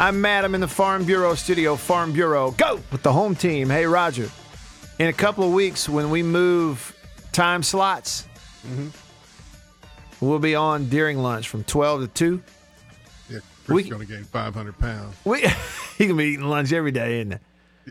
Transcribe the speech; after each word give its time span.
I'm 0.00 0.20
Matt. 0.20 0.44
I'm 0.44 0.54
in 0.54 0.60
the 0.60 0.68
Farm 0.68 1.04
Bureau 1.04 1.34
studio. 1.34 1.74
Farm 1.74 2.12
Bureau, 2.12 2.52
go 2.52 2.80
with 2.92 3.02
the 3.02 3.12
home 3.12 3.34
team. 3.34 3.68
Hey, 3.68 3.84
Roger. 3.84 4.30
In 5.00 5.08
a 5.08 5.12
couple 5.12 5.42
of 5.42 5.52
weeks, 5.52 5.88
when 5.88 6.10
we 6.10 6.22
move 6.22 6.96
time 7.32 7.64
slots, 7.64 8.28
we'll 10.20 10.38
be 10.38 10.54
on 10.54 10.88
during 10.88 11.18
lunch 11.18 11.48
from 11.48 11.64
12 11.64 12.02
to 12.02 12.08
2. 12.08 12.42
Yeah, 13.28 13.38
Chris 13.66 13.88
going 13.88 14.06
to 14.06 14.12
gain 14.12 14.22
500 14.22 14.78
pounds. 14.78 15.16
We, 15.24 15.40
he 15.98 16.06
can 16.06 16.16
be 16.16 16.26
eating 16.26 16.46
lunch 16.46 16.72
every 16.72 16.92
day, 16.92 17.18
isn't 17.18 17.32
it? 17.32 17.40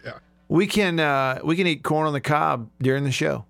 Yeah. 0.05 0.13
We 0.47 0.65
can 0.65 1.01
uh, 1.01 1.41
we 1.43 1.57
can 1.57 1.67
eat 1.67 1.83
corn 1.83 2.07
on 2.07 2.13
the 2.13 2.21
cob 2.21 2.69
during 2.81 3.03
the 3.03 3.11
show 3.11 3.43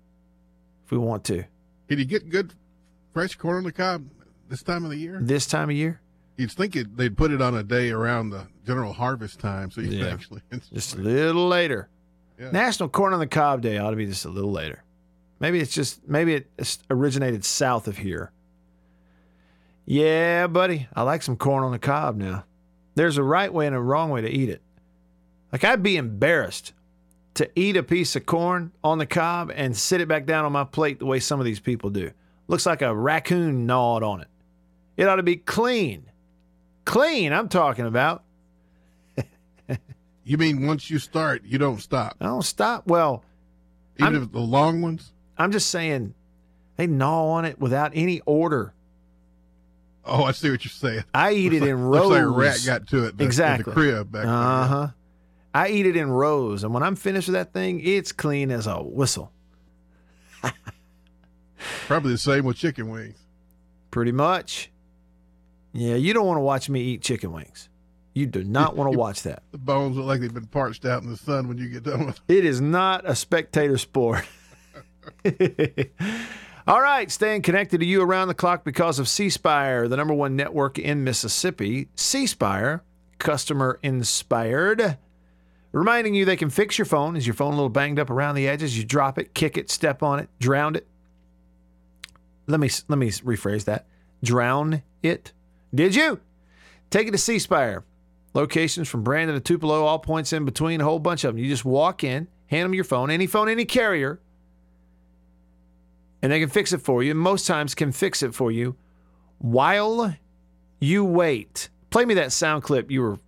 if 0.84 0.90
we 0.90 0.98
want 0.98 1.22
to. 1.26 1.44
Can 1.88 2.00
you 2.00 2.04
get 2.04 2.28
good 2.28 2.54
fresh 3.14 3.36
corn 3.36 3.58
on 3.58 3.62
the 3.62 3.70
cob 3.70 4.04
this 4.48 4.64
time 4.64 4.84
of 4.84 4.90
the 4.90 4.96
year? 4.96 5.16
This 5.22 5.46
time 5.46 5.70
of 5.70 5.76
year, 5.76 6.00
You'd 6.38 6.52
think 6.52 6.76
it, 6.76 6.96
they'd 6.96 7.16
put 7.16 7.30
it 7.32 7.42
on 7.42 7.54
a 7.56 7.62
day 7.62 7.90
around 7.90 8.30
the 8.30 8.46
general 8.64 8.92
harvest 8.94 9.40
time, 9.40 9.70
so 9.70 9.80
you 9.80 9.90
Yeah. 9.90 10.04
could 10.04 10.12
actually. 10.12 10.42
just 10.72 10.94
a 10.94 10.98
little 10.98 11.48
later. 11.48 11.88
Yeah. 12.38 12.52
National 12.52 12.88
Corn 12.88 13.12
on 13.12 13.18
the 13.18 13.26
Cob 13.26 13.60
Day 13.60 13.76
ought 13.78 13.90
to 13.90 13.96
be 13.96 14.06
just 14.06 14.24
a 14.24 14.28
little 14.30 14.52
later. 14.52 14.84
Maybe 15.40 15.58
it's 15.60 15.74
just 15.74 16.06
maybe 16.08 16.34
it 16.34 16.78
originated 16.90 17.44
south 17.44 17.86
of 17.88 17.98
here. 17.98 18.30
Yeah, 19.84 20.46
buddy, 20.46 20.86
I 20.94 21.02
like 21.02 21.22
some 21.22 21.36
corn 21.36 21.64
on 21.64 21.72
the 21.72 21.78
cob 21.78 22.16
now. 22.16 22.44
There's 22.94 23.16
a 23.16 23.22
right 23.22 23.52
way 23.52 23.66
and 23.66 23.74
a 23.74 23.80
wrong 23.80 24.10
way 24.10 24.20
to 24.20 24.28
eat 24.28 24.48
it. 24.48 24.62
Like 25.52 25.64
I'd 25.64 25.82
be 25.82 25.96
embarrassed 25.96 26.72
to 27.34 27.48
eat 27.58 27.76
a 27.76 27.82
piece 27.82 28.14
of 28.16 28.26
corn 28.26 28.72
on 28.84 28.98
the 28.98 29.06
cob 29.06 29.50
and 29.54 29.76
sit 29.76 30.00
it 30.00 30.08
back 30.08 30.26
down 30.26 30.44
on 30.44 30.52
my 30.52 30.64
plate 30.64 30.98
the 30.98 31.06
way 31.06 31.20
some 31.20 31.40
of 31.40 31.46
these 31.46 31.60
people 31.60 31.90
do. 31.90 32.10
Looks 32.48 32.66
like 32.66 32.82
a 32.82 32.94
raccoon 32.94 33.64
gnawed 33.66 34.02
on 34.02 34.20
it. 34.20 34.28
It 34.96 35.08
ought 35.08 35.16
to 35.16 35.22
be 35.22 35.36
clean. 35.36 36.07
Clean, 36.88 37.34
I'm 37.34 37.50
talking 37.50 37.84
about. 37.84 38.24
You 40.24 40.38
mean 40.38 40.66
once 40.66 40.88
you 40.90 40.98
start, 40.98 41.42
you 41.44 41.58
don't 41.58 41.80
stop? 41.82 42.16
I 42.20 42.24
don't 42.26 42.42
stop. 42.42 42.86
Well, 42.86 43.24
Even 43.98 44.14
I'm- 44.14 44.22
if 44.24 44.32
the 44.32 44.40
long 44.40 44.80
ones? 44.80 45.12
I'm 45.36 45.52
just 45.52 45.68
saying 45.70 46.14
they 46.76 46.86
gnaw 46.86 47.28
on 47.28 47.44
it 47.44 47.58
without 47.60 47.92
any 47.94 48.20
order. 48.26 48.72
Oh, 50.04 50.24
I 50.24 50.32
see 50.32 50.50
what 50.50 50.64
you're 50.64 50.70
saying. 50.70 51.04
I 51.14 51.32
eat 51.32 51.52
it 51.52 51.60
Looks 51.60 51.68
in 51.70 51.80
rows. 51.82 52.10
Like 52.10 52.22
a 52.22 52.28
rat 52.28 52.58
got 52.64 52.86
to 52.88 53.04
it 53.04 53.18
the, 53.18 53.24
exactly. 53.24 53.70
in 53.70 53.74
the 53.78 53.82
crib 53.92 54.12
back 54.12 54.24
Uh 54.24 54.66
huh. 54.66 54.88
I 55.54 55.68
eat 55.68 55.84
it 55.86 55.96
in 55.96 56.10
rows, 56.10 56.64
and 56.64 56.72
when 56.72 56.82
I'm 56.82 56.96
finished 56.96 57.28
with 57.28 57.34
that 57.34 57.52
thing, 57.52 57.80
it's 57.84 58.12
clean 58.12 58.50
as 58.50 58.66
a 58.66 58.82
whistle. 58.82 59.30
Probably 61.86 62.12
the 62.12 62.18
same 62.18 62.44
with 62.44 62.56
chicken 62.56 62.88
wings. 62.90 63.18
Pretty 63.90 64.12
much. 64.12 64.70
Yeah, 65.72 65.94
you 65.94 66.12
don't 66.12 66.26
want 66.26 66.38
to 66.38 66.42
watch 66.42 66.68
me 66.68 66.80
eat 66.80 67.02
chicken 67.02 67.32
wings. 67.32 67.68
You 68.14 68.26
do 68.26 68.42
not 68.42 68.76
want 68.76 68.92
to 68.92 68.98
watch 68.98 69.22
that. 69.22 69.42
The 69.52 69.58
bones 69.58 69.96
look 69.96 70.06
like 70.06 70.20
they've 70.20 70.32
been 70.32 70.46
parched 70.46 70.84
out 70.84 71.02
in 71.02 71.10
the 71.10 71.16
sun 71.16 71.48
when 71.48 71.58
you 71.58 71.68
get 71.68 71.84
done 71.84 72.06
with 72.06 72.20
it. 72.28 72.38
It 72.38 72.44
is 72.44 72.60
not 72.60 73.08
a 73.08 73.14
spectator 73.14 73.78
sport. 73.78 74.24
All 76.66 76.82
right, 76.82 77.10
staying 77.10 77.42
connected 77.42 77.78
to 77.80 77.86
you 77.86 78.02
around 78.02 78.28
the 78.28 78.34
clock 78.34 78.62
because 78.64 78.98
of 78.98 79.08
C 79.08 79.30
Spire, 79.30 79.88
the 79.88 79.96
number 79.96 80.12
one 80.12 80.36
network 80.36 80.78
in 80.78 81.02
Mississippi. 81.02 81.88
C 81.94 82.26
Spire, 82.26 82.82
customer 83.18 83.78
inspired. 83.82 84.98
Reminding 85.72 86.14
you 86.14 86.24
they 86.24 86.36
can 86.36 86.50
fix 86.50 86.76
your 86.76 86.84
phone. 86.86 87.16
Is 87.16 87.26
your 87.26 87.34
phone 87.34 87.52
a 87.52 87.56
little 87.56 87.68
banged 87.68 87.98
up 87.98 88.10
around 88.10 88.34
the 88.34 88.48
edges? 88.48 88.76
You 88.76 88.84
drop 88.84 89.18
it, 89.18 89.32
kick 89.34 89.56
it, 89.56 89.70
step 89.70 90.02
on 90.02 90.18
it, 90.18 90.28
drown 90.40 90.76
it. 90.76 90.86
Let 92.46 92.60
me 92.60 92.70
let 92.88 92.98
me 92.98 93.10
rephrase 93.10 93.64
that. 93.64 93.86
Drown 94.22 94.82
it. 95.02 95.32
Did 95.74 95.94
you? 95.94 96.20
Take 96.90 97.08
it 97.08 97.10
to 97.12 97.18
C 97.18 97.38
Spire. 97.38 97.84
Locations 98.34 98.88
from 98.88 99.02
Brandon 99.02 99.34
to 99.34 99.40
Tupelo, 99.40 99.84
all 99.84 99.98
points 99.98 100.32
in 100.32 100.44
between, 100.44 100.80
a 100.80 100.84
whole 100.84 100.98
bunch 100.98 101.24
of 101.24 101.34
them. 101.34 101.42
You 101.42 101.48
just 101.50 101.64
walk 101.64 102.04
in, 102.04 102.28
hand 102.46 102.64
them 102.66 102.74
your 102.74 102.84
phone, 102.84 103.10
any 103.10 103.26
phone, 103.26 103.48
any 103.48 103.64
carrier, 103.64 104.20
and 106.22 106.30
they 106.30 106.38
can 106.40 106.48
fix 106.48 106.72
it 106.72 106.78
for 106.82 107.02
you. 107.02 107.12
And 107.12 107.20
Most 107.20 107.46
times 107.46 107.74
can 107.74 107.90
fix 107.90 108.22
it 108.22 108.34
for 108.34 108.52
you 108.52 108.76
while 109.38 110.14
you 110.78 111.04
wait. 111.04 111.68
Play 111.90 112.04
me 112.04 112.14
that 112.14 112.32
sound 112.32 112.62
clip 112.62 112.90
you 112.90 113.00
were 113.02 113.18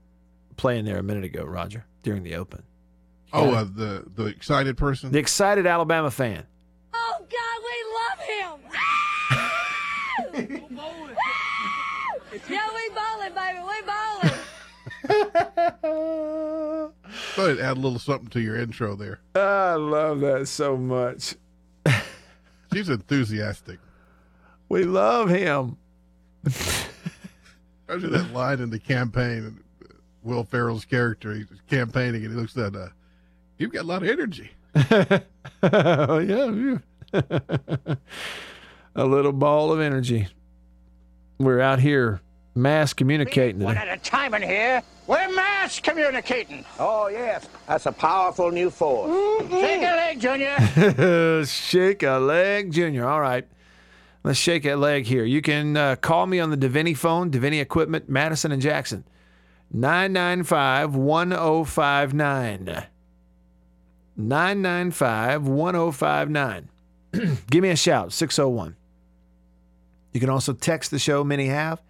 playing 0.57 0.85
there 0.85 0.99
a 0.99 1.03
minute 1.03 1.25
ago, 1.25 1.45
Roger, 1.45 1.87
during 2.03 2.23
the 2.23 2.35
open. 2.37 2.63
Oh, 3.33 3.55
uh, 3.55 3.65
the 3.65 4.05
the 4.17 4.27
excited 4.27 4.77
person. 4.77 5.13
The 5.13 5.19
excited 5.19 5.67
Alabama 5.67 6.11
fan. 6.11 6.45
Oh, 6.93 7.17
God, 7.19 7.63
we 7.65 7.85
love 7.97 8.21
him. 8.29 8.61
yeah, 12.49 12.69
we 12.75 12.91
balling, 12.95 13.35
baby. 13.35 13.61
We 13.61 13.83
balling. 13.87 14.39
Thought 17.35 17.51
it'd 17.51 17.61
add 17.61 17.77
a 17.77 17.81
little 17.81 17.99
something 17.99 18.29
to 18.31 18.41
your 18.41 18.57
intro 18.57 18.95
there. 18.95 19.21
I 19.35 19.75
love 19.75 20.21
that 20.21 20.47
so 20.47 20.77
much. 20.77 21.35
She's 22.73 22.89
enthusiastic. 22.89 23.79
We 24.69 24.85
love 24.85 25.29
him. 25.29 25.77
Imagine 27.89 28.13
that 28.13 28.33
line 28.33 28.61
in 28.61 28.71
the 28.71 28.79
campaign. 28.79 29.59
Will 30.23 30.45
Ferrell's 30.45 30.85
character, 30.85 31.35
he's 31.35 31.47
campaigning, 31.69 32.25
and 32.25 32.33
he 32.33 32.41
looks 32.41 32.57
at, 32.57 32.77
uh, 32.77 32.89
"You've 33.59 33.73
got 33.73 33.83
a 33.83 33.89
lot 33.89 34.03
of 34.03 34.09
energy." 34.09 34.51
yeah, 34.91 35.21
yeah. 35.63 36.79
a 38.95 39.05
little 39.05 39.33
ball 39.33 39.73
of 39.73 39.81
energy. 39.81 40.29
We're 41.39 41.61
out 41.61 41.81
here 41.81 42.21
mass 42.55 42.93
communicating 42.93 43.61
One 43.61 43.77
at 43.77 43.89
a 43.89 43.97
time 43.99 44.35
in 44.35 44.43
here. 44.43 44.83
We're 45.07 45.35
mass 45.35 45.81
communicating. 45.81 46.65
Oh, 46.79 47.09
yes. 47.09 47.49
That's 47.67 47.87
a 47.87 47.93
powerful 47.93 48.51
new 48.51 48.71
force. 48.71 49.11
Shake 49.51 49.83
a 49.83 49.97
leg, 49.97 50.21
Junior. 50.21 51.45
shake 51.47 52.03
a 52.03 52.19
leg, 52.19 52.71
Junior. 52.71 53.09
All 53.09 53.21
right. 53.21 53.47
Let's 54.23 54.39
shake 54.39 54.67
a 54.67 54.75
leg 54.75 55.07
here. 55.07 55.25
You 55.25 55.43
can 55.43 55.77
uh, 55.77 55.97
call 55.97 56.27
me 56.27 56.41
on 56.41 56.51
the 56.51 56.57
Davini 56.57 56.97
phone, 56.97 57.31
Davini 57.31 57.61
Equipment, 57.61 58.09
Madison 58.09 58.53
and 58.53 58.61
Jackson. 58.61 59.05
995 59.73 60.95
1059. 60.95 62.87
995 64.17 65.49
1059. 65.49 66.69
Give 67.51 67.63
me 67.63 67.71
a 67.71 67.77
shout, 67.77 68.13
601. 68.13 68.77
You 70.13 70.21
can 70.21 70.29
also 70.29 70.53
text 70.53 70.91
the 70.91 70.99
show, 70.99 71.25
many 71.25 71.47
have. 71.47 71.81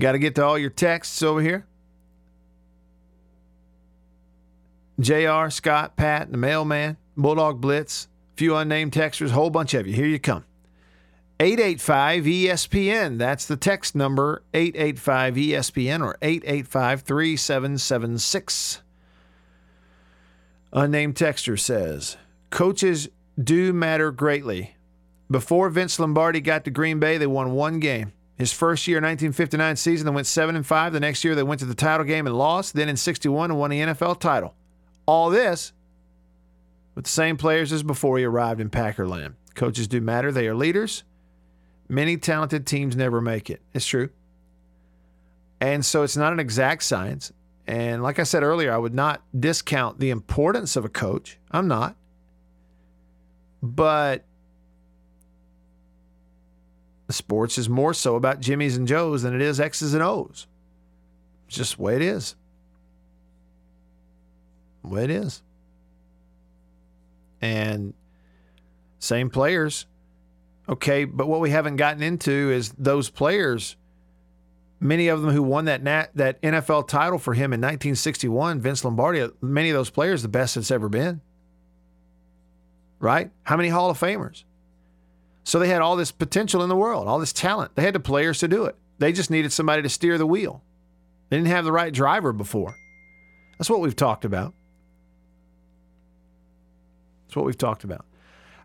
Got 0.00 0.12
to 0.12 0.18
get 0.18 0.34
to 0.36 0.44
all 0.44 0.58
your 0.58 0.70
texts 0.70 1.22
over 1.22 1.42
here. 1.42 1.66
JR, 4.98 5.50
Scott, 5.50 5.96
Pat, 5.96 6.32
the 6.32 6.38
mailman, 6.38 6.96
Bulldog 7.18 7.60
Blitz, 7.60 8.08
a 8.32 8.36
few 8.36 8.56
unnamed 8.56 8.92
texters, 8.92 9.30
whole 9.30 9.50
bunch 9.50 9.74
of 9.74 9.86
you. 9.86 9.92
Here 9.92 10.06
you 10.06 10.18
come. 10.18 10.44
885 11.38 12.24
ESPN. 12.24 13.18
That's 13.18 13.44
the 13.44 13.56
text 13.58 13.94
number 13.94 14.42
885 14.54 15.34
ESPN 15.34 16.02
or 16.02 16.16
885 16.22 17.02
3776. 17.02 18.82
Unnamed 20.72 21.14
texter 21.14 21.58
says 21.58 22.16
Coaches 22.48 23.08
do 23.42 23.74
matter 23.74 24.10
greatly. 24.12 24.76
Before 25.30 25.68
Vince 25.68 26.00
Lombardi 26.00 26.40
got 26.40 26.64
to 26.64 26.70
Green 26.70 26.98
Bay, 27.00 27.18
they 27.18 27.26
won 27.26 27.52
one 27.52 27.80
game. 27.80 28.12
His 28.40 28.54
first 28.54 28.86
year, 28.88 28.96
1959 28.96 29.76
season, 29.76 30.06
they 30.06 30.12
went 30.12 30.26
seven 30.26 30.56
and 30.56 30.66
five. 30.66 30.94
The 30.94 31.00
next 31.00 31.24
year, 31.24 31.34
they 31.34 31.42
went 31.42 31.58
to 31.60 31.66
the 31.66 31.74
title 31.74 32.06
game 32.06 32.26
and 32.26 32.34
lost. 32.34 32.74
Then 32.74 32.88
in 32.88 32.96
61, 32.96 33.54
won 33.54 33.68
the 33.68 33.80
NFL 33.80 34.18
title. 34.18 34.54
All 35.04 35.28
this 35.28 35.74
with 36.94 37.04
the 37.04 37.10
same 37.10 37.36
players 37.36 37.70
as 37.70 37.82
before 37.82 38.16
he 38.16 38.24
arrived 38.24 38.58
in 38.58 38.70
Packerland. 38.70 39.34
Coaches 39.54 39.86
do 39.86 40.00
matter. 40.00 40.32
They 40.32 40.48
are 40.48 40.54
leaders. 40.54 41.04
Many 41.86 42.16
talented 42.16 42.66
teams 42.66 42.96
never 42.96 43.20
make 43.20 43.50
it. 43.50 43.60
It's 43.74 43.84
true. 43.84 44.08
And 45.60 45.84
so 45.84 46.02
it's 46.02 46.16
not 46.16 46.32
an 46.32 46.40
exact 46.40 46.82
science. 46.84 47.34
And 47.66 48.02
like 48.02 48.18
I 48.18 48.22
said 48.22 48.42
earlier, 48.42 48.72
I 48.72 48.78
would 48.78 48.94
not 48.94 49.22
discount 49.38 50.00
the 50.00 50.08
importance 50.08 50.76
of 50.76 50.86
a 50.86 50.88
coach. 50.88 51.38
I'm 51.50 51.68
not. 51.68 51.94
But 53.62 54.24
sports 57.12 57.58
is 57.58 57.68
more 57.68 57.94
so 57.94 58.16
about 58.16 58.40
Jimmys 58.40 58.76
and 58.76 58.86
Joes 58.86 59.22
than 59.22 59.34
it 59.34 59.42
is 59.42 59.60
X's 59.60 59.94
and 59.94 60.02
O's. 60.02 60.46
It's 61.48 61.56
just 61.56 61.76
the 61.76 61.82
way 61.82 61.96
it 61.96 62.02
is. 62.02 62.36
The 64.82 64.88
way 64.88 65.04
it 65.04 65.10
is. 65.10 65.42
And 67.40 67.94
same 68.98 69.30
players. 69.30 69.86
Okay, 70.68 71.04
but 71.04 71.26
what 71.26 71.40
we 71.40 71.50
haven't 71.50 71.76
gotten 71.76 72.02
into 72.02 72.30
is 72.52 72.72
those 72.78 73.10
players, 73.10 73.76
many 74.78 75.08
of 75.08 75.22
them 75.22 75.32
who 75.32 75.42
won 75.42 75.64
that 75.64 75.82
nat, 75.82 76.10
that 76.14 76.40
NFL 76.42 76.86
title 76.86 77.18
for 77.18 77.34
him 77.34 77.52
in 77.52 77.60
1961, 77.60 78.60
Vince 78.60 78.84
Lombardi, 78.84 79.28
many 79.40 79.70
of 79.70 79.74
those 79.74 79.90
players 79.90 80.22
the 80.22 80.28
best 80.28 80.56
it's 80.56 80.70
ever 80.70 80.88
been. 80.88 81.20
Right? 83.00 83.30
How 83.42 83.56
many 83.56 83.70
Hall 83.70 83.90
of 83.90 83.98
Famers? 83.98 84.44
So 85.44 85.58
they 85.58 85.68
had 85.68 85.80
all 85.80 85.96
this 85.96 86.12
potential 86.12 86.62
in 86.62 86.68
the 86.68 86.76
world, 86.76 87.08
all 87.08 87.18
this 87.18 87.32
talent. 87.32 87.74
They 87.74 87.82
had 87.82 87.94
the 87.94 88.00
players 88.00 88.38
to 88.40 88.48
do 88.48 88.64
it. 88.64 88.76
They 88.98 89.12
just 89.12 89.30
needed 89.30 89.52
somebody 89.52 89.82
to 89.82 89.88
steer 89.88 90.18
the 90.18 90.26
wheel. 90.26 90.62
They 91.28 91.36
didn't 91.36 91.48
have 91.48 91.64
the 91.64 91.72
right 91.72 91.92
driver 91.92 92.32
before. 92.32 92.74
That's 93.58 93.70
what 93.70 93.80
we've 93.80 93.96
talked 93.96 94.24
about. 94.24 94.54
That's 97.26 97.36
what 97.36 97.46
we've 97.46 97.58
talked 97.58 97.84
about. 97.84 98.04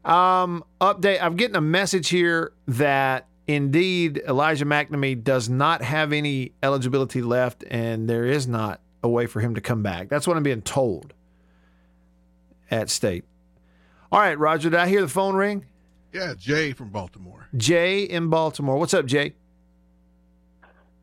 Um, 0.03 0.63
update. 0.81 1.21
I'm 1.21 1.35
getting 1.35 1.55
a 1.55 1.61
message 1.61 2.09
here 2.09 2.53
that 2.67 3.27
indeed 3.47 4.21
Elijah 4.27 4.65
MacNamee 4.65 5.23
does 5.23 5.49
not 5.49 5.81
have 5.81 6.11
any 6.11 6.53
eligibility 6.61 7.21
left, 7.21 7.63
and 7.69 8.09
there 8.09 8.25
is 8.25 8.47
not 8.47 8.81
a 9.03 9.09
way 9.09 9.27
for 9.27 9.39
him 9.39 9.55
to 9.55 9.61
come 9.61 9.83
back. 9.83 10.09
That's 10.09 10.27
what 10.27 10.35
I'm 10.35 10.43
being 10.43 10.61
told 10.61 11.13
at 12.71 12.89
state. 12.89 13.23
All 14.11 14.19
right, 14.19 14.37
Roger. 14.37 14.69
Did 14.69 14.79
I 14.79 14.87
hear 14.87 15.01
the 15.01 15.07
phone 15.07 15.35
ring? 15.35 15.65
Yeah, 16.15 16.33
Jay 16.33 16.71
from 16.71 16.91
Baltimore. 16.91 17.49
Jay 17.57 18.03
in 18.03 18.29
Baltimore. 18.29 18.77
What's 18.77 18.93
up, 18.93 19.05
Jay? 19.05 19.33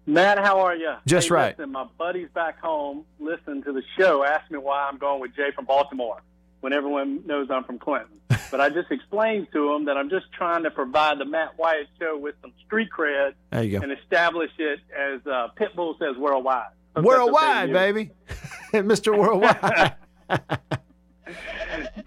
Matt, 0.07 0.39
how 0.39 0.61
are 0.61 0.75
you? 0.75 0.95
Just 1.07 1.29
hey, 1.29 1.35
right. 1.35 1.59
Listen, 1.59 1.71
my 1.71 1.85
buddies 1.99 2.31
back 2.35 2.59
home 2.59 3.05
listening 3.21 3.63
to 3.65 3.75
the 3.75 3.83
show 3.99 4.25
asked 4.25 4.51
me 4.51 4.57
why 4.57 4.89
I'm 4.91 4.97
going 4.97 5.21
with 5.21 5.37
Jay 5.37 5.51
from 5.55 5.67
Baltimore 5.67 6.23
when 6.63 6.73
everyone 6.73 7.27
knows 7.27 7.49
I'm 7.51 7.63
from 7.65 7.79
Clinton. 7.79 8.21
but 8.51 8.63
I 8.63 8.71
just 8.71 8.91
explained 8.91 9.49
to 9.53 9.75
them 9.75 9.85
that 9.85 9.99
I'm 9.99 10.09
just 10.09 10.33
trying 10.33 10.63
to 10.63 10.71
provide 10.71 11.19
the 11.19 11.27
Matt 11.27 11.59
Wyatt 11.59 11.89
show 12.01 12.17
with 12.17 12.35
some 12.41 12.55
street 12.65 12.89
cred 12.91 13.35
There 13.51 13.63
you 13.65 13.79
go. 13.79 13.83
and 13.83 13.93
establish 13.93 14.51
it 14.57 14.81
as 14.99 15.21
uh, 15.27 15.49
Pitbull 15.61 15.99
says 15.99 16.17
worldwide. 16.17 16.71
Hope 16.97 17.05
Worldwide, 17.05 17.69
okay 17.69 17.93
baby. 17.93 18.11
Mr. 18.73 19.15
Worldwide. 19.15 19.95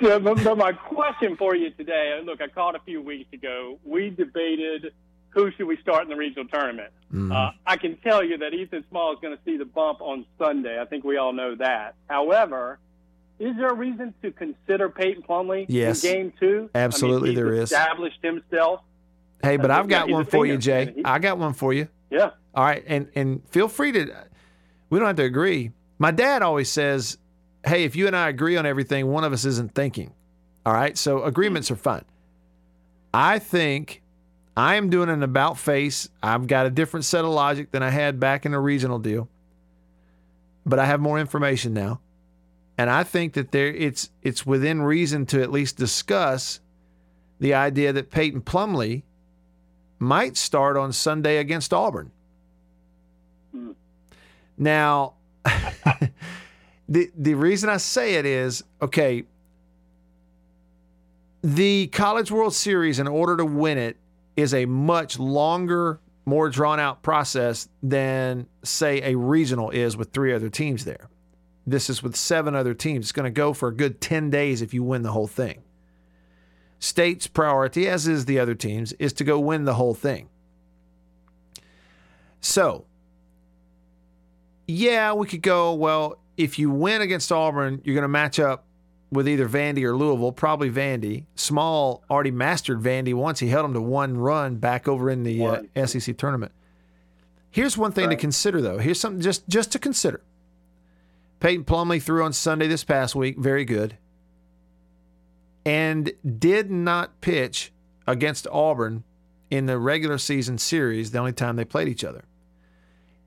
Yeah, 0.06 0.20
but, 0.20 0.44
but 0.44 0.58
my 0.58 0.72
question 0.72 1.36
for 1.38 1.56
you 1.56 1.72
today, 1.72 2.20
look, 2.24 2.42
I 2.42 2.48
called 2.48 2.76
a 2.76 2.80
few 2.80 3.02
weeks 3.02 3.32
ago. 3.34 3.80
We 3.84 4.10
debated 4.12 4.94
who 5.30 5.52
should 5.52 5.66
we 5.68 5.78
start 5.78 6.04
in 6.04 6.10
the 6.10 6.16
regional 6.16 6.46
tournament. 6.48 6.92
Mm-hmm. 7.12 7.32
Uh, 7.32 7.52
I 7.66 7.78
can 7.78 7.98
tell 7.98 8.24
you 8.24 8.38
that 8.38 8.54
Ethan 8.54 8.86
Small 8.90 9.14
is 9.14 9.20
going 9.22 9.36
to 9.36 9.44
see 9.44 9.58
the 9.58 9.66
bump 9.66 10.02
on 10.02 10.26
Sunday. 10.38 10.80
I 10.80 10.86
think 10.86 11.04
we 11.04 11.18
all 11.18 11.34
know 11.34 11.56
that. 11.56 11.96
However, 12.10 12.80
is 13.40 13.56
there 13.58 13.68
a 13.70 13.74
reason 13.74 14.14
to 14.22 14.32
consider 14.32 14.90
Peyton 14.90 15.24
Plumlee 15.24 15.66
Yes. 15.68 16.04
in 16.06 16.14
game 16.14 16.34
two? 16.40 16.70
Absolutely 16.74 17.32
I 17.32 17.34
mean, 17.34 17.36
he's 17.36 17.44
there 17.44 17.54
is. 17.54 17.72
Established 17.72 18.20
himself. 18.22 18.82
hey, 19.44 19.58
but 19.58 19.72
I've 19.72 19.88
got 19.90 20.08
one 20.10 20.26
for 20.26 20.46
you, 20.46 20.58
Jay. 20.58 20.94
he- 20.96 21.04
I 21.04 21.20
got 21.20 21.38
one 21.38 21.54
for 21.54 21.74
you. 21.74 21.88
Yeah. 22.10 22.30
All 22.54 22.64
right, 22.64 22.84
and 22.88 23.10
and 23.16 23.42
feel 23.50 23.68
free 23.68 23.92
to. 23.92 24.26
We 24.90 25.00
don't 25.00 25.08
have 25.08 25.18
to 25.18 25.24
agree. 25.24 25.72
My 25.98 26.12
dad 26.12 26.42
always 26.44 26.70
says, 26.70 27.18
"Hey, 27.66 27.84
if 27.84 27.96
you 27.96 28.08
and 28.08 28.16
I 28.16 28.30
agree 28.30 28.58
on 28.58 28.66
everything, 28.66 29.08
one 29.08 29.24
of 29.24 29.34
us 29.34 29.46
isn't 29.46 29.74
thinking." 29.76 30.14
All 30.66 30.74
right, 30.74 30.98
so 30.98 31.24
agreements 31.24 31.70
are 31.70 31.76
fine. 31.76 32.06
I 33.14 33.40
think 33.40 34.02
I 34.58 34.76
am 34.76 34.90
doing 34.90 35.10
an 35.10 35.22
about 35.22 35.58
face. 35.58 36.10
I've 36.24 36.48
got 36.48 36.66
a 36.66 36.70
different 36.70 37.06
set 37.06 37.24
of 37.24 37.32
logic 37.32 37.72
than 37.72 37.84
I 37.84 37.90
had 37.90 38.20
back 38.20 38.46
in 38.46 38.52
the 38.52 38.60
regional 38.60 39.00
deal, 39.00 39.30
but 40.66 40.80
I 40.80 40.86
have 40.86 41.00
more 41.00 41.20
information 41.20 41.74
now, 41.74 42.00
and 42.78 42.90
I 42.90 43.04
think 43.04 43.34
that 43.34 43.52
there 43.52 43.68
it's 43.68 44.10
it's 44.22 44.46
within 44.46 44.82
reason 44.82 45.26
to 45.28 45.42
at 45.42 45.52
least 45.52 45.78
discuss 45.78 46.60
the 47.40 47.54
idea 47.54 47.94
that 47.94 48.12
Peyton 48.12 48.42
Plumlee 48.42 49.04
might 50.00 50.38
start 50.38 50.78
on 50.78 50.92
Sunday 50.94 51.38
against 51.38 51.74
Auburn. 51.74 52.12
Hmm. 53.52 53.72
Now, 54.58 55.14
the 56.88 57.12
the 57.18 57.34
reason 57.34 57.70
I 57.70 57.78
say 57.78 58.16
it 58.16 58.26
is 58.26 58.64
okay. 58.82 59.24
The 61.42 61.88
College 61.88 62.32
World 62.32 62.56
Series, 62.56 62.98
in 62.98 63.08
order 63.08 63.38
to 63.38 63.46
win 63.46 63.78
it, 63.78 63.98
is 64.36 64.54
a 64.54 64.66
much 64.66 65.20
longer, 65.20 66.00
more 66.26 66.50
drawn 66.50 66.80
out 66.80 67.04
process 67.04 67.70
than 67.84 68.48
say 68.64 69.02
a 69.14 69.16
regional 69.16 69.70
is 69.70 69.96
with 69.96 70.12
three 70.12 70.34
other 70.34 70.50
teams 70.50 70.86
there. 70.86 71.10
This 71.68 71.90
is 71.90 72.02
with 72.02 72.16
seven 72.16 72.56
other 72.56 72.74
teams. 72.74 73.06
It's 73.06 73.12
going 73.12 73.26
to 73.26 73.30
go 73.32 73.54
for 73.54 73.70
a 73.70 73.76
good 73.76 74.02
ten 74.02 74.30
days 74.30 74.62
if 74.62 74.74
you 74.74 74.84
win 74.84 75.04
the 75.04 75.12
whole 75.12 75.28
thing. 75.28 75.62
State's 76.80 77.28
priority, 77.28 77.88
as 77.88 78.08
is 78.08 78.26
the 78.26 78.40
other 78.40 78.54
teams, 78.54 78.94
is 78.94 79.14
to 79.14 79.24
go 79.24 79.40
win 79.40 79.66
the 79.66 79.76
whole 79.76 79.94
thing. 79.94 80.30
So, 82.42 82.86
yeah, 84.68 85.14
we 85.14 85.26
could 85.26 85.42
go, 85.42 85.74
well, 85.74 86.20
if 86.38 86.60
you 86.60 86.70
win 86.70 87.02
against 87.02 87.32
Auburn, 87.32 87.82
you're 87.84 87.96
going 87.96 88.04
to 88.04 88.08
match 88.08 88.40
up 88.40 88.66
with 89.12 89.28
either 89.28 89.48
Vandy 89.48 89.84
or 89.84 89.96
Louisville, 89.96 90.32
probably 90.32 90.70
Vandy. 90.70 91.26
Small 91.36 92.04
already 92.10 92.32
mastered 92.32 92.82
Vandy 92.82 93.14
once. 93.14 93.40
He 93.40 93.48
held 93.48 93.66
them 93.66 93.74
to 93.74 93.82
one 93.82 94.18
run 94.18 94.58
back 94.58 94.88
over 94.88 95.10
in 95.10 95.24
the 95.24 95.46
uh, 95.46 95.86
SEC 95.86 96.18
tournament. 96.18 96.52
Here's 97.50 97.78
one 97.78 97.94
thing 97.94 98.10
to 98.10 98.18
consider, 98.18 98.62
though. 98.62 98.80
Here's 98.80 99.00
something 99.00 99.22
just, 99.22 99.48
just 99.48 99.72
to 99.72 99.80
consider. 99.80 100.22
Peyton 101.40 101.64
Plumlee 101.64 102.02
threw 102.02 102.24
on 102.24 102.34
Sunday 102.34 102.68
this 102.68 102.84
past 102.84 103.16
week, 103.16 103.38
very 103.38 103.64
good, 103.64 103.98
and 105.66 106.12
did 106.38 106.70
not 106.70 107.22
pitch 107.22 107.72
against 108.08 108.48
Auburn 108.52 109.04
in 109.50 109.68
the 109.68 109.78
regular 109.78 110.18
season 110.18 110.58
series, 110.58 111.12
the 111.12 111.20
only 111.20 111.34
time 111.34 111.56
they 111.56 111.66
played 111.66 111.88
each 111.88 112.04
other. 112.04 112.26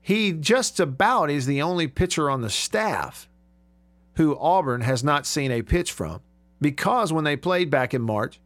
He 0.01 0.31
just 0.31 0.79
about 0.79 1.29
is 1.29 1.45
the 1.45 1.61
only 1.61 1.87
pitcher 1.87 2.29
on 2.29 2.41
the 2.41 2.49
staff 2.49 3.27
who 4.15 4.37
Auburn 4.37 4.81
has 4.81 5.03
not 5.03 5.25
seen 5.25 5.51
a 5.51 5.61
pitch 5.61 5.91
from 5.91 6.21
because 6.61 7.13
when 7.13 7.23
they 7.23 7.35
played 7.35 7.69
back 7.69 7.93
in 7.93 8.01
March, 8.01 8.39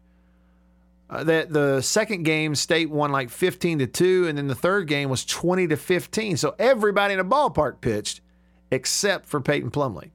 uh, 1.09 1.23
the, 1.23 1.47
the 1.49 1.81
second 1.81 2.23
game, 2.23 2.55
State 2.55 2.89
won 2.89 3.11
like 3.11 3.29
15 3.29 3.79
to 3.79 3.87
2, 3.87 4.27
and 4.27 4.37
then 4.37 4.47
the 4.47 4.55
third 4.55 4.87
game 4.87 5.09
was 5.09 5.25
20 5.25 5.67
to 5.67 5.77
15. 5.77 6.37
So 6.37 6.55
everybody 6.57 7.13
in 7.13 7.19
the 7.19 7.25
ballpark 7.25 7.81
pitched 7.81 8.21
except 8.71 9.27
for 9.27 9.39
Peyton 9.39 9.69
Plumlee. 9.69 10.09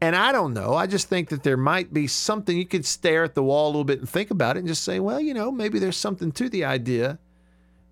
And 0.00 0.14
I 0.14 0.30
don't 0.30 0.54
know. 0.54 0.74
I 0.74 0.86
just 0.86 1.08
think 1.08 1.30
that 1.30 1.42
there 1.42 1.56
might 1.56 1.92
be 1.92 2.06
something 2.06 2.56
you 2.56 2.66
could 2.66 2.84
stare 2.84 3.24
at 3.24 3.34
the 3.34 3.42
wall 3.42 3.66
a 3.66 3.70
little 3.70 3.84
bit 3.84 3.98
and 3.98 4.08
think 4.08 4.30
about 4.30 4.56
it 4.56 4.60
and 4.60 4.68
just 4.68 4.84
say, 4.84 5.00
well, 5.00 5.20
you 5.20 5.34
know, 5.34 5.50
maybe 5.50 5.78
there's 5.78 5.96
something 5.96 6.30
to 6.32 6.48
the 6.48 6.64
idea 6.64 7.18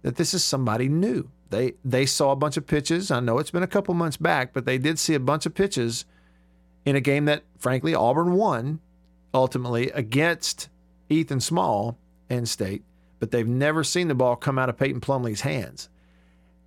that 0.02 0.16
this 0.16 0.32
is 0.32 0.44
somebody 0.44 0.88
new. 0.88 1.30
They 1.50 1.74
they 1.84 2.06
saw 2.06 2.32
a 2.32 2.36
bunch 2.36 2.56
of 2.56 2.66
pitches. 2.66 3.10
I 3.10 3.20
know 3.20 3.38
it's 3.38 3.50
been 3.50 3.62
a 3.62 3.68
couple 3.68 3.94
months 3.94 4.16
back, 4.16 4.52
but 4.52 4.64
they 4.64 4.78
did 4.78 4.98
see 4.98 5.14
a 5.14 5.20
bunch 5.20 5.46
of 5.46 5.54
pitches 5.54 6.04
in 6.84 6.96
a 6.96 7.00
game 7.00 7.24
that 7.26 7.44
frankly 7.58 7.94
Auburn 7.94 8.32
won 8.32 8.80
ultimately 9.32 9.90
against 9.90 10.68
Ethan 11.08 11.40
Small 11.40 11.98
and 12.28 12.48
State, 12.48 12.82
but 13.20 13.30
they've 13.30 13.46
never 13.46 13.84
seen 13.84 14.08
the 14.08 14.14
ball 14.14 14.34
come 14.36 14.58
out 14.58 14.68
of 14.68 14.76
Peyton 14.76 15.00
Plumlee's 15.00 15.42
hands. 15.42 15.88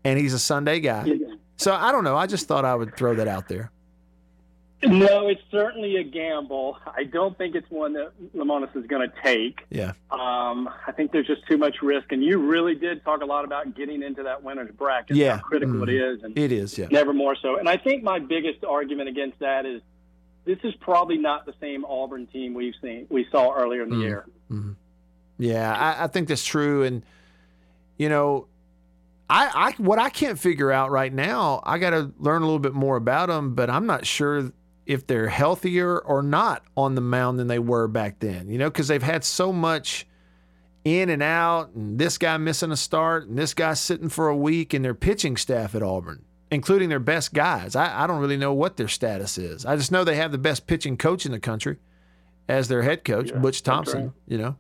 And 0.06 0.18
he's 0.18 0.34
a 0.34 0.40
Sunday 0.40 0.80
guy. 0.80 1.12
So 1.58 1.74
I 1.74 1.92
don't 1.92 2.06
know. 2.06 2.16
I 2.16 2.26
just 2.26 2.48
thought 2.48 2.64
I 2.64 2.74
would 2.74 2.96
throw 2.96 3.16
that 3.16 3.28
out 3.28 3.50
there. 3.50 3.72
No, 4.82 5.28
it's 5.28 5.42
certainly 5.52 5.98
a 5.98 6.04
gamble. 6.04 6.78
I 6.86 7.04
don't 7.04 7.38
think 7.38 7.54
it's 7.56 7.70
one 7.70 7.94
that 7.94 8.12
Lemonis 8.34 8.74
is 8.78 8.86
going 8.88 9.10
to 9.10 9.14
take. 9.22 9.60
Yeah. 9.70 9.92
Um, 10.10 10.70
I 10.88 10.94
think 10.94 11.12
there's 11.12 11.28
just 11.28 11.46
too 11.48 11.58
much 11.58 11.82
risk, 11.82 12.12
and 12.14 12.24
you 12.24 12.38
really 12.38 12.76
did 12.76 13.04
talk 13.04 13.22
a 13.22 13.26
lot 13.26 13.44
about 13.44 13.76
getting 13.76 14.02
into 14.02 14.24
that 14.24 14.42
winner's 14.42 14.72
bracket. 14.72 15.18
Yeah. 15.18 15.36
how 15.38 15.42
critical 15.44 15.84
it 15.84 15.90
Mhm. 15.90 16.16
is, 16.16 16.24
and 16.24 16.38
It 16.38 16.52
is, 16.54 16.78
yeah. 16.78 16.88
never 16.92 17.12
more 17.14 17.36
so. 17.36 17.58
And 17.58 17.68
I 17.68 17.76
think 17.76 18.04
my 18.04 18.20
biggest 18.20 18.64
argument 18.64 19.10
against 19.10 19.40
that 19.40 19.66
is 19.66 19.82
this 20.46 20.60
is 20.64 20.74
probably 20.76 21.18
not 21.18 21.46
the 21.46 21.54
same 21.60 21.84
Auburn 21.84 22.26
team 22.28 22.54
we've 22.54 22.74
seen 22.82 23.06
we 23.10 23.26
saw 23.32 23.54
earlier 23.54 23.84
in 23.84 23.90
the 23.90 23.96
Mm. 23.98 24.02
year. 24.02 24.26
Yeah, 25.38 25.74
I, 25.78 26.06
I 26.06 26.08
think 26.08 26.28
that's 26.30 26.46
true. 26.46 26.84
And, 26.84 27.04
you 27.98 28.08
know, 28.10 28.48
I, 29.30 29.74
I 29.78 29.82
what 29.82 30.00
I 30.00 30.10
can't 30.10 30.40
figure 30.40 30.72
out 30.72 30.90
right 30.90 31.14
now, 31.14 31.62
I 31.66 31.78
got 31.80 31.90
to 31.92 32.12
learn 32.18 32.42
a 32.42 32.46
little 32.46 32.60
bit 32.60 32.74
more 32.74 32.96
about 32.96 33.28
them, 33.28 33.54
but 33.56 33.70
I'm 33.70 33.86
not 33.86 34.06
sure 34.08 34.52
if 34.90 35.06
they're 35.06 35.30
healthier 35.30 36.00
or 36.00 36.24
not 36.24 36.64
on 36.76 36.96
the 36.96 37.02
mound 37.02 37.38
than 37.38 37.46
they 37.46 37.60
were 37.60 37.88
back 37.88 38.20
then. 38.20 38.50
You 38.50 38.58
know, 38.58 38.72
because 38.72 38.88
they've 38.88 39.04
had 39.04 39.24
so 39.24 39.54
much 39.54 40.08
in 40.84 41.10
and 41.10 41.22
out, 41.22 41.70
and 41.76 42.00
this 42.00 42.18
guy 42.18 42.36
missing 42.38 42.72
a 42.72 42.76
start, 42.76 43.28
and 43.28 43.38
this 43.38 43.54
guy 43.54 43.76
sitting 43.76 44.10
for 44.10 44.30
a 44.30 44.36
week, 44.36 44.74
and 44.74 44.84
their 44.84 44.96
pitching 44.96 45.38
staff 45.38 45.76
at 45.76 45.84
Auburn, 45.84 46.26
including 46.50 46.90
their 46.90 47.00
best 47.00 47.36
guys. 47.36 47.76
I, 47.76 48.04
I 48.04 48.08
don't 48.08 48.20
really 48.20 48.36
know 48.36 48.52
what 48.52 48.78
their 48.78 48.88
status 48.88 49.38
is. 49.38 49.64
I 49.64 49.76
just 49.76 49.92
know 49.92 50.04
they 50.04 50.16
have 50.16 50.32
the 50.32 50.40
best 50.40 50.66
pitching 50.66 50.98
coach 50.98 51.24
in 51.24 51.32
the 51.32 51.40
country 51.40 51.78
as 52.48 52.68
their 52.68 52.82
head 52.82 53.06
coach, 53.06 53.32
Butch 53.40 53.62
Thompson. 53.62 54.06
right. 54.06 54.12
You 54.28 54.40
know. 54.40 54.56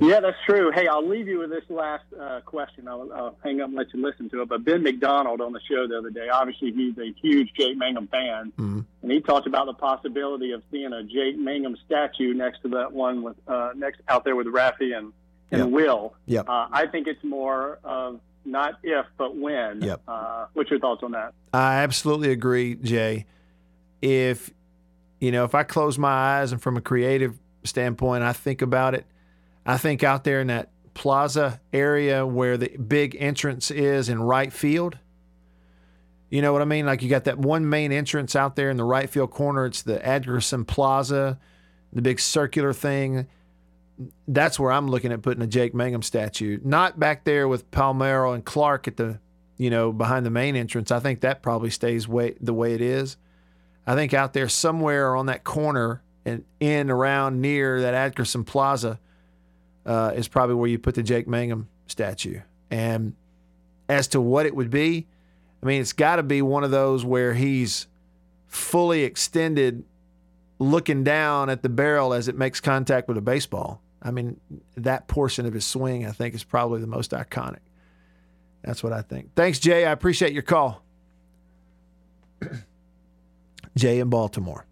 Yeah, 0.00 0.20
that's 0.20 0.36
true. 0.46 0.70
Hey, 0.74 0.86
I'll 0.88 1.06
leave 1.06 1.28
you 1.28 1.38
with 1.40 1.50
this 1.50 1.64
last 1.68 2.04
uh, 2.18 2.40
question. 2.44 2.88
I'll, 2.88 3.12
I'll 3.12 3.36
hang 3.44 3.60
up 3.60 3.68
and 3.68 3.76
let 3.76 3.92
you 3.92 4.02
listen 4.04 4.28
to 4.30 4.42
it. 4.42 4.48
But 4.48 4.64
Ben 4.64 4.82
McDonald 4.82 5.40
on 5.40 5.52
the 5.52 5.60
show 5.68 5.86
the 5.86 5.98
other 5.98 6.10
day, 6.10 6.28
obviously 6.32 6.72
he's 6.72 6.96
a 6.98 7.12
huge 7.20 7.52
Jake 7.54 7.76
Mangum 7.76 8.08
fan, 8.08 8.52
Mhm. 8.58 8.84
and 9.02 9.10
he 9.12 9.20
talked 9.20 9.46
about 9.46 9.66
the 9.66 9.74
possibility 9.74 10.52
of 10.52 10.62
seeing 10.70 10.92
a 10.92 11.02
Jake 11.02 11.38
Mangum 11.38 11.76
statue 11.86 12.34
next 12.34 12.62
to 12.62 12.68
that 12.70 12.92
one 12.92 13.22
with 13.22 13.36
uh, 13.46 13.70
next 13.76 14.00
out 14.08 14.24
there 14.24 14.36
with 14.36 14.46
Raffy 14.46 14.96
and 14.96 15.12
and 15.50 15.64
Yep. 15.64 15.70
Will. 15.70 16.14
Yep. 16.26 16.48
Uh, 16.48 16.66
I 16.72 16.86
think 16.86 17.06
it's 17.06 17.22
more 17.22 17.78
of 17.84 18.20
not 18.44 18.78
if 18.82 19.04
but 19.18 19.36
when. 19.36 19.82
Yep. 19.82 20.00
Uh, 20.08 20.46
what's 20.54 20.70
your 20.70 20.80
thoughts 20.80 21.02
on 21.02 21.12
that? 21.12 21.34
I 21.52 21.76
absolutely 21.82 22.32
agree, 22.32 22.74
Jay. 22.76 23.26
If 24.00 24.50
you 25.20 25.30
know, 25.30 25.44
if 25.44 25.54
I 25.54 25.62
close 25.62 25.98
my 25.98 26.08
eyes 26.40 26.50
and 26.52 26.60
from 26.60 26.76
a 26.76 26.80
creative 26.80 27.38
standpoint, 27.64 28.24
I 28.24 28.32
think 28.32 28.62
about 28.62 28.94
it. 28.94 29.04
I 29.64 29.76
think 29.76 30.02
out 30.02 30.24
there 30.24 30.40
in 30.40 30.48
that 30.48 30.70
plaza 30.94 31.60
area 31.72 32.26
where 32.26 32.56
the 32.56 32.68
big 32.68 33.16
entrance 33.18 33.70
is 33.70 34.08
in 34.08 34.22
right 34.22 34.52
field. 34.52 34.98
You 36.30 36.42
know 36.42 36.52
what 36.52 36.62
I 36.62 36.64
mean? 36.64 36.86
Like 36.86 37.02
you 37.02 37.10
got 37.10 37.24
that 37.24 37.38
one 37.38 37.68
main 37.68 37.92
entrance 37.92 38.34
out 38.34 38.56
there 38.56 38.70
in 38.70 38.76
the 38.76 38.84
right 38.84 39.08
field 39.08 39.30
corner. 39.30 39.66
It's 39.66 39.82
the 39.82 39.98
Adkerson 39.98 40.66
Plaza, 40.66 41.38
the 41.92 42.02
big 42.02 42.20
circular 42.20 42.72
thing. 42.72 43.28
That's 44.26 44.58
where 44.58 44.72
I'm 44.72 44.88
looking 44.88 45.12
at 45.12 45.22
putting 45.22 45.42
a 45.42 45.46
Jake 45.46 45.74
Mangum 45.74 46.02
statue. 46.02 46.58
Not 46.64 46.98
back 46.98 47.24
there 47.24 47.46
with 47.46 47.70
Palmeiro 47.70 48.34
and 48.34 48.44
Clark 48.44 48.88
at 48.88 48.96
the, 48.96 49.20
you 49.58 49.68
know, 49.68 49.92
behind 49.92 50.24
the 50.24 50.30
main 50.30 50.56
entrance. 50.56 50.90
I 50.90 51.00
think 51.00 51.20
that 51.20 51.42
probably 51.42 51.70
stays 51.70 52.08
way 52.08 52.34
the 52.40 52.54
way 52.54 52.72
it 52.72 52.80
is. 52.80 53.18
I 53.86 53.94
think 53.94 54.14
out 54.14 54.32
there 54.32 54.48
somewhere 54.48 55.14
on 55.14 55.26
that 55.26 55.44
corner 55.44 56.02
and 56.24 56.44
in 56.60 56.90
around 56.90 57.40
near 57.40 57.82
that 57.82 58.14
Adkerson 58.14 58.46
Plaza 58.46 58.98
uh, 59.86 60.12
is 60.14 60.28
probably 60.28 60.54
where 60.54 60.68
you 60.68 60.78
put 60.78 60.94
the 60.94 61.02
Jake 61.02 61.26
Mangum 61.26 61.68
statue. 61.86 62.40
And 62.70 63.14
as 63.88 64.08
to 64.08 64.20
what 64.20 64.46
it 64.46 64.54
would 64.54 64.70
be, 64.70 65.06
I 65.62 65.66
mean, 65.66 65.80
it's 65.80 65.92
got 65.92 66.16
to 66.16 66.22
be 66.22 66.42
one 66.42 66.64
of 66.64 66.70
those 66.70 67.04
where 67.04 67.34
he's 67.34 67.86
fully 68.48 69.04
extended, 69.04 69.84
looking 70.58 71.04
down 71.04 71.50
at 71.50 71.62
the 71.62 71.68
barrel 71.68 72.12
as 72.12 72.28
it 72.28 72.36
makes 72.36 72.60
contact 72.60 73.08
with 73.08 73.16
a 73.16 73.22
baseball. 73.22 73.80
I 74.02 74.10
mean, 74.10 74.40
that 74.76 75.06
portion 75.06 75.46
of 75.46 75.54
his 75.54 75.64
swing, 75.64 76.06
I 76.06 76.10
think, 76.10 76.34
is 76.34 76.42
probably 76.42 76.80
the 76.80 76.86
most 76.88 77.12
iconic. 77.12 77.60
That's 78.62 78.82
what 78.82 78.92
I 78.92 79.02
think. 79.02 79.34
Thanks, 79.34 79.58
Jay. 79.58 79.84
I 79.84 79.92
appreciate 79.92 80.32
your 80.32 80.42
call. 80.42 80.82
Jay 83.76 84.00
in 84.00 84.08
Baltimore. 84.08 84.66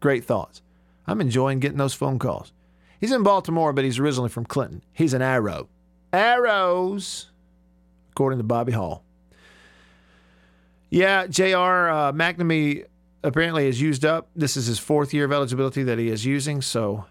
Great 0.00 0.24
thoughts. 0.24 0.62
I'm 1.06 1.20
enjoying 1.20 1.58
getting 1.58 1.78
those 1.78 1.94
phone 1.94 2.18
calls. 2.18 2.52
He's 3.00 3.12
in 3.12 3.22
Baltimore, 3.22 3.72
but 3.72 3.84
he's 3.84 3.98
originally 3.98 4.28
from 4.28 4.44
Clinton. 4.44 4.82
He's 4.92 5.14
an 5.14 5.22
arrow. 5.22 5.68
Arrows, 6.12 7.30
according 8.10 8.38
to 8.38 8.44
Bobby 8.44 8.72
Hall. 8.72 9.04
Yeah, 10.90 11.26
J.R. 11.26 11.90
Uh, 11.90 12.12
MacNamee 12.12 12.86
apparently 13.22 13.66
is 13.66 13.80
used 13.80 14.04
up. 14.04 14.28
This 14.34 14.56
is 14.56 14.66
his 14.66 14.78
fourth 14.78 15.12
year 15.12 15.24
of 15.24 15.32
eligibility 15.32 15.82
that 15.84 15.98
he 15.98 16.08
is 16.08 16.24
using, 16.24 16.62
so 16.62 17.04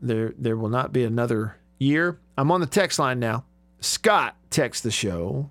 there 0.00 0.32
there 0.38 0.56
will 0.56 0.70
not 0.70 0.92
be 0.92 1.04
another 1.04 1.56
year. 1.78 2.18
I'm 2.38 2.50
on 2.50 2.60
the 2.60 2.66
text 2.66 2.98
line 2.98 3.20
now. 3.20 3.44
Scott 3.80 4.36
texts 4.50 4.82
the 4.82 4.90
show 4.90 5.50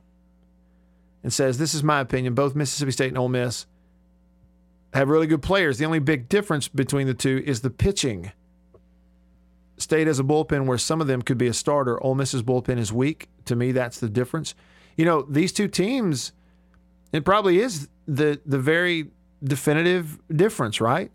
and 1.24 1.32
says, 1.32 1.58
"This 1.58 1.74
is 1.74 1.84
my 1.84 2.00
opinion. 2.00 2.34
Both 2.34 2.56
Mississippi 2.56 2.92
State 2.92 3.10
and 3.10 3.18
Ole 3.18 3.30
Miss 3.30 3.68
have 4.94 5.10
really 5.10 5.28
good 5.28 5.42
players. 5.42 5.78
The 5.78 5.86
only 5.86 6.00
big 6.00 6.30
difference 6.30 6.68
between 6.68 7.08
the 7.08 7.14
two 7.14 7.44
is 7.46 7.62
the 7.62 7.70
pitching. 7.70 8.32
State 9.82 10.08
has 10.08 10.20
a 10.20 10.24
bullpen 10.24 10.66
where 10.66 10.78
some 10.78 11.02
of 11.02 11.08
them 11.08 11.22
could 11.22 11.38
be 11.38 11.48
a 11.48 11.54
starter. 11.54 12.02
Ole 12.04 12.16
Miss's 12.16 12.44
bullpen 12.44 12.78
is 12.78 12.94
weak. 12.94 13.28
To 13.46 13.56
me, 13.56 13.72
that's 13.72 14.00
the 14.00 14.10
difference. 14.10 14.56
You 14.96 15.06
know, 15.06 15.24
these 15.24 15.52
two 15.52 15.68
teams, 15.68 16.34
it 17.12 17.26
probably 17.26 17.60
is 17.60 17.90
the 18.08 18.40
the 18.46 18.60
very 18.60 19.10
definitive 19.44 20.20
difference, 20.34 20.80
right? 20.80 21.12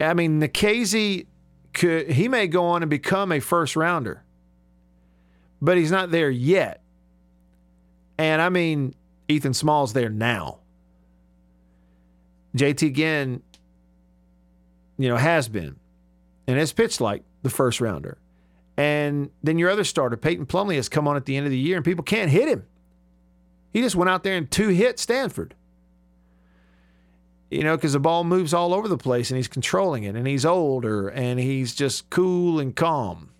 I 0.00 0.14
mean, 0.14 0.40
Nikhazy 0.40 1.26
could 1.72 2.10
he 2.10 2.28
may 2.28 2.46
go 2.46 2.64
on 2.64 2.82
and 2.82 2.90
become 2.90 3.32
a 3.32 3.40
first 3.40 3.76
rounder, 3.76 4.24
but 5.60 5.76
he's 5.76 5.90
not 5.90 6.10
there 6.10 6.30
yet. 6.30 6.82
And 8.18 8.40
I 8.40 8.48
mean, 8.48 8.94
Ethan 9.28 9.54
Small's 9.54 9.92
there 9.92 10.08
now. 10.08 10.60
JT 12.56 12.94
Ginn, 12.94 13.42
you 14.96 15.08
know, 15.08 15.16
has 15.16 15.48
been 15.48 15.76
and 16.46 16.58
has 16.58 16.72
pitched 16.72 17.00
like 17.00 17.22
the 17.46 17.54
first 17.54 17.80
rounder. 17.80 18.18
And 18.76 19.30
then 19.42 19.58
your 19.58 19.70
other 19.70 19.84
starter, 19.84 20.16
Peyton 20.16 20.46
Plumlee, 20.46 20.76
has 20.76 20.88
come 20.88 21.08
on 21.08 21.16
at 21.16 21.24
the 21.24 21.36
end 21.36 21.46
of 21.46 21.50
the 21.50 21.58
year 21.58 21.76
and 21.76 21.84
people 21.84 22.04
can't 22.04 22.30
hit 22.30 22.48
him. 22.48 22.66
He 23.72 23.80
just 23.80 23.96
went 23.96 24.10
out 24.10 24.22
there 24.22 24.36
and 24.36 24.50
two 24.50 24.68
hit 24.68 24.98
Stanford. 24.98 25.54
You 27.50 27.62
know, 27.62 27.76
because 27.76 27.92
the 27.92 28.00
ball 28.00 28.24
moves 28.24 28.52
all 28.52 28.74
over 28.74 28.88
the 28.88 28.98
place 28.98 29.30
and 29.30 29.36
he's 29.36 29.48
controlling 29.48 30.04
it 30.04 30.16
and 30.16 30.26
he's 30.26 30.44
older 30.44 31.08
and 31.08 31.38
he's 31.38 31.74
just 31.74 32.10
cool 32.10 32.58
and 32.58 32.74
calm. 32.74 33.30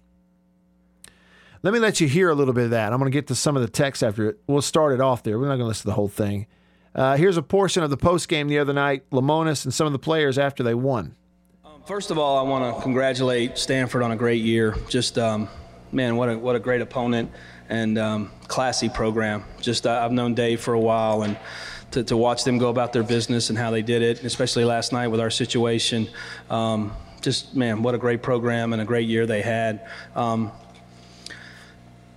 Let 1.62 1.72
me 1.72 1.80
let 1.80 2.00
you 2.00 2.06
hear 2.06 2.30
a 2.30 2.34
little 2.34 2.54
bit 2.54 2.64
of 2.64 2.70
that. 2.70 2.92
I'm 2.92 2.98
going 2.98 3.10
to 3.10 3.16
get 3.16 3.26
to 3.26 3.34
some 3.34 3.56
of 3.56 3.62
the 3.62 3.68
text 3.68 4.04
after 4.04 4.28
it. 4.28 4.38
We'll 4.46 4.62
start 4.62 4.94
it 4.94 5.00
off 5.00 5.22
there. 5.22 5.38
We're 5.38 5.46
not 5.46 5.56
going 5.56 5.60
to 5.60 5.66
listen 5.66 5.82
to 5.82 5.88
the 5.88 5.94
whole 5.94 6.08
thing. 6.08 6.46
Uh, 6.94 7.16
here's 7.16 7.36
a 7.36 7.42
portion 7.42 7.82
of 7.82 7.90
the 7.90 7.96
post 7.96 8.28
game 8.28 8.48
the 8.48 8.58
other 8.58 8.72
night. 8.72 9.08
Lemonis 9.10 9.64
and 9.64 9.74
some 9.74 9.86
of 9.86 9.92
the 9.92 9.98
players 9.98 10.38
after 10.38 10.62
they 10.62 10.74
won. 10.74 11.16
First 11.86 12.10
of 12.10 12.18
all, 12.18 12.36
I 12.36 12.42
want 12.42 12.74
to 12.74 12.82
congratulate 12.82 13.58
Stanford 13.58 14.02
on 14.02 14.10
a 14.10 14.16
great 14.16 14.42
year. 14.42 14.74
Just, 14.88 15.18
um, 15.18 15.48
man, 15.92 16.16
what 16.16 16.28
a, 16.28 16.36
what 16.36 16.56
a 16.56 16.58
great 16.58 16.80
opponent 16.80 17.30
and 17.68 17.96
um, 17.96 18.32
classy 18.48 18.88
program. 18.88 19.44
Just, 19.60 19.86
uh, 19.86 20.00
I've 20.04 20.10
known 20.10 20.34
Dave 20.34 20.60
for 20.60 20.74
a 20.74 20.80
while, 20.80 21.22
and 21.22 21.38
to, 21.92 22.02
to 22.02 22.16
watch 22.16 22.42
them 22.42 22.58
go 22.58 22.70
about 22.70 22.92
their 22.92 23.04
business 23.04 23.50
and 23.50 23.56
how 23.56 23.70
they 23.70 23.82
did 23.82 24.02
it, 24.02 24.24
especially 24.24 24.64
last 24.64 24.92
night 24.92 25.06
with 25.06 25.20
our 25.20 25.30
situation, 25.30 26.08
um, 26.50 26.92
just, 27.20 27.54
man, 27.54 27.84
what 27.84 27.94
a 27.94 27.98
great 27.98 28.20
program 28.20 28.72
and 28.72 28.82
a 28.82 28.84
great 28.84 29.06
year 29.06 29.24
they 29.24 29.42
had. 29.42 29.86
Um, 30.16 30.50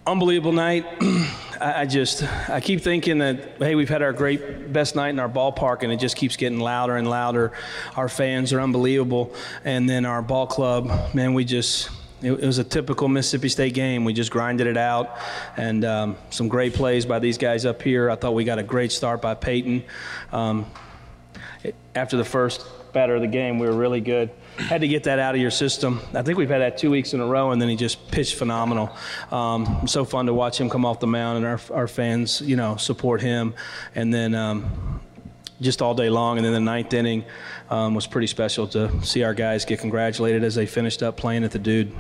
unbelievable 0.08 0.52
night. 0.52 0.88
I, 1.62 1.86
just, 1.86 2.24
I 2.50 2.62
keep 2.62 2.82
thinking 2.82 3.18
that, 3.20 3.58
hey, 3.58 3.76
we've 3.76 3.90
had 3.90 4.02
our 4.02 4.14
great, 4.14 4.72
best 4.72 4.96
night 4.96 5.10
in 5.10 5.20
our 5.20 5.30
ballpark, 5.30 5.84
and 5.84 5.92
it 5.92 5.98
just 5.98 6.16
keeps 6.16 6.38
getting 6.38 6.60
louder 6.60 6.96
and 6.96 7.10
louder. 7.10 7.52
Our 7.96 8.08
fans 8.08 8.54
are 8.54 8.62
unbelievable. 8.62 9.34
And 9.66 9.90
then 9.90 10.06
our 10.06 10.22
ball 10.22 10.48
club, 10.48 11.14
man, 11.14 11.34
we 11.34 11.44
just, 11.46 11.90
it, 12.22 12.40
was 12.40 12.58
a 12.58 12.64
typical 12.64 13.08
Mississippi 13.08 13.50
State 13.50 13.74
game. 13.74 14.06
We 14.06 14.14
just 14.14 14.32
grinded 14.32 14.68
it 14.68 14.78
out, 14.78 15.18
and 15.58 15.84
um, 15.84 16.18
some 16.30 16.48
great 16.48 16.74
plays 16.74 17.06
by 17.06 17.20
these 17.20 17.38
guys 17.38 17.66
up 17.66 17.82
here. 17.82 18.10
I 18.10 18.16
thought 18.16 18.34
we 18.34 18.44
got 18.44 18.60
a 18.60 18.64
great 18.64 18.92
start 18.92 19.22
by 19.22 19.36
Peyton. 19.36 19.84
Um, 20.32 20.66
after 21.94 22.16
the 22.16 22.26
first 22.26 22.66
batter 22.94 23.16
of 23.16 23.22
the 23.22 23.28
game, 23.28 23.60
we 23.60 23.68
were 23.68 23.74
really 23.74 24.02
good. 24.02 24.30
Had 24.58 24.82
to 24.82 24.88
get 24.88 25.04
that 25.04 25.20
out 25.20 25.36
of 25.36 25.42
your 25.42 25.52
system. 25.52 26.02
I 26.14 26.22
think 26.22 26.38
we've 26.38 26.50
had 26.50 26.62
that 26.62 26.78
two 26.78 26.92
weeks 26.92 27.14
in 27.14 27.22
a 27.22 27.26
row, 27.26 27.52
and 27.52 27.62
then 27.62 27.70
he 27.70 27.76
just 27.76 28.12
pitched 28.12 28.36
phenomenal. 28.36 28.96
Um, 29.32 29.88
so 29.88 30.06
fun 30.06 30.26
to 30.26 30.34
watch 30.34 30.60
him 30.60 30.70
come 30.70 30.86
off 30.86 31.00
the 31.00 31.08
mound, 31.08 31.38
and 31.38 31.46
our, 31.46 31.60
our 31.74 31.88
fans, 31.88 32.42
you 32.42 32.56
know, 32.56 32.76
support 32.76 33.22
him. 33.22 33.54
And 33.96 34.14
then 34.14 34.36
um, 34.36 35.00
just 35.62 35.82
all 35.82 35.94
day 35.94 36.10
long. 36.10 36.38
And 36.38 36.46
then 36.46 36.54
the 36.54 36.60
ninth 36.60 36.94
inning 36.94 37.26
um, 37.70 37.94
was 37.94 38.08
pretty 38.08 38.28
special 38.28 38.68
to 38.70 39.04
see 39.04 39.24
our 39.24 39.34
guys 39.34 39.66
get 39.66 39.80
congratulated 39.80 40.44
as 40.44 40.56
they 40.56 40.66
finished 40.66 41.04
up 41.04 41.18
playing 41.18 41.44
at 41.44 41.52
the 41.52 41.60
dude. 41.60 41.94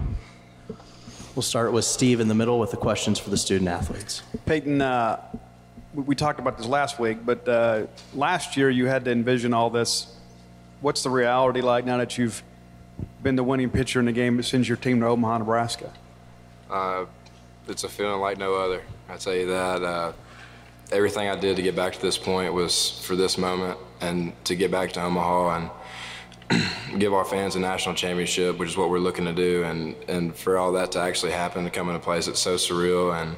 We'll 1.35 1.43
start 1.43 1.71
with 1.71 1.85
Steve 1.85 2.19
in 2.19 2.27
the 2.27 2.35
middle 2.35 2.59
with 2.59 2.71
the 2.71 2.77
questions 2.77 3.19
for 3.19 3.29
the 3.29 3.37
student 3.37 3.69
athletes. 3.69 4.23
Peyton, 4.45 4.81
uh, 4.81 5.21
we, 5.93 6.03
we 6.03 6.15
talked 6.15 6.39
about 6.39 6.57
this 6.57 6.67
last 6.67 6.99
week, 6.99 7.19
but 7.25 7.47
uh, 7.47 7.87
last 8.13 8.57
year 8.57 8.69
you 8.69 8.87
had 8.87 9.05
to 9.05 9.11
envision 9.11 9.53
all 9.53 9.69
this. 9.69 10.15
What's 10.81 11.03
the 11.03 11.09
reality 11.09 11.61
like 11.61 11.85
now 11.85 11.97
that 11.97 12.17
you've 12.17 12.43
been 13.21 13.35
the 13.35 13.43
winning 13.43 13.69
pitcher 13.69 13.99
in 13.99 14.05
the 14.05 14.11
game 14.11 14.37
that 14.37 14.43
sends 14.43 14.67
your 14.67 14.77
team 14.77 14.99
to 15.01 15.07
Omaha, 15.07 15.39
Nebraska? 15.39 15.93
Uh, 16.69 17.05
it's 17.67 17.83
a 17.83 17.89
feeling 17.89 18.21
like 18.21 18.37
no 18.37 18.55
other. 18.55 18.81
I 19.09 19.17
tell 19.17 19.35
you 19.35 19.47
that. 19.47 19.83
Uh, 19.83 20.13
everything 20.91 21.27
I 21.27 21.35
did 21.35 21.55
to 21.57 21.61
get 21.61 21.75
back 21.75 21.93
to 21.93 22.01
this 22.01 22.17
point 22.17 22.53
was 22.53 22.99
for 23.05 23.15
this 23.15 23.37
moment 23.37 23.77
and 24.01 24.33
to 24.45 24.55
get 24.55 24.71
back 24.71 24.91
to 24.93 25.01
Omaha 25.01 25.69
and 26.49 26.61
give 26.99 27.13
our 27.13 27.25
fans 27.25 27.55
a 27.55 27.59
national 27.59 27.95
championship, 27.95 28.57
which 28.57 28.69
is 28.69 28.77
what 28.77 28.89
we're 28.89 28.99
looking 28.99 29.25
to 29.25 29.33
do. 29.33 29.63
And, 29.63 29.95
and 30.07 30.35
for 30.35 30.57
all 30.57 30.71
that 30.73 30.93
to 30.93 30.99
actually 30.99 31.33
happen, 31.33 31.63
to 31.65 31.69
come 31.69 31.89
into 31.89 31.99
place, 31.99 32.27
it's 32.27 32.39
so 32.39 32.55
surreal. 32.55 33.21
And 33.21 33.35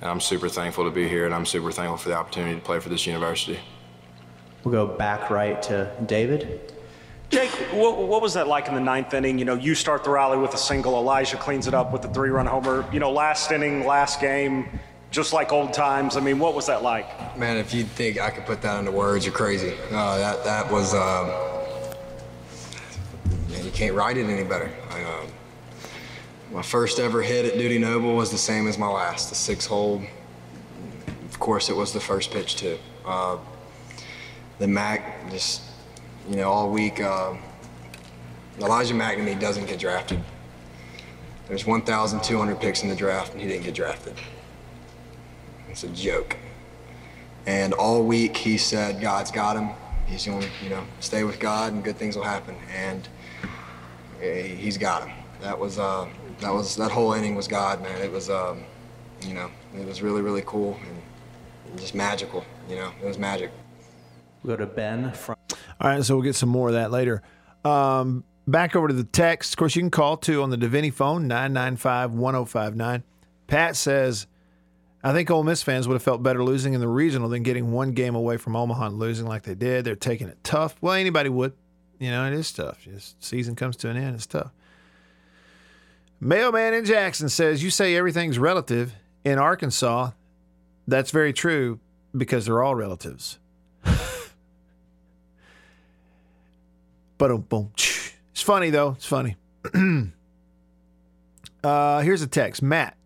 and 0.00 0.10
I'm 0.10 0.20
super 0.20 0.50
thankful 0.50 0.84
to 0.84 0.90
be 0.90 1.08
here, 1.08 1.24
and 1.24 1.34
I'm 1.34 1.46
super 1.46 1.72
thankful 1.72 1.96
for 1.96 2.10
the 2.10 2.14
opportunity 2.14 2.56
to 2.56 2.60
play 2.60 2.78
for 2.78 2.90
this 2.90 3.06
university. 3.06 3.58
We'll 4.64 4.86
go 4.86 4.96
back 4.96 5.28
right 5.28 5.60
to 5.64 5.90
David. 6.06 6.72
Jake, 7.28 7.50
what, 7.72 7.98
what 7.98 8.22
was 8.22 8.34
that 8.34 8.48
like 8.48 8.68
in 8.68 8.74
the 8.74 8.80
ninth 8.80 9.12
inning? 9.12 9.38
You 9.38 9.44
know, 9.44 9.54
you 9.54 9.74
start 9.74 10.04
the 10.04 10.10
rally 10.10 10.38
with 10.38 10.54
a 10.54 10.58
single, 10.58 10.94
Elijah 10.94 11.36
cleans 11.36 11.66
it 11.66 11.74
up 11.74 11.92
with 11.92 12.04
a 12.04 12.08
three 12.08 12.30
run 12.30 12.46
homer. 12.46 12.86
You 12.92 13.00
know, 13.00 13.10
last 13.10 13.50
inning, 13.50 13.84
last 13.84 14.20
game, 14.20 14.68
just 15.10 15.32
like 15.32 15.52
old 15.52 15.72
times. 15.72 16.16
I 16.16 16.20
mean, 16.20 16.38
what 16.38 16.54
was 16.54 16.66
that 16.66 16.82
like? 16.82 17.36
Man, 17.36 17.56
if 17.56 17.74
you 17.74 17.84
think 17.84 18.20
I 18.20 18.30
could 18.30 18.46
put 18.46 18.62
that 18.62 18.78
into 18.78 18.90
words, 18.90 19.26
you're 19.26 19.34
crazy. 19.34 19.74
Uh, 19.90 20.18
that 20.18 20.44
that 20.44 20.70
was, 20.72 20.94
uh, 20.94 21.66
man, 23.50 23.64
you 23.64 23.70
can't 23.70 23.94
write 23.94 24.16
it 24.16 24.24
any 24.24 24.44
better. 24.44 24.70
I, 24.90 25.02
uh, 25.02 25.26
my 26.52 26.62
first 26.62 27.00
ever 27.00 27.20
hit 27.20 27.44
at 27.44 27.58
Dudy 27.58 27.78
Noble 27.78 28.14
was 28.14 28.30
the 28.30 28.38
same 28.38 28.66
as 28.68 28.78
my 28.78 28.88
last, 28.88 29.28
the 29.28 29.34
six 29.34 29.66
hole. 29.66 30.02
Of 31.28 31.38
course, 31.38 31.68
it 31.68 31.76
was 31.76 31.92
the 31.92 32.00
first 32.00 32.30
pitch 32.30 32.56
too. 32.56 32.78
Uh, 33.04 33.38
the 34.58 34.68
Mac 34.68 35.30
just, 35.30 35.62
you 36.28 36.36
know, 36.36 36.50
all 36.50 36.70
week. 36.70 37.00
Uh, 37.00 37.34
Elijah 38.60 38.94
MacNamee 38.94 39.40
doesn't 39.40 39.66
get 39.66 39.80
drafted. 39.80 40.22
There's 41.48 41.66
1,200 41.66 42.60
picks 42.60 42.82
in 42.82 42.88
the 42.88 42.96
draft, 42.96 43.32
and 43.32 43.40
he 43.40 43.48
didn't 43.48 43.64
get 43.64 43.74
drafted. 43.74 44.14
It's 45.68 45.84
a 45.84 45.88
joke. 45.88 46.36
And 47.46 47.74
all 47.74 48.02
week 48.02 48.36
he 48.36 48.56
said, 48.56 49.00
God's 49.00 49.30
got 49.30 49.56
him. 49.56 49.70
He's 50.06 50.24
going 50.24 50.40
to, 50.40 50.48
you 50.62 50.70
know, 50.70 50.84
stay 51.00 51.24
with 51.24 51.38
God, 51.38 51.72
and 51.72 51.82
good 51.82 51.96
things 51.96 52.16
will 52.16 52.24
happen. 52.24 52.56
And 52.72 53.08
eh, 54.22 54.42
he's 54.42 54.78
got 54.78 55.06
him. 55.06 55.14
That 55.40 55.58
was, 55.58 55.78
uh, 55.78 56.08
that 56.40 56.52
was, 56.52 56.76
that 56.76 56.90
whole 56.90 57.12
inning 57.12 57.34
was 57.34 57.48
God, 57.48 57.82
man. 57.82 58.00
It 58.00 58.10
was, 58.10 58.30
um, 58.30 58.64
you 59.22 59.34
know, 59.34 59.50
it 59.76 59.84
was 59.84 60.00
really, 60.00 60.22
really 60.22 60.42
cool 60.46 60.78
and 61.68 61.78
just 61.78 61.94
magical. 61.94 62.44
You 62.68 62.76
know, 62.76 62.92
it 63.02 63.06
was 63.06 63.18
magic. 63.18 63.50
We'll 64.44 64.56
go 64.56 64.64
to 64.64 64.70
Ben 64.70 65.10
from. 65.12 65.36
All 65.80 65.90
right, 65.90 66.04
so 66.04 66.14
we'll 66.14 66.24
get 66.24 66.36
some 66.36 66.50
more 66.50 66.68
of 66.68 66.74
that 66.74 66.90
later. 66.90 67.22
Um, 67.64 68.24
back 68.46 68.76
over 68.76 68.88
to 68.88 68.94
the 68.94 69.04
text. 69.04 69.54
Of 69.54 69.56
course, 69.56 69.74
you 69.74 69.82
can 69.82 69.90
call 69.90 70.18
too 70.18 70.42
on 70.42 70.50
the 70.50 70.58
Davini 70.58 70.92
phone, 70.92 71.26
995 71.26 72.12
1059. 72.12 73.02
Pat 73.46 73.74
says, 73.74 74.26
I 75.02 75.12
think 75.12 75.30
Ole 75.30 75.44
Miss 75.44 75.62
fans 75.62 75.88
would 75.88 75.94
have 75.94 76.02
felt 76.02 76.22
better 76.22 76.44
losing 76.44 76.74
in 76.74 76.80
the 76.80 76.88
regional 76.88 77.28
than 77.28 77.42
getting 77.42 77.72
one 77.72 77.92
game 77.92 78.14
away 78.14 78.36
from 78.36 78.54
Omaha 78.54 78.86
and 78.86 78.98
losing 78.98 79.26
like 79.26 79.42
they 79.42 79.54
did. 79.54 79.84
They're 79.84 79.96
taking 79.96 80.28
it 80.28 80.42
tough. 80.44 80.76
Well, 80.80 80.94
anybody 80.94 81.30
would. 81.30 81.54
You 81.98 82.10
know, 82.10 82.26
it 82.26 82.34
is 82.34 82.52
tough. 82.52 82.82
Just 82.82 83.22
season 83.22 83.54
comes 83.54 83.76
to 83.76 83.88
an 83.88 83.96
end. 83.96 84.14
It's 84.14 84.26
tough. 84.26 84.52
Mailman 86.20 86.74
in 86.74 86.84
Jackson 86.84 87.28
says, 87.28 87.62
You 87.62 87.70
say 87.70 87.96
everything's 87.96 88.38
relative. 88.38 88.94
In 89.24 89.38
Arkansas, 89.38 90.10
that's 90.86 91.10
very 91.10 91.32
true 91.32 91.80
because 92.14 92.44
they're 92.44 92.62
all 92.62 92.74
relatives. 92.74 93.38
But 97.18 97.48
boom, 97.48 97.70
it's 97.74 98.42
funny 98.42 98.70
though. 98.70 98.90
It's 98.90 99.06
funny. 99.06 99.36
uh, 101.64 102.00
here's 102.00 102.22
a 102.22 102.26
text, 102.26 102.62
Matt. 102.62 102.96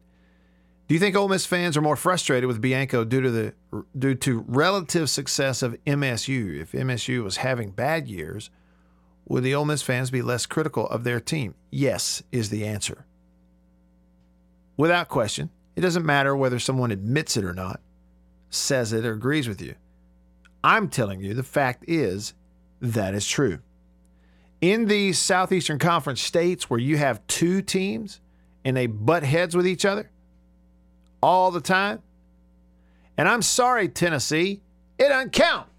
Do 0.87 0.95
you 0.95 1.01
think 1.01 1.15
Ole 1.17 1.29
Miss 1.29 1.45
fans 1.45 1.77
are 1.77 1.83
more 1.83 1.97
frustrated 1.97 2.47
with 2.47 2.63
Bianco 2.63 3.05
due 3.05 3.21
to 3.21 3.31
the 3.31 3.55
due 3.97 4.15
to 4.15 4.45
relative 4.49 5.11
success 5.11 5.63
of 5.63 5.77
MSU? 5.85 6.59
If 6.59 6.73
MSU 6.73 7.23
was 7.23 7.37
having 7.39 7.71
bad 7.71 8.09
years, 8.09 8.49
would 9.27 9.45
the 9.45 9.55
Ole 9.55 9.67
Miss 9.67 9.83
fans 9.83 10.11
be 10.11 10.23
less 10.23 10.47
critical 10.47 10.89
of 10.89 11.05
their 11.05 11.21
team? 11.21 11.55
Yes, 11.71 12.23
is 12.33 12.49
the 12.49 12.67
answer. 12.67 13.05
Without 14.79 15.09
question, 15.09 15.51
it 15.77 15.83
doesn't 15.83 16.07
matter 16.07 16.35
whether 16.35 16.59
someone 16.59 16.91
admits 16.91 17.37
it 17.37 17.45
or 17.45 17.53
not, 17.53 17.81
says 18.49 18.95
it 18.95 19.05
or 19.05 19.13
agrees 19.13 19.47
with 19.47 19.61
you. 19.61 19.75
I'm 20.65 20.89
telling 20.89 21.21
you, 21.21 21.35
the 21.35 21.43
fact 21.43 21.85
is 21.87 22.33
that 22.81 23.15
is 23.15 23.27
true 23.27 23.59
in 24.61 24.87
these 24.87 25.19
Southeastern 25.19 25.79
Conference 25.79 26.21
states 26.21 26.69
where 26.69 26.81
you 26.81 26.97
have 26.97 27.27
two 27.27 27.63
teams 27.63 28.21
and 28.65 28.77
they 28.77 28.87
butt 28.87 29.23
heads 29.23 29.57
with 29.57 29.67
each 29.67 29.85
other 29.85 30.11
all 31.23 31.51
the 31.51 31.61
time, 31.61 32.03
and 33.17 33.29
I'm 33.29 33.43
sorry, 33.43 33.89
Tennessee, 33.89 34.63
it 34.99 35.09
doesn't 35.09 35.33
count. 35.33 35.69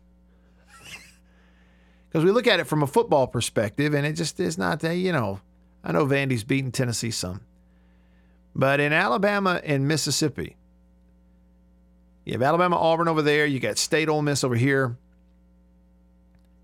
Because 2.10 2.26
we 2.26 2.32
look 2.32 2.48
at 2.48 2.60
it 2.60 2.64
from 2.64 2.82
a 2.82 2.88
football 2.88 3.28
perspective, 3.28 3.94
and 3.94 4.04
it 4.04 4.14
just 4.14 4.40
is 4.40 4.58
not 4.58 4.80
that, 4.80 4.96
you 4.96 5.12
know, 5.12 5.42
I 5.84 5.92
know 5.92 6.08
Vandy's 6.08 6.44
beating 6.44 6.72
Tennessee 6.72 7.12
some. 7.12 7.42
But 8.56 8.80
in 8.80 8.94
Alabama 8.94 9.62
and 9.64 9.88
Mississippi, 9.88 10.56
you 12.26 12.34
have 12.34 12.42
Alabama 12.42 12.78
Auburn 12.78 13.08
over 13.08 13.22
there, 13.22 13.46
you 13.46 13.60
got 13.60 13.78
State 13.78 14.10
Ole 14.10 14.24
Miss 14.24 14.44
over 14.44 14.56
here. 14.56 14.98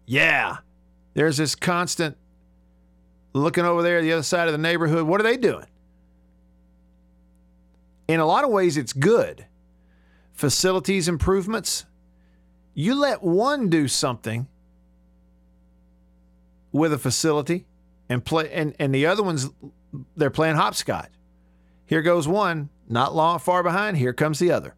Yeah, 0.08 0.58
there's 1.16 1.38
this 1.38 1.56
constant 1.56 2.18
looking 3.34 3.66
over 3.66 3.82
there 3.82 4.02
the 4.02 4.14
other 4.14 4.24
side 4.24 4.48
of 4.48 4.52
the 4.52 4.60
neighborhood. 4.60 5.08
What 5.08 5.20
are 5.20 5.24
they 5.24 5.38
doing? 5.38 5.66
In 8.08 8.20
a 8.20 8.26
lot 8.26 8.44
of 8.44 8.52
ways, 8.52 8.78
it's 8.78 8.94
good. 8.94 9.46
Facilities 10.34 11.08
improvements. 11.08 11.86
You 12.74 12.94
let 12.96 13.24
one 13.24 13.70
do 13.70 13.88
something 13.88 14.48
with 16.72 16.94
a 16.94 16.98
facility 16.98 17.66
and 18.10 18.24
play 18.24 18.52
and, 18.52 18.76
and 18.80 18.94
the 18.94 19.06
other 19.06 19.24
ones 19.24 19.50
they're 20.16 20.30
playing 20.30 20.56
hopscotch. 20.56 21.12
Here 21.86 22.02
goes 22.02 22.28
one, 22.28 22.70
not 22.88 23.16
long 23.16 23.40
far 23.40 23.64
behind, 23.64 23.98
here 23.98 24.14
comes 24.14 24.40
the 24.40 24.52
other. 24.52 24.76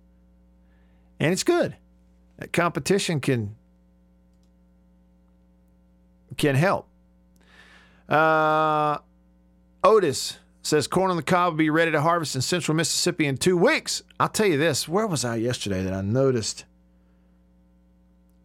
And 1.19 1.33
it's 1.33 1.43
good. 1.43 1.75
That 2.37 2.53
competition 2.53 3.19
can 3.19 3.55
can 6.37 6.55
help. 6.55 6.87
Uh, 8.07 8.99
Otis 9.83 10.37
says 10.61 10.87
corn 10.87 11.11
on 11.11 11.17
the 11.17 11.23
cob 11.23 11.53
will 11.53 11.57
be 11.57 11.69
ready 11.69 11.91
to 11.91 12.01
harvest 12.01 12.35
in 12.35 12.41
central 12.41 12.75
Mississippi 12.75 13.25
in 13.25 13.37
two 13.37 13.57
weeks. 13.57 14.03
I'll 14.19 14.29
tell 14.29 14.47
you 14.47 14.57
this. 14.57 14.87
Where 14.87 15.07
was 15.07 15.25
I 15.25 15.37
yesterday 15.37 15.83
that 15.83 15.93
I 15.93 16.01
noticed? 16.01 16.65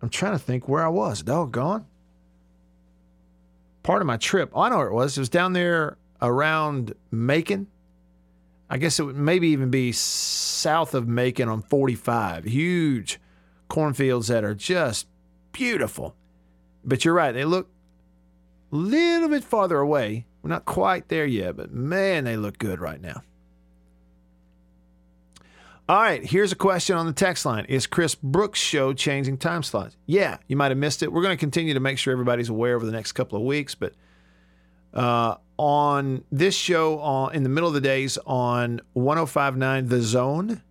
I'm 0.00 0.08
trying 0.08 0.32
to 0.32 0.38
think 0.38 0.68
where 0.68 0.84
I 0.84 0.88
was. 0.88 1.22
Doggone. 1.22 1.86
Part 3.82 4.02
of 4.02 4.06
my 4.06 4.16
trip. 4.16 4.50
Oh, 4.52 4.62
I 4.62 4.68
know 4.68 4.78
where 4.78 4.88
it 4.88 4.94
was. 4.94 5.16
It 5.16 5.20
was 5.20 5.28
down 5.28 5.52
there 5.52 5.96
around 6.20 6.94
Macon. 7.10 7.66
I 8.70 8.78
guess 8.78 8.98
it 8.98 9.04
would 9.04 9.16
maybe 9.16 9.48
even 9.48 9.70
be 9.70 9.92
south 9.92 10.94
of 10.94 11.06
Macon 11.06 11.48
on 11.48 11.62
45. 11.62 12.44
Huge 12.44 13.20
cornfields 13.68 14.28
that 14.28 14.44
are 14.44 14.54
just 14.54 15.06
beautiful. 15.52 16.16
But 16.84 17.04
you're 17.04 17.14
right. 17.14 17.32
They 17.32 17.44
look 17.44 17.68
little 18.76 19.28
bit 19.28 19.44
farther 19.44 19.78
away. 19.78 20.26
We're 20.42 20.50
not 20.50 20.64
quite 20.64 21.08
there 21.08 21.26
yet, 21.26 21.56
but 21.56 21.72
man, 21.72 22.24
they 22.24 22.36
look 22.36 22.58
good 22.58 22.80
right 22.80 23.00
now. 23.00 23.22
All 25.88 26.00
right, 26.00 26.24
here's 26.24 26.52
a 26.52 26.56
question 26.56 26.96
on 26.96 27.06
the 27.06 27.12
text 27.12 27.44
line. 27.44 27.66
Is 27.66 27.86
Chris 27.86 28.14
Brooks' 28.14 28.60
show 28.60 28.92
changing 28.92 29.36
time 29.38 29.62
slots? 29.62 29.96
Yeah, 30.06 30.38
you 30.46 30.56
might 30.56 30.70
have 30.70 30.78
missed 30.78 31.02
it. 31.02 31.12
We're 31.12 31.22
going 31.22 31.36
to 31.36 31.40
continue 31.40 31.74
to 31.74 31.80
make 31.80 31.98
sure 31.98 32.12
everybody's 32.12 32.48
aware 32.48 32.76
over 32.76 32.86
the 32.86 32.92
next 32.92 33.12
couple 33.12 33.36
of 33.36 33.44
weeks, 33.44 33.74
but 33.74 33.92
uh, 34.94 35.36
on 35.58 36.24
this 36.30 36.54
show 36.54 36.98
on 37.00 37.34
in 37.34 37.42
the 37.42 37.48
middle 37.48 37.68
of 37.68 37.74
the 37.74 37.80
days 37.80 38.16
on 38.26 38.80
1059 38.94 39.88
The 39.88 40.00
Zone, 40.00 40.62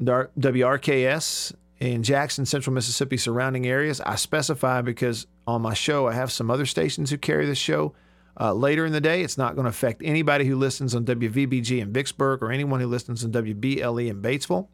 WRKS 0.00 1.54
in 1.80 2.02
Jackson, 2.02 2.46
Central 2.46 2.74
Mississippi, 2.74 3.16
surrounding 3.16 3.66
areas. 3.66 4.00
I 4.00 4.14
specify 4.16 4.82
because 4.82 5.26
on 5.46 5.62
my 5.62 5.74
show 5.74 6.06
I 6.06 6.12
have 6.12 6.32
some 6.32 6.50
other 6.50 6.66
stations 6.66 7.10
who 7.10 7.18
carry 7.18 7.46
this 7.46 7.58
show. 7.58 7.94
Uh, 8.38 8.52
later 8.52 8.84
in 8.84 8.92
the 8.92 9.00
day, 9.00 9.22
it's 9.22 9.38
not 9.38 9.54
going 9.54 9.64
to 9.64 9.70
affect 9.70 10.02
anybody 10.04 10.44
who 10.44 10.56
listens 10.56 10.94
on 10.94 11.06
WVBG 11.06 11.80
in 11.80 11.92
Vicksburg 11.92 12.42
or 12.42 12.52
anyone 12.52 12.80
who 12.80 12.86
listens 12.86 13.24
on 13.24 13.32
WBLE 13.32 14.08
in 14.08 14.20
Batesville. 14.20 14.68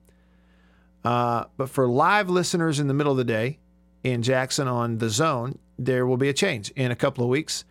Uh, 1.05 1.45
but 1.57 1.69
for 1.69 1.87
live 1.87 2.29
listeners 2.29 2.81
in 2.81 2.89
the 2.89 2.95
middle 2.95 3.13
of 3.13 3.19
the 3.19 3.25
day 3.25 3.59
in 4.03 4.23
Jackson 4.23 4.67
on 4.67 4.99
the 4.99 5.09
zone, 5.09 5.59
there 5.79 6.07
will 6.07 6.17
be 6.17 6.29
a 6.29 6.33
change 6.33 6.71
in 6.73 6.91
a 6.91 6.97
couple 6.97 7.23
of 7.23 7.31
weeks. 7.31 7.65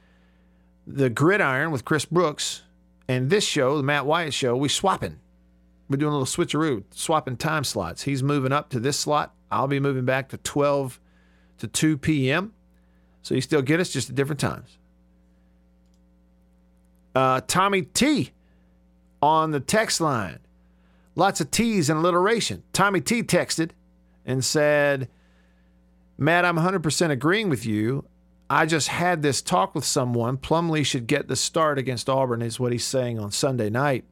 The 0.87 1.09
Gridiron 1.09 1.71
with 1.71 1.85
Chris 1.85 2.05
Brooks 2.05 2.63
and 3.07 3.29
this 3.29 3.43
show, 3.43 3.77
the 3.77 3.83
Matt 3.83 4.05
Wyatt 4.05 4.33
show, 4.33 4.55
we 4.55 4.69
swapping. 4.69 5.19
We're 5.89 5.97
doing 5.97 6.13
a 6.13 6.17
little 6.17 6.45
switcheroo, 6.45 6.85
swapping 6.91 7.35
time 7.35 7.65
slots. 7.65 8.03
He's 8.03 8.23
moving 8.23 8.53
up 8.53 8.69
to 8.69 8.79
this 8.79 8.97
slot. 8.97 9.33
I'll 9.51 9.67
be 9.67 9.81
moving 9.81 10.05
back 10.05 10.29
to 10.29 10.37
12 10.37 10.99
to 11.57 11.67
2 11.67 11.97
p.m. 11.97 12.53
So 13.21 13.35
you 13.35 13.41
still 13.41 13.61
get 13.61 13.79
us 13.79 13.89
just 13.89 14.09
at 14.09 14.15
different 14.15 14.39
times. 14.39 14.77
Uh, 17.13 17.41
Tommy 17.47 17.83
T 17.83 18.31
on 19.21 19.51
the 19.51 19.59
text 19.59 20.01
line. 20.01 20.39
Lots 21.15 21.41
of 21.41 21.51
T's 21.51 21.89
and 21.89 21.99
alliteration. 21.99 22.63
Tommy 22.73 23.01
T 23.01 23.21
texted 23.21 23.71
and 24.25 24.43
said, 24.43 25.09
Matt, 26.17 26.45
I'm 26.45 26.57
100% 26.57 27.09
agreeing 27.09 27.49
with 27.49 27.65
you. 27.65 28.05
I 28.49 28.65
just 28.65 28.89
had 28.89 29.21
this 29.21 29.41
talk 29.41 29.75
with 29.75 29.85
someone. 29.85 30.37
Plumlee 30.37 30.85
should 30.85 31.07
get 31.07 31.27
the 31.27 31.35
start 31.35 31.77
against 31.77 32.09
Auburn, 32.09 32.41
is 32.41 32.59
what 32.59 32.71
he's 32.71 32.83
saying 32.83 33.19
on 33.19 33.31
Sunday 33.31 33.69
night. 33.69 34.03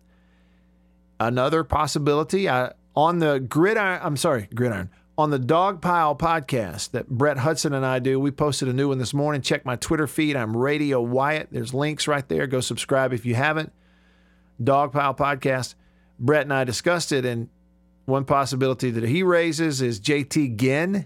Another 1.20 1.64
possibility, 1.64 2.50
I, 2.50 2.72
on 2.96 3.20
the 3.20 3.40
gridiron. 3.40 4.00
I'm 4.02 4.18
sorry, 4.18 4.48
gridiron. 4.54 4.90
On 5.20 5.32
the 5.32 5.38
Dog 5.38 5.82
Pile 5.82 6.16
podcast 6.16 6.92
that 6.92 7.10
Brett 7.10 7.40
Hudson 7.40 7.74
and 7.74 7.86
I 7.86 8.00
do, 8.00 8.18
we 8.22 8.32
posted 8.32 8.70
a 8.70 8.74
new 8.74 8.88
one 8.88 9.00
this 9.00 9.14
morning. 9.14 9.42
Check 9.42 9.66
my 9.66 9.76
Twitter 9.76 10.08
feed. 10.08 10.38
I'm 10.38 10.56
Radio 10.56 11.02
Wyatt. 11.02 11.50
There's 11.52 11.74
links 11.74 12.08
right 12.08 12.26
there. 12.30 12.48
Go 12.48 12.62
subscribe 12.62 13.12
if 13.12 13.26
you 13.26 13.36
haven't. 13.36 13.74
Dog 14.64 14.94
Pile 14.94 15.14
podcast. 15.14 15.76
Brett 16.22 16.44
and 16.44 16.54
I 16.54 16.64
discussed 16.64 17.12
it, 17.12 17.26
and 17.26 17.50
one 18.06 18.24
possibility 18.24 18.92
that 18.92 19.04
he 19.04 19.22
raises 19.22 19.82
is 19.82 20.00
JT 20.00 20.56
Ginn. 20.56 21.06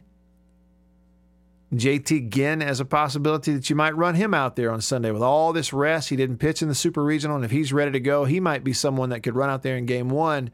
JT 1.74 2.30
Ginn 2.30 2.62
as 2.62 2.80
a 2.80 2.86
possibility 2.86 3.52
that 3.54 3.68
you 3.68 3.76
might 3.76 3.98
run 3.98 4.14
him 4.14 4.36
out 4.36 4.56
there 4.56 4.72
on 4.72 4.80
Sunday 4.80 5.10
with 5.10 5.24
all 5.24 5.54
this 5.54 5.74
rest. 5.74 6.10
He 6.10 6.16
didn't 6.16 6.38
pitch 6.38 6.62
in 6.62 6.68
the 6.68 6.76
Super 6.76 7.04
Regional, 7.04 7.36
and 7.36 7.46
if 7.46 7.50
he's 7.50 7.74
ready 7.74 7.92
to 7.94 8.00
go, 8.00 8.26
he 8.26 8.40
might 8.40 8.64
be 8.64 8.74
someone 8.74 9.10
that 9.10 9.24
could 9.24 9.36
run 9.36 9.50
out 9.50 9.64
there 9.64 9.76
in 9.76 9.88
game 9.88 10.10
one, 10.10 10.52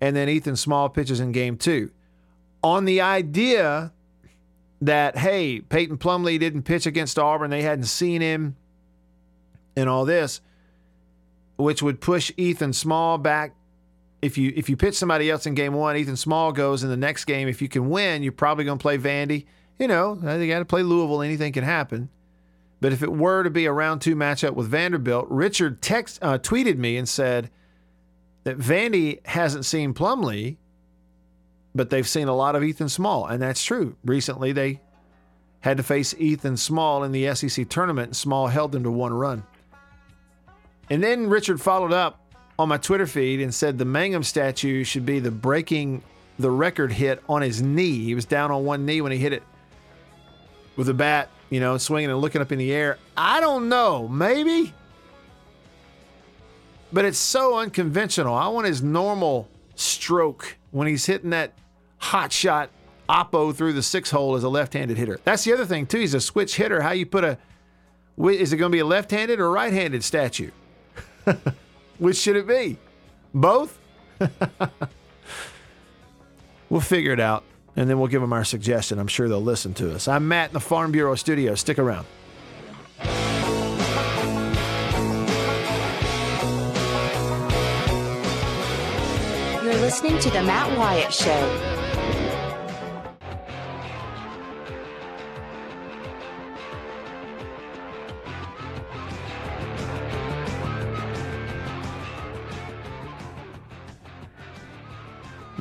and 0.00 0.14
then 0.14 0.28
Ethan 0.28 0.54
Small 0.54 0.88
pitches 0.88 1.18
in 1.18 1.32
game 1.32 1.56
two. 1.56 1.90
On 2.64 2.84
the 2.84 3.00
idea 3.00 3.92
that, 4.80 5.16
hey, 5.18 5.60
Peyton 5.60 5.98
Plumlee 5.98 6.40
didn't 6.40 6.62
pitch 6.62 6.86
against 6.86 7.18
Auburn, 7.18 7.50
they 7.50 7.62
hadn't 7.62 7.84
seen 7.84 8.20
him, 8.20 8.56
and 9.76 9.88
all 9.88 10.04
this, 10.04 10.40
which 11.56 11.82
would 11.82 12.00
push 12.00 12.32
Ethan 12.36 12.72
Small 12.72 13.18
back 13.18 13.54
if 14.24 14.38
you 14.38 14.52
if 14.56 14.70
you 14.70 14.76
pitch 14.76 14.94
somebody 14.94 15.30
else 15.30 15.44
in 15.44 15.54
game 15.54 15.74
one, 15.74 15.96
Ethan 15.96 16.16
Small 16.16 16.50
goes 16.50 16.82
in 16.82 16.88
the 16.88 16.96
next 16.96 17.26
game. 17.26 17.46
If 17.46 17.60
you 17.60 17.68
can 17.68 17.90
win, 17.90 18.22
you're 18.22 18.32
probably 18.32 18.64
going 18.64 18.78
to 18.78 18.82
play 18.82 18.96
Vandy. 18.96 19.44
You 19.78 19.86
know, 19.86 20.14
they 20.14 20.48
got 20.48 20.60
to 20.60 20.64
play 20.64 20.82
Louisville. 20.82 21.20
Anything 21.20 21.52
can 21.52 21.64
happen. 21.64 22.08
But 22.80 22.92
if 22.92 23.02
it 23.02 23.12
were 23.12 23.42
to 23.42 23.50
be 23.50 23.66
a 23.66 23.72
round 23.72 24.00
two 24.00 24.16
matchup 24.16 24.52
with 24.54 24.68
Vanderbilt, 24.68 25.26
Richard 25.28 25.82
text 25.82 26.18
uh, 26.22 26.38
tweeted 26.38 26.78
me 26.78 26.96
and 26.96 27.08
said 27.08 27.50
that 28.44 28.58
Vandy 28.58 29.24
hasn't 29.26 29.66
seen 29.66 29.92
Plumlee, 29.92 30.56
but 31.74 31.90
they've 31.90 32.08
seen 32.08 32.28
a 32.28 32.34
lot 32.34 32.56
of 32.56 32.62
Ethan 32.62 32.88
Small, 32.88 33.26
and 33.26 33.42
that's 33.42 33.64
true. 33.64 33.96
Recently, 34.04 34.52
they 34.52 34.80
had 35.60 35.78
to 35.78 35.82
face 35.82 36.14
Ethan 36.18 36.56
Small 36.56 37.04
in 37.04 37.12
the 37.12 37.34
SEC 37.34 37.68
tournament, 37.68 38.08
and 38.08 38.16
Small 38.16 38.46
held 38.46 38.72
them 38.72 38.84
to 38.84 38.90
one 38.90 39.12
run. 39.12 39.42
And 40.90 41.02
then 41.02 41.28
Richard 41.28 41.60
followed 41.60 41.92
up 41.92 42.20
on 42.58 42.68
my 42.68 42.76
Twitter 42.76 43.06
feed 43.06 43.40
and 43.40 43.52
said 43.52 43.78
the 43.78 43.84
Mangum 43.84 44.22
statue 44.22 44.84
should 44.84 45.06
be 45.06 45.18
the 45.18 45.30
breaking 45.30 46.02
the 46.38 46.50
record 46.50 46.92
hit 46.92 47.22
on 47.28 47.42
his 47.42 47.62
knee. 47.62 48.04
He 48.04 48.14
was 48.14 48.24
down 48.24 48.50
on 48.50 48.64
one 48.64 48.84
knee 48.84 49.00
when 49.00 49.12
he 49.12 49.18
hit 49.18 49.32
it 49.32 49.42
with 50.76 50.88
a 50.88 50.94
bat, 50.94 51.30
you 51.50 51.60
know, 51.60 51.78
swinging 51.78 52.10
and 52.10 52.20
looking 52.20 52.42
up 52.42 52.52
in 52.52 52.58
the 52.58 52.72
air. 52.72 52.98
I 53.16 53.40
don't 53.40 53.68
know, 53.68 54.08
maybe. 54.08 54.72
But 56.92 57.04
it's 57.04 57.18
so 57.18 57.58
unconventional. 57.58 58.34
I 58.34 58.48
want 58.48 58.66
his 58.66 58.82
normal 58.82 59.48
stroke 59.74 60.56
when 60.70 60.86
he's 60.86 61.06
hitting 61.06 61.30
that 61.30 61.52
hot 62.04 62.32
shot 62.32 62.70
oppo 63.08 63.54
through 63.54 63.72
the 63.72 63.82
six 63.82 64.10
hole 64.10 64.34
as 64.36 64.44
a 64.44 64.48
left-handed 64.48 64.96
hitter. 64.96 65.18
That's 65.24 65.44
the 65.44 65.52
other 65.52 65.64
thing 65.64 65.86
too. 65.86 65.98
He's 65.98 66.14
a 66.14 66.20
switch 66.20 66.56
hitter. 66.56 66.82
How 66.82 66.92
you 66.92 67.06
put 67.06 67.24
a 67.24 67.38
is 68.16 68.52
it 68.52 68.58
going 68.58 68.70
to 68.70 68.76
be 68.76 68.80
a 68.80 68.86
left-handed 68.86 69.40
or 69.40 69.50
right-handed 69.50 70.04
statue? 70.04 70.50
Which 71.98 72.16
should 72.16 72.36
it 72.36 72.46
be? 72.46 72.76
Both? 73.32 73.78
we'll 76.70 76.80
figure 76.80 77.12
it 77.12 77.18
out 77.18 77.42
and 77.74 77.90
then 77.90 77.98
we'll 77.98 78.08
give 78.08 78.20
them 78.20 78.32
our 78.32 78.44
suggestion. 78.44 78.98
I'm 78.98 79.08
sure 79.08 79.28
they'll 79.28 79.42
listen 79.42 79.74
to 79.74 79.92
us. 79.94 80.06
I'm 80.06 80.28
Matt 80.28 80.50
in 80.50 80.54
the 80.54 80.60
Farm 80.60 80.92
Bureau 80.92 81.16
studio. 81.16 81.54
Stick 81.56 81.78
around. 81.78 82.06
You're 89.64 89.80
listening 89.80 90.18
to 90.20 90.30
The 90.30 90.42
Matt 90.42 90.78
Wyatt 90.78 91.12
Show. 91.12 91.83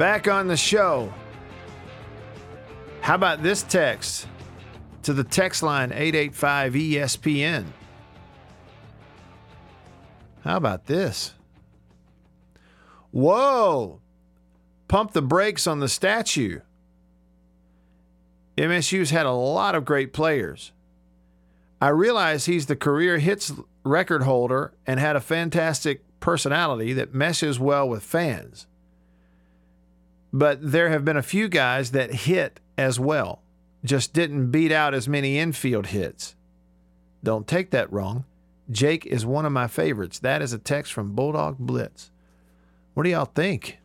Back 0.03 0.27
on 0.27 0.47
the 0.49 0.57
show. 0.57 1.13
How 2.99 3.15
about 3.15 3.41
this 3.41 3.63
text 3.63 4.27
to 5.03 5.13
the 5.13 5.23
text 5.23 5.63
line 5.63 5.93
885 5.93 6.73
ESPN? 6.73 7.67
How 10.43 10.57
about 10.57 10.87
this? 10.87 11.35
Whoa! 13.11 14.01
Pump 14.89 15.13
the 15.13 15.21
brakes 15.21 15.67
on 15.67 15.79
the 15.79 15.87
statue. 15.87 16.59
MSU's 18.57 19.11
had 19.11 19.25
a 19.25 19.31
lot 19.31 19.73
of 19.73 19.85
great 19.85 20.11
players. 20.11 20.73
I 21.79 21.87
realize 21.87 22.45
he's 22.45 22.65
the 22.65 22.75
career 22.75 23.19
hits 23.19 23.53
record 23.85 24.23
holder 24.23 24.73
and 24.85 24.99
had 24.99 25.15
a 25.15 25.21
fantastic 25.21 26.01
personality 26.19 26.91
that 26.91 27.13
meshes 27.13 27.57
well 27.57 27.87
with 27.87 28.03
fans 28.03 28.67
but 30.33 30.57
there 30.71 30.89
have 30.89 31.05
been 31.05 31.15
a 31.15 31.21
few 31.21 31.47
guys 31.47 31.91
that 31.91 32.11
hit 32.11 32.59
as 32.75 32.99
well, 32.99 33.43
just 33.85 34.13
didn't 34.13 34.49
beat 34.49 34.71
out 34.71 34.95
as 34.95 35.07
many 35.07 35.37
infield 35.37 35.87
hits. 35.87 36.35
Don't 37.23 37.47
take 37.47 37.69
that 37.69 37.91
wrong. 37.93 38.25
Jake 38.71 39.05
is 39.05 39.25
one 39.25 39.45
of 39.45 39.51
my 39.51 39.67
favorites. 39.67 40.17
That 40.19 40.41
is 40.41 40.51
a 40.51 40.57
text 40.57 40.91
from 40.91 41.13
Bulldog 41.13 41.57
Blitz. 41.59 42.09
What 42.95 43.03
do 43.03 43.11
y'all 43.11 43.25
think? 43.25 43.77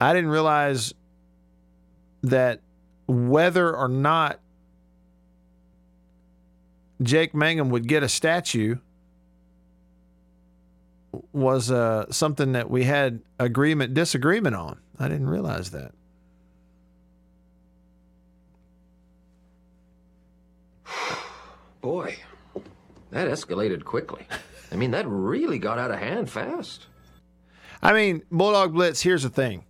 I 0.00 0.12
didn't 0.12 0.30
realize 0.30 0.92
that 2.22 2.60
whether 3.06 3.74
or 3.74 3.88
not 3.88 4.40
Jake 7.02 7.34
Mangum 7.34 7.70
would 7.70 7.86
get 7.86 8.02
a 8.02 8.08
statue 8.08 8.76
was 11.32 11.70
uh, 11.70 12.10
something 12.10 12.52
that 12.52 12.70
we 12.70 12.84
had 12.84 13.20
agreement 13.38 13.94
disagreement 13.94 14.56
on. 14.56 14.80
I 14.98 15.08
didn't 15.08 15.28
realize 15.28 15.70
that. 15.70 15.92
Boy, 21.80 22.16
that 23.10 23.28
escalated 23.28 23.84
quickly. 23.84 24.26
I 24.72 24.76
mean, 24.76 24.92
that 24.92 25.06
really 25.06 25.58
got 25.58 25.78
out 25.78 25.90
of 25.90 25.98
hand 25.98 26.30
fast. 26.30 26.86
I 27.82 27.92
mean, 27.92 28.22
Bulldog 28.30 28.72
Blitz, 28.72 29.02
here's 29.02 29.22
the 29.22 29.28
thing. 29.28 29.64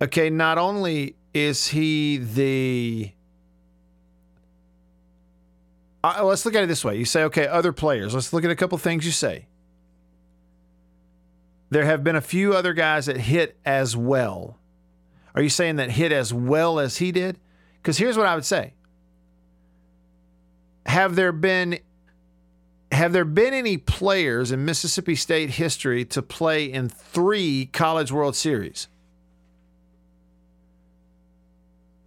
Okay, 0.00 0.30
not 0.30 0.56
only 0.56 1.16
is 1.34 1.66
he 1.68 2.16
the. 2.16 3.12
Uh, 6.02 6.24
let's 6.24 6.46
look 6.46 6.54
at 6.54 6.64
it 6.64 6.66
this 6.68 6.82
way. 6.82 6.96
You 6.96 7.04
say, 7.04 7.24
okay, 7.24 7.46
other 7.46 7.72
players. 7.72 8.14
Let's 8.14 8.32
look 8.32 8.44
at 8.44 8.50
a 8.50 8.56
couple 8.56 8.78
things 8.78 9.04
you 9.04 9.12
say. 9.12 9.46
There 11.70 11.84
have 11.84 12.02
been 12.02 12.16
a 12.16 12.20
few 12.20 12.52
other 12.52 12.74
guys 12.74 13.06
that 13.06 13.16
hit 13.16 13.58
as 13.64 13.96
well. 13.96 14.58
Are 15.34 15.42
you 15.42 15.48
saying 15.48 15.76
that 15.76 15.92
hit 15.92 16.12
as 16.12 16.34
well 16.34 16.80
as 16.80 16.98
he 16.98 17.12
did? 17.12 17.38
Because 17.80 17.96
here's 17.98 18.16
what 18.16 18.26
I 18.26 18.34
would 18.34 18.44
say. 18.44 18.74
Have 20.86 21.14
there 21.14 21.32
been 21.32 21.78
have 22.92 23.12
there 23.12 23.24
been 23.24 23.54
any 23.54 23.76
players 23.76 24.50
in 24.50 24.64
Mississippi 24.64 25.14
State 25.14 25.50
history 25.50 26.04
to 26.06 26.22
play 26.22 26.64
in 26.64 26.88
three 26.88 27.66
College 27.66 28.10
World 28.10 28.34
Series? 28.34 28.88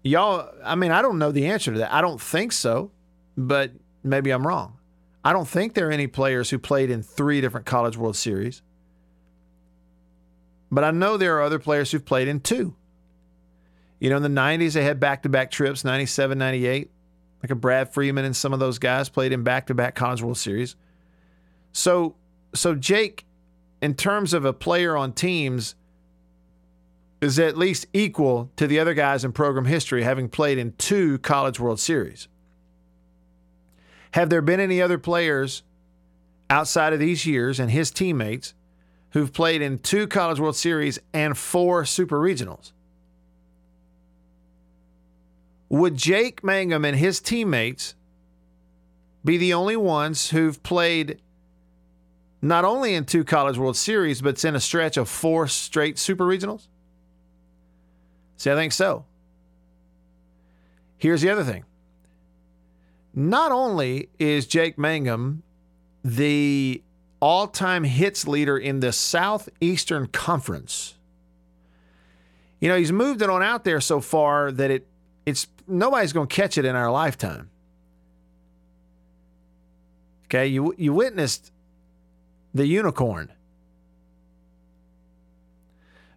Y'all, 0.04 0.50
I 0.62 0.76
mean, 0.76 0.92
I 0.92 1.02
don't 1.02 1.18
know 1.18 1.32
the 1.32 1.48
answer 1.48 1.72
to 1.72 1.80
that. 1.80 1.94
I 1.94 2.02
don't 2.02 2.20
think 2.20 2.52
so, 2.52 2.92
but 3.38 3.72
maybe 4.04 4.32
I'm 4.32 4.46
wrong. 4.46 4.78
I 5.24 5.32
don't 5.32 5.48
think 5.48 5.74
there 5.74 5.88
are 5.88 5.92
any 5.92 6.08
players 6.08 6.50
who 6.50 6.60
played 6.60 6.90
in 6.90 7.02
three 7.02 7.40
different 7.40 7.66
College 7.66 7.96
World 7.96 8.18
Series. 8.18 8.62
But 10.74 10.84
I 10.84 10.92
know 10.92 11.18
there 11.18 11.38
are 11.38 11.42
other 11.42 11.60
players 11.60 11.92
who've 11.92 12.04
played 12.04 12.28
in 12.28 12.40
two. 12.40 12.76
You 14.00 14.10
know, 14.10 14.18
in 14.18 14.24
the 14.24 14.30
90s, 14.30 14.74
they 14.74 14.84
had 14.84 15.00
back 15.00 15.24
to 15.24 15.30
back 15.30 15.52
trips, 15.52 15.86
97, 15.86 16.38
98. 16.38 16.90
Like 17.42 17.52
a 17.52 17.56
Brad 17.56 17.94
Freeman 17.94 18.26
and 18.26 18.36
some 18.36 18.54
of 18.54 18.60
those 18.60 18.80
guys 18.80 19.10
played 19.10 19.34
in 19.34 19.44
back 19.44 19.68
to 19.68 19.74
back 19.74 19.96
College 19.96 20.22
World 20.22 20.38
Series. 20.38 20.76
So, 21.74 22.16
so 22.56 22.74
Jake, 22.74 23.26
in 23.82 23.96
terms 23.96 24.34
of 24.34 24.46
a 24.46 24.54
player 24.54 24.96
on 24.96 25.12
teams, 25.12 25.76
is 27.22 27.38
at 27.40 27.58
least 27.58 27.86
equal 27.94 28.50
to 28.56 28.66
the 28.66 28.80
other 28.80 28.94
guys 28.94 29.24
in 29.26 29.32
program 29.32 29.66
history, 29.66 30.04
having 30.04 30.30
played 30.30 30.58
in 30.58 30.74
two 30.74 31.18
College 31.20 31.60
World 31.60 31.80
Series. 31.80 32.28
Have 34.12 34.30
there 34.30 34.42
been 34.42 34.60
any 34.60 34.82
other 34.82 34.98
players 34.98 35.64
outside 36.50 36.94
of 36.94 37.00
these 37.00 37.26
years 37.26 37.60
and 37.60 37.72
his 37.72 37.92
teammates 37.92 38.54
who've 39.14 39.32
played 39.32 39.62
in 39.62 39.78
two 39.78 40.08
College 40.08 40.40
World 40.40 40.56
Series 40.56 41.00
and 41.14 41.38
four 41.38 41.86
Super 41.86 42.20
Regionals. 42.20 42.72
Would 45.70 45.96
Jake 45.96 46.44
Mangum 46.44 46.84
and 46.84 46.98
his 46.98 47.20
teammates 47.20 47.96
be 49.24 49.38
the 49.38 49.54
only 49.54 49.78
ones 49.78 50.32
who've 50.32 50.62
played 50.62 51.20
not 52.42 52.66
only 52.66 52.94
in 52.94 53.06
two 53.06 53.24
College 53.24 53.58
World 53.58 53.78
Series, 53.78 54.22
but 54.22 54.44
in 54.44 54.56
a 54.56 54.60
stretch 54.60 54.98
of 54.98 55.08
four 55.08 55.48
straight 55.48 55.98
Super 55.98 56.26
Regionals? 56.26 56.68
See, 58.38 58.52
I 58.52 58.56
think 58.56 58.74
so. 58.74 59.06
Here's 60.98 61.22
the 61.22 61.30
other 61.30 61.44
thing. 61.44 61.66
Not 63.14 63.52
only 63.52 64.10
is 64.18 64.48
Jake 64.48 64.78
Mangum 64.78 65.44
the 66.04 66.82
all 67.24 67.48
time 67.48 67.86
hits 67.86 68.28
leader 68.28 68.58
in 68.58 68.82
the 68.82 68.92
Southeastern 68.92 70.08
Conference, 70.08 70.96
you 72.60 72.68
know, 72.68 72.78
he's 72.78 72.92
moved 72.92 73.22
it 73.22 73.30
on 73.30 73.42
out 73.42 73.64
there 73.64 73.80
so 73.80 74.02
far 74.02 74.52
that 74.52 74.70
it 74.70 74.88
it's 75.26 75.48
nobody's 75.66 76.12
going 76.12 76.28
to 76.28 76.36
catch 76.36 76.58
it 76.58 76.66
in 76.66 76.76
our 76.76 76.92
lifetime. 76.92 77.50
Okay, 80.26 80.48
you 80.48 80.76
you 80.78 80.92
witnessed 80.92 81.54
the 82.54 82.68
unicorn. 82.68 83.32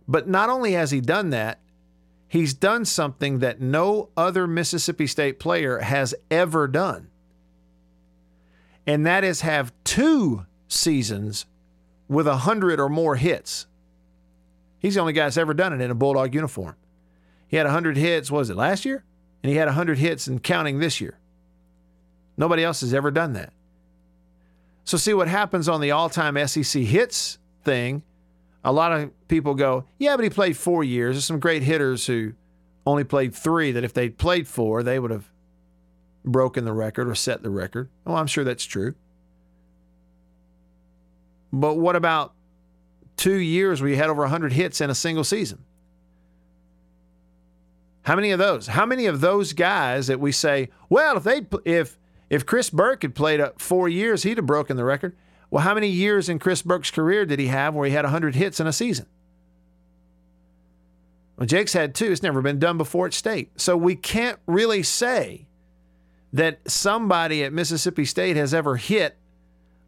But 0.09 0.27
not 0.27 0.49
only 0.49 0.73
has 0.73 0.91
he 0.91 1.01
done 1.01 1.31
that, 1.31 1.61
he's 2.27 2.53
done 2.53 2.85
something 2.85 3.39
that 3.39 3.61
no 3.61 4.09
other 4.17 4.49
Mississippi 4.49 5.07
State 5.07 5.39
player 5.39 5.79
has 5.79 6.17
ever 6.33 6.67
done. 6.67 7.11
And 8.89 9.07
that 9.07 9.23
is 9.23 9.43
have 9.43 9.73
two 9.85 10.46
seasons 10.69 11.47
with 12.09 12.27
a 12.27 12.39
hundred 12.39 12.81
or 12.81 12.89
more 12.89 13.17
hits. 13.17 13.67
He's 14.79 14.95
the 14.95 15.01
only 15.01 15.13
guy 15.13 15.25
that's 15.25 15.37
ever 15.37 15.55
done 15.55 15.73
it 15.73 15.81
in 15.81 15.91
a 15.91 15.95
Bulldog 15.95 16.35
uniform. 16.35 16.77
He 17.49 17.57
had 17.57 17.67
100 17.67 17.97
hits, 17.97 18.31
was 18.31 18.51
it, 18.51 18.57
last 18.57 18.85
year? 18.85 19.05
And 19.43 19.51
he 19.51 19.57
had 19.57 19.67
100 19.67 19.99
hits 19.99 20.27
and 20.27 20.43
counting 20.43 20.79
this 20.79 21.01
year. 21.01 21.19
Nobody 22.37 22.65
else 22.65 22.81
has 22.81 22.93
ever 22.93 23.11
done 23.11 23.33
that. 23.35 23.53
So, 24.85 24.97
see 24.97 25.15
what 25.15 25.29
happens 25.29 25.69
on 25.69 25.81
the 25.81 25.91
all 25.91 26.09
time 26.09 26.37
SEC 26.47 26.83
hits 26.83 27.39
thing. 27.65 28.03
A 28.63 28.73
lot 28.73 28.93
of 28.93 29.29
people 29.29 29.55
go, 29.55 29.85
yeah, 29.99 30.17
but 30.17 30.25
he 30.25 30.31
played 30.31 30.57
four 30.57 30.85
years. 30.85 31.17
There's 31.17 31.25
some 31.25 31.41
great 31.41 31.63
hitters 31.63 32.07
who 32.07 32.35
only 32.85 33.05
played 33.05 33.35
three 33.35 33.73
that 33.73 33.85
if 33.85 33.93
they'd 33.93 34.19
played 34.19 34.47
four, 34.47 34.83
they 34.83 34.99
would 34.99 35.11
have 35.11 35.31
broken 36.25 36.65
the 36.65 36.73
record 36.73 37.09
or 37.09 37.15
set 37.15 37.43
the 37.43 37.51
record. 37.51 37.89
Well, 38.05 38.17
I'm 38.17 38.27
sure 38.27 38.45
that's 38.45 38.65
true. 38.65 38.95
But 41.61 41.77
what 41.77 41.97
about 41.97 42.35
two 43.17 43.37
years 43.37 43.81
where 43.81 43.91
you 43.91 43.97
had 43.97 44.11
over 44.11 44.23
100 44.23 44.53
hits 44.53 44.81
in 44.81 44.91
a 44.91 44.95
single 44.95 45.25
season? 45.25 45.65
How 48.03 48.15
many 48.15 48.31
of 48.31 48.39
those? 48.39 48.69
How 48.69 48.87
many 48.87 49.07
of 49.07 49.21
those 49.21 49.53
guys 49.53 50.07
that 50.07 50.21
we 50.21 50.33
say, 50.33 50.69
well, 50.89 51.17
if 51.17 51.25
they 51.25 51.47
if 51.65 51.99
if 52.29 52.45
Chris 52.45 52.71
Burke 52.71 53.03
had 53.03 53.15
played 53.15 53.41
uh, 53.41 53.53
four 53.59 53.89
years, 53.89 54.23
he'd 54.23 54.37
have 54.37 54.47
broken 54.47 54.77
the 54.77 54.85
record. 54.85 55.17
Well, 55.51 55.63
how 55.63 55.75
many 55.75 55.89
years 55.89 56.29
in 56.29 56.39
Chris 56.39 56.63
Burke's 56.63 56.91
career 56.91 57.25
did 57.25 57.39
he 57.39 57.47
have 57.47 57.75
where 57.75 57.87
he 57.87 57.95
had 57.95 58.05
100 58.05 58.35
hits 58.35 58.61
in 58.61 58.67
a 58.67 58.73
season? 58.73 59.07
Well, 61.37 61.47
Jake's 61.47 61.73
had 61.73 61.95
two. 61.95 62.11
It's 62.11 62.23
never 62.23 62.43
been 62.43 62.59
done 62.59 62.79
before 62.79 63.07
at 63.07 63.15
state. 63.15 63.61
So 63.61 63.77
we 63.77 63.95
can't 63.95 64.39
really 64.47 64.83
say 64.83 65.47
that 66.33 66.61
somebody 66.71 67.45
at 67.45 67.53
Mississippi 67.53 68.05
State 68.05 68.37
has 68.37 68.53
ever 68.53 68.77
hit 68.77 69.17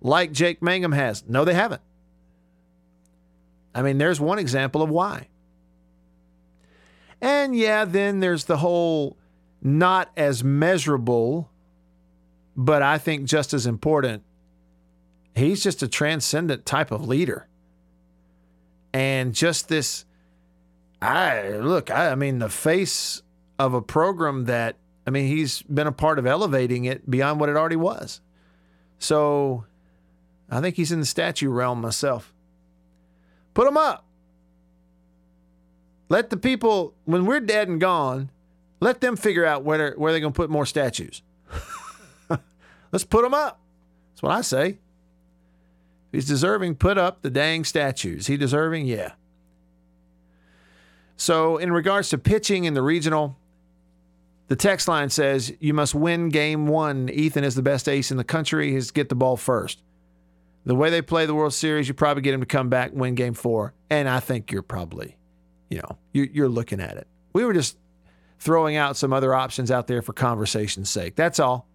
like 0.00 0.32
Jake 0.32 0.62
Mangum 0.62 0.92
has. 0.92 1.24
No, 1.26 1.44
they 1.44 1.54
haven't. 1.54 1.82
I 3.74 3.82
mean, 3.82 3.98
there's 3.98 4.20
one 4.20 4.38
example 4.38 4.82
of 4.82 4.90
why. 4.90 5.28
And 7.20 7.56
yeah, 7.56 7.84
then 7.84 8.20
there's 8.20 8.44
the 8.44 8.58
whole 8.58 9.16
not 9.60 10.10
as 10.16 10.44
measurable, 10.44 11.50
but 12.56 12.82
I 12.82 12.98
think 12.98 13.24
just 13.24 13.52
as 13.52 13.66
important. 13.66 14.22
He's 15.34 15.62
just 15.62 15.82
a 15.82 15.88
transcendent 15.88 16.66
type 16.66 16.90
of 16.90 17.06
leader. 17.06 17.46
And 18.92 19.34
just 19.34 19.68
this, 19.68 20.04
I 21.00 21.50
look, 21.50 21.90
I, 21.90 22.10
I 22.10 22.14
mean, 22.14 22.38
the 22.38 22.48
face 22.48 23.22
of 23.58 23.74
a 23.74 23.82
program 23.82 24.46
that, 24.46 24.76
I 25.06 25.10
mean, 25.10 25.26
he's 25.26 25.62
been 25.62 25.86
a 25.86 25.92
part 25.92 26.18
of 26.18 26.26
elevating 26.26 26.84
it 26.84 27.08
beyond 27.08 27.38
what 27.38 27.48
it 27.48 27.56
already 27.56 27.76
was. 27.76 28.20
So 28.98 29.64
I 30.50 30.60
think 30.60 30.76
he's 30.76 30.92
in 30.92 31.00
the 31.00 31.06
statue 31.06 31.50
realm 31.50 31.80
myself. 31.80 32.32
Put 33.54 33.66
him 33.68 33.76
up. 33.76 34.04
Let 36.08 36.30
the 36.30 36.36
people, 36.36 36.94
when 37.04 37.26
we're 37.26 37.40
dead 37.40 37.68
and 37.68 37.80
gone, 37.80 38.30
let 38.80 39.00
them 39.00 39.16
figure 39.16 39.44
out 39.44 39.64
where, 39.64 39.94
where 39.96 40.12
they're 40.12 40.20
going 40.20 40.32
to 40.32 40.36
put 40.36 40.48
more 40.48 40.64
statues. 40.64 41.22
Let's 42.92 43.04
put 43.04 43.22
them 43.22 43.34
up. 43.34 43.60
That's 44.12 44.22
what 44.22 44.32
I 44.32 44.40
say. 44.40 44.68
If 44.68 44.78
he's 46.12 46.26
deserving, 46.26 46.76
put 46.76 46.96
up 46.96 47.20
the 47.20 47.30
dang 47.30 47.64
statues. 47.64 48.26
He 48.26 48.36
deserving? 48.36 48.86
Yeah. 48.86 49.12
So, 51.16 51.58
in 51.58 51.72
regards 51.72 52.10
to 52.10 52.18
pitching 52.18 52.64
in 52.64 52.74
the 52.74 52.82
regional, 52.82 53.36
the 54.46 54.56
text 54.56 54.88
line 54.88 55.10
says 55.10 55.52
you 55.60 55.74
must 55.74 55.94
win 55.94 56.30
game 56.30 56.66
one. 56.68 57.10
Ethan 57.10 57.44
is 57.44 57.54
the 57.54 57.62
best 57.62 57.88
ace 57.88 58.10
in 58.10 58.16
the 58.16 58.24
country. 58.24 58.72
He's 58.72 58.90
get 58.90 59.08
the 59.08 59.14
ball 59.14 59.36
first. 59.36 59.82
The 60.68 60.74
way 60.74 60.90
they 60.90 61.02
play 61.02 61.26
the 61.26 61.34
World 61.34 61.54
Series, 61.54 61.88
you 61.88 61.94
probably 61.94 62.22
get 62.22 62.34
him 62.34 62.40
to 62.40 62.46
come 62.46 62.68
back 62.68 62.92
and 62.92 63.00
win 63.00 63.14
game 63.14 63.34
four. 63.34 63.74
And 63.90 64.08
I 64.08 64.20
think 64.20 64.52
you're 64.52 64.62
probably 64.62 65.18
you 65.68 65.78
know, 65.78 65.98
you're 66.12 66.48
looking 66.48 66.80
at 66.80 66.96
it. 66.96 67.06
We 67.32 67.44
were 67.44 67.52
just 67.52 67.76
throwing 68.38 68.76
out 68.76 68.96
some 68.96 69.12
other 69.12 69.34
options 69.34 69.70
out 69.70 69.86
there 69.86 70.02
for 70.02 70.12
conversation's 70.12 70.88
sake. 70.88 71.16
That's 71.16 71.38
all. 71.38 71.68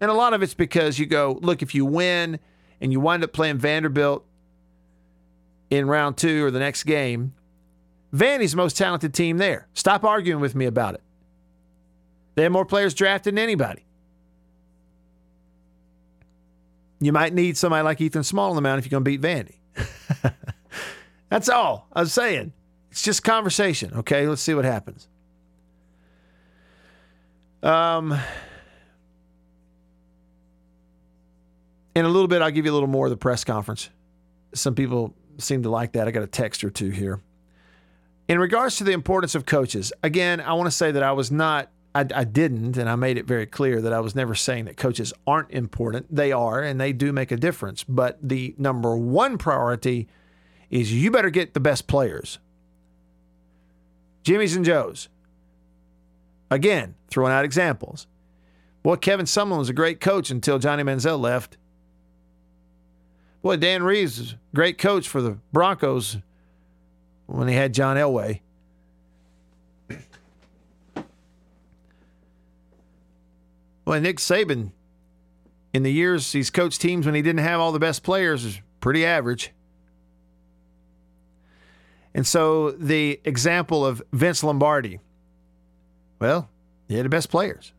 And 0.00 0.10
a 0.10 0.14
lot 0.14 0.34
of 0.34 0.42
it's 0.42 0.54
because 0.54 0.98
you 0.98 1.06
go, 1.06 1.38
look, 1.42 1.62
if 1.62 1.74
you 1.74 1.84
win 1.84 2.38
and 2.80 2.92
you 2.92 3.00
wind 3.00 3.24
up 3.24 3.32
playing 3.32 3.58
Vanderbilt 3.58 4.24
in 5.70 5.88
round 5.88 6.16
two 6.16 6.44
or 6.44 6.50
the 6.50 6.58
next 6.58 6.84
game, 6.84 7.34
Vandy's 8.14 8.52
the 8.52 8.56
most 8.58 8.76
talented 8.76 9.12
team 9.12 9.38
there. 9.38 9.68
Stop 9.74 10.04
arguing 10.04 10.40
with 10.40 10.54
me 10.54 10.66
about 10.66 10.94
it. 10.94 11.02
They 12.34 12.42
have 12.44 12.52
more 12.52 12.66
players 12.66 12.94
drafted 12.94 13.34
than 13.34 13.38
anybody. 13.38 13.85
You 17.00 17.12
might 17.12 17.34
need 17.34 17.56
somebody 17.56 17.82
like 17.82 18.00
Ethan 18.00 18.24
Small 18.24 18.50
on 18.50 18.56
the 18.56 18.62
mound 18.62 18.78
if 18.78 18.86
you're 18.86 19.00
going 19.00 19.04
to 19.04 19.18
beat 19.18 19.20
Vandy. 19.20 19.56
That's 21.28 21.48
all 21.48 21.88
I 21.92 22.00
was 22.00 22.12
saying. 22.12 22.52
It's 22.90 23.02
just 23.02 23.22
conversation, 23.22 23.92
okay? 23.94 24.26
Let's 24.26 24.40
see 24.40 24.54
what 24.54 24.64
happens. 24.64 25.08
Um, 27.62 28.18
in 31.94 32.04
a 32.04 32.08
little 32.08 32.28
bit, 32.28 32.40
I'll 32.42 32.50
give 32.50 32.64
you 32.64 32.72
a 32.72 32.74
little 32.74 32.88
more 32.88 33.06
of 33.06 33.10
the 33.10 33.16
press 33.16 33.44
conference. 33.44 33.90
Some 34.54 34.74
people 34.74 35.14
seem 35.38 35.62
to 35.64 35.70
like 35.70 35.92
that. 35.92 36.08
I 36.08 36.10
got 36.10 36.22
a 36.22 36.28
text 36.28 36.64
or 36.64 36.70
two 36.70 36.90
here. 36.90 37.20
In 38.28 38.38
regards 38.38 38.76
to 38.78 38.84
the 38.84 38.92
importance 38.92 39.34
of 39.34 39.46
coaches, 39.46 39.92
again, 40.02 40.40
I 40.40 40.54
want 40.54 40.66
to 40.66 40.70
say 40.70 40.90
that 40.90 41.02
I 41.02 41.12
was 41.12 41.30
not, 41.30 41.70
I, 41.96 42.06
I, 42.14 42.24
didn't, 42.24 42.76
and 42.76 42.90
I 42.90 42.94
made 42.94 43.16
it 43.16 43.24
very 43.24 43.46
clear 43.46 43.80
that 43.80 43.92
I 43.92 44.00
was 44.00 44.14
never 44.14 44.34
saying 44.34 44.66
that 44.66 44.76
coaches 44.76 45.14
aren't 45.26 45.50
important. 45.50 46.14
They 46.14 46.30
are, 46.30 46.62
and 46.62 46.78
they 46.78 46.92
do 46.92 47.10
make 47.10 47.32
a 47.32 47.38
difference. 47.38 47.84
But 47.84 48.18
the 48.22 48.54
number 48.58 48.94
one 48.94 49.38
priority 49.38 50.06
is 50.68 50.92
you 50.92 51.10
better 51.10 51.30
get 51.30 51.54
the 51.54 51.60
best 51.60 51.86
players. 51.86 52.38
Jimmy's 54.24 54.54
and 54.54 54.64
Joe's. 54.64 55.08
Again, 56.50 56.96
throwing 57.08 57.32
out 57.32 57.46
examples. 57.46 58.06
Boy, 58.82 58.96
Kevin 58.96 59.24
Sumlin 59.24 59.58
was 59.58 59.70
a 59.70 59.72
great 59.72 59.98
coach 59.98 60.28
until 60.28 60.58
Johnny 60.58 60.82
Manziel 60.82 61.18
left. 61.18 61.56
Boy, 63.40 63.56
Dan 63.56 63.82
Reeves 63.82 64.18
was 64.18 64.32
a 64.32 64.36
great 64.54 64.76
coach 64.76 65.08
for 65.08 65.22
the 65.22 65.38
Broncos 65.50 66.18
when 67.24 67.48
he 67.48 67.54
had 67.54 67.72
John 67.72 67.96
Elway. 67.96 68.40
Boy, 73.86 74.00
Nick 74.00 74.18
Saban, 74.18 74.72
in 75.72 75.84
the 75.84 75.92
years 75.92 76.32
he's 76.32 76.50
coached 76.50 76.80
teams 76.80 77.06
when 77.06 77.14
he 77.14 77.22
didn't 77.22 77.44
have 77.44 77.60
all 77.60 77.70
the 77.70 77.78
best 77.78 78.02
players, 78.02 78.44
is 78.44 78.60
pretty 78.80 79.06
average. 79.06 79.52
And 82.12 82.26
so 82.26 82.72
the 82.72 83.20
example 83.24 83.86
of 83.86 84.02
Vince 84.12 84.42
Lombardi, 84.42 84.98
well, 86.18 86.50
he 86.88 86.96
had 86.96 87.04
the 87.04 87.10
best 87.10 87.30
players. 87.30 87.72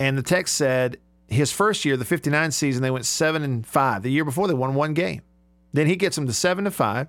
And 0.00 0.16
the 0.16 0.22
text 0.22 0.56
said 0.56 0.96
his 1.28 1.52
first 1.52 1.84
year, 1.84 1.96
the 1.98 2.04
59 2.06 2.50
season, 2.50 2.82
they 2.82 2.90
went 2.90 3.04
7 3.04 3.42
and 3.42 3.66
5. 3.66 4.02
The 4.02 4.10
year 4.10 4.24
before, 4.24 4.48
they 4.48 4.54
won 4.54 4.74
one 4.74 4.94
game. 4.94 5.20
Then 5.74 5.86
he 5.86 5.96
gets 5.96 6.16
them 6.16 6.26
to 6.26 6.32
7 6.32 6.64
to 6.64 6.70
5. 6.70 7.08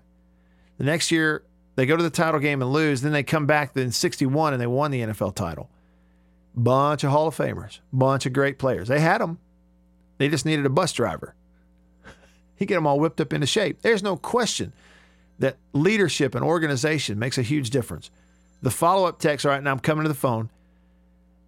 The 0.79 0.83
next 0.83 1.11
year, 1.11 1.43
they 1.75 1.85
go 1.85 1.95
to 1.95 2.03
the 2.03 2.09
title 2.09 2.41
game 2.41 2.61
and 2.61 2.73
lose. 2.73 3.01
Then 3.01 3.13
they 3.13 3.23
come 3.23 3.45
back 3.45 3.77
in 3.77 3.91
61 3.91 4.53
and 4.53 4.61
they 4.61 4.67
won 4.67 4.91
the 4.91 5.01
NFL 5.01 5.35
title. 5.35 5.69
Bunch 6.55 7.03
of 7.03 7.11
Hall 7.11 7.27
of 7.27 7.35
Famers, 7.35 7.79
bunch 7.91 8.25
of 8.25 8.33
great 8.33 8.59
players. 8.59 8.87
They 8.87 8.99
had 8.99 9.21
them. 9.21 9.39
They 10.17 10.29
just 10.29 10.45
needed 10.45 10.65
a 10.65 10.69
bus 10.69 10.93
driver. 10.93 11.35
he 12.55 12.65
get 12.65 12.75
them 12.75 12.85
all 12.85 12.99
whipped 12.99 13.19
up 13.19 13.33
into 13.33 13.47
shape. 13.47 13.81
There's 13.81 14.03
no 14.03 14.15
question 14.17 14.71
that 15.39 15.57
leadership 15.73 16.35
and 16.35 16.43
organization 16.43 17.17
makes 17.17 17.37
a 17.37 17.41
huge 17.41 17.71
difference. 17.71 18.11
The 18.61 18.71
follow 18.71 19.07
up 19.07 19.19
text, 19.19 19.45
all 19.45 19.51
right, 19.51 19.63
now 19.63 19.71
I'm 19.71 19.79
coming 19.79 20.03
to 20.03 20.09
the 20.09 20.15
phone. 20.15 20.49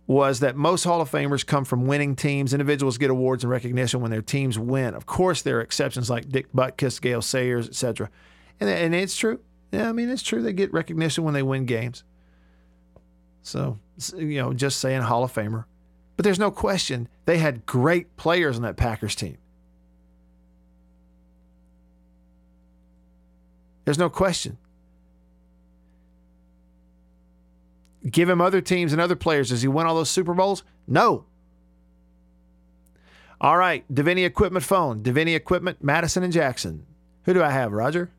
was 0.08 0.40
that 0.42 0.56
most 0.56 0.84
Hall 0.84 1.02
of 1.02 1.10
Famers 1.10 1.46
come 1.46 1.66
from 1.66 1.88
winning 1.88 2.16
teams. 2.16 2.54
Individuals 2.54 2.98
get 2.98 3.10
awards 3.10 3.44
and 3.44 3.52
recognition 3.52 4.02
when 4.02 4.12
their 4.12 4.22
teams 4.22 4.60
win. 4.60 4.94
Of 4.94 5.06
course, 5.06 5.42
there 5.42 5.58
are 5.58 5.62
exceptions 5.62 6.10
like 6.10 6.30
Dick 6.30 6.52
Butkus, 6.54 7.02
Gale 7.02 7.22
Sayers, 7.22 7.68
etc. 7.68 8.10
And, 8.60 8.70
and 8.70 8.94
it's 8.94 9.16
true. 9.16 9.40
Yeah, 9.72 9.90
I 9.90 9.94
mean, 9.94 10.10
it's 10.10 10.22
true. 10.24 10.42
They 10.42 10.54
get 10.54 10.74
recognition 10.74 11.24
when 11.24 11.34
they 11.34 11.44
win 11.44 11.66
games. 11.66 12.04
So, 13.42 13.80
you 14.16 14.42
know, 14.42 14.54
just 14.54 14.80
saying 14.80 15.02
Hall 15.02 15.24
of 15.24 15.34
Famer. 15.34 15.66
But 16.18 16.24
there's 16.24 16.40
no 16.40 16.52
question 16.52 17.08
they 17.26 17.38
had 17.38 17.66
great 17.66 18.16
players 18.18 18.56
on 18.56 18.64
that 18.64 18.78
Packers 18.78 19.16
team. 19.16 19.38
There's 23.84 24.00
no 24.00 24.10
question. 24.10 24.58
Give 28.10 28.30
him 28.30 28.42
other 28.42 28.62
teams 28.62 28.92
and 28.92 29.02
other 29.02 29.16
players. 29.16 29.50
Does 29.50 29.62
he 29.62 29.68
win 29.68 29.88
all 29.88 29.96
those 29.96 30.10
Super 30.10 30.34
Bowls? 30.34 30.64
No. 30.88 31.26
All 33.42 33.58
right, 33.58 33.84
Davini 33.94 34.26
Equipment 34.26 34.64
phone. 34.64 35.04
Davini 35.04 35.36
Equipment, 35.36 35.84
Madison 35.84 36.24
and 36.24 36.32
Jackson. 36.32 36.86
Who 37.24 37.34
do 37.34 37.44
I 37.44 37.50
have, 37.50 37.74
Roger? 37.74 38.10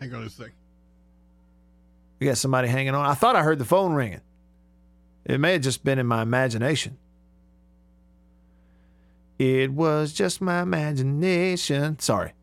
Hang 0.00 0.14
on 0.14 0.22
a 0.22 0.30
second. 0.30 0.54
You 2.20 2.28
got 2.28 2.36
somebody 2.38 2.68
hanging 2.68 2.94
on. 2.94 3.04
I 3.06 3.14
thought 3.14 3.34
I 3.34 3.42
heard 3.42 3.58
the 3.58 3.64
phone 3.64 3.94
ringing. 3.94 4.20
It 5.24 5.38
may 5.38 5.52
have 5.54 5.62
just 5.62 5.82
been 5.84 5.98
in 5.98 6.06
my 6.06 6.22
imagination. 6.22 6.98
It 9.38 9.72
was 9.72 10.12
just 10.12 10.40
my 10.42 10.60
imagination. 10.60 11.98
Sorry, 11.98 12.34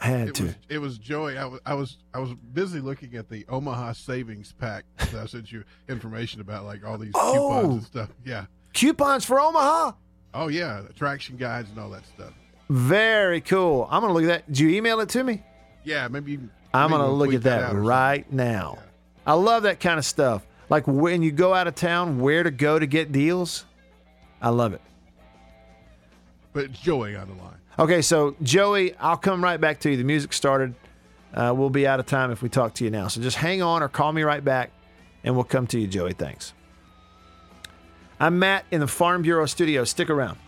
I 0.00 0.06
had 0.06 0.28
It 0.28 0.34
to. 0.36 0.42
was, 0.44 0.54
it 0.70 0.78
was 0.78 0.98
Joey. 0.98 1.36
I 1.36 1.44
was 1.44 1.60
I 1.66 1.74
was 1.74 1.98
I 2.14 2.18
was 2.20 2.32
busy 2.54 2.80
looking 2.80 3.16
at 3.16 3.28
the 3.28 3.44
Omaha 3.50 3.92
Savings 3.92 4.52
Pack 4.58 4.84
that 4.96 5.14
I 5.14 5.26
sent 5.26 5.52
you 5.52 5.62
information 5.90 6.40
about, 6.40 6.64
like 6.64 6.86
all 6.86 6.96
these 6.96 7.12
oh! 7.14 7.32
coupons 7.32 7.66
Oh. 7.66 7.72
and 7.72 7.82
stuff. 7.84 8.08
Yeah. 8.24 8.46
Coupons 8.72 9.24
for 9.26 9.38
Omaha. 9.40 9.92
Oh 10.32 10.48
yeah, 10.48 10.80
attraction 10.88 11.36
guides 11.36 11.68
and 11.70 11.78
all 11.78 11.90
that 11.90 12.06
stuff. 12.06 12.32
Very 12.70 13.42
cool. 13.42 13.86
I'm 13.90 14.00
gonna 14.00 14.14
look 14.14 14.24
at 14.24 14.28
that. 14.28 14.46
Did 14.46 14.58
you 14.60 14.70
email 14.70 15.00
it 15.00 15.10
to 15.10 15.24
me? 15.24 15.42
Yeah, 15.84 16.08
maybe. 16.08 16.32
You, 16.32 16.48
I'm 16.72 16.90
maybe 16.90 17.00
gonna 17.02 17.12
look 17.12 17.34
at 17.34 17.42
that, 17.42 17.74
or 17.74 17.80
right 17.82 18.30
now. 18.32 18.78
I 19.28 19.34
love 19.34 19.64
that 19.64 19.78
kind 19.78 19.98
of 19.98 20.06
stuff. 20.06 20.46
Like 20.70 20.86
when 20.86 21.22
you 21.22 21.32
go 21.32 21.52
out 21.52 21.66
of 21.66 21.74
town, 21.74 22.18
where 22.18 22.42
to 22.42 22.50
go 22.50 22.78
to 22.78 22.86
get 22.86 23.12
deals. 23.12 23.66
I 24.40 24.48
love 24.48 24.72
it. 24.72 24.80
But 26.54 26.64
it's 26.64 26.78
Joey 26.80 27.14
on 27.14 27.28
the 27.28 27.34
line. 27.34 27.58
Okay, 27.78 28.00
so 28.00 28.34
Joey, 28.42 28.96
I'll 28.96 29.18
come 29.18 29.44
right 29.44 29.60
back 29.60 29.80
to 29.80 29.90
you. 29.90 29.98
The 29.98 30.04
music 30.04 30.32
started. 30.32 30.74
Uh, 31.34 31.52
we'll 31.54 31.68
be 31.68 31.86
out 31.86 32.00
of 32.00 32.06
time 32.06 32.30
if 32.30 32.40
we 32.40 32.48
talk 32.48 32.72
to 32.74 32.84
you 32.84 32.90
now. 32.90 33.08
So 33.08 33.20
just 33.20 33.36
hang 33.36 33.60
on 33.60 33.82
or 33.82 33.88
call 33.88 34.14
me 34.14 34.22
right 34.22 34.42
back, 34.42 34.70
and 35.22 35.34
we'll 35.34 35.44
come 35.44 35.66
to 35.68 35.78
you, 35.78 35.86
Joey. 35.86 36.14
Thanks. 36.14 36.54
I'm 38.18 38.38
Matt 38.38 38.64
in 38.70 38.80
the 38.80 38.86
Farm 38.86 39.20
Bureau 39.20 39.44
studio. 39.44 39.84
Stick 39.84 40.08
around. 40.08 40.38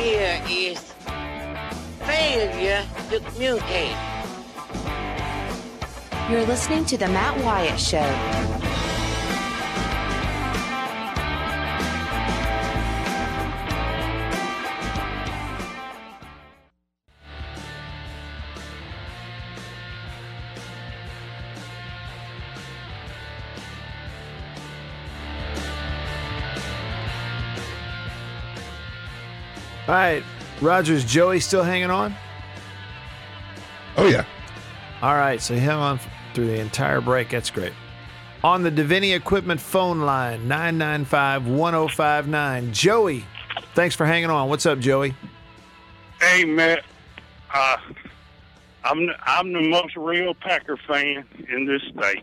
Here 0.00 0.42
is 0.48 0.80
failure 2.00 2.84
to 3.10 3.20
communicate. 3.20 3.96
You're 6.30 6.46
listening 6.46 6.86
to 6.86 6.96
The 6.96 7.08
Matt 7.08 7.36
Wyatt 7.44 7.78
Show. 7.78 8.59
All 29.90 29.96
right, 29.96 30.22
Rogers, 30.60 31.04
Joey 31.04 31.40
still 31.40 31.64
hanging 31.64 31.90
on? 31.90 32.14
Oh 33.96 34.06
yeah. 34.06 34.24
All 35.02 35.16
right, 35.16 35.42
so 35.42 35.56
hang 35.56 35.70
on 35.70 35.98
through 36.32 36.46
the 36.46 36.60
entire 36.60 37.00
break. 37.00 37.30
That's 37.30 37.50
great. 37.50 37.72
On 38.44 38.62
the 38.62 38.70
Davini 38.70 39.16
Equipment 39.16 39.60
phone 39.60 40.02
line, 40.02 40.46
995 40.46 41.48
1059. 41.48 42.72
Joey, 42.72 43.24
thanks 43.74 43.96
for 43.96 44.06
hanging 44.06 44.30
on. 44.30 44.48
What's 44.48 44.64
up, 44.64 44.78
Joey? 44.78 45.12
Hey, 46.20 46.44
Matt. 46.44 46.84
Uh, 47.52 47.76
I'm 48.84 49.10
I'm 49.26 49.52
the 49.52 49.68
most 49.68 49.96
real 49.96 50.34
Packer 50.34 50.76
fan 50.86 51.24
in 51.48 51.66
this 51.66 51.82
state. 51.82 52.22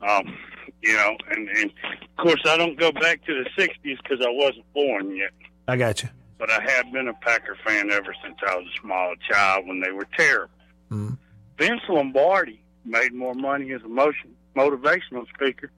Um, 0.00 0.34
you 0.80 0.94
know, 0.94 1.18
and, 1.32 1.50
and 1.50 1.70
of 1.90 2.16
course 2.16 2.40
I 2.46 2.56
don't 2.56 2.78
go 2.78 2.92
back 2.92 3.22
to 3.26 3.44
the 3.44 3.62
'60s 3.62 3.98
because 4.02 4.24
I 4.24 4.30
wasn't 4.30 4.72
born 4.72 5.14
yet. 5.14 5.32
I 5.68 5.76
got 5.76 6.02
you. 6.02 6.08
But 6.38 6.50
I 6.50 6.60
have 6.60 6.92
been 6.92 7.08
a 7.08 7.14
Packer 7.14 7.56
fan 7.64 7.90
ever 7.90 8.14
since 8.22 8.36
I 8.46 8.56
was 8.56 8.66
a 8.66 8.80
small 8.80 9.14
child 9.30 9.66
when 9.66 9.80
they 9.80 9.90
were 9.90 10.06
terrible. 10.16 10.52
Hmm. 10.90 11.14
Vince 11.58 11.80
Lombardi 11.88 12.60
made 12.84 13.14
more 13.14 13.34
money 13.34 13.72
as 13.72 13.82
a 13.82 13.88
motion 13.88 14.36
motivational 14.54 15.26
speaker 15.34 15.70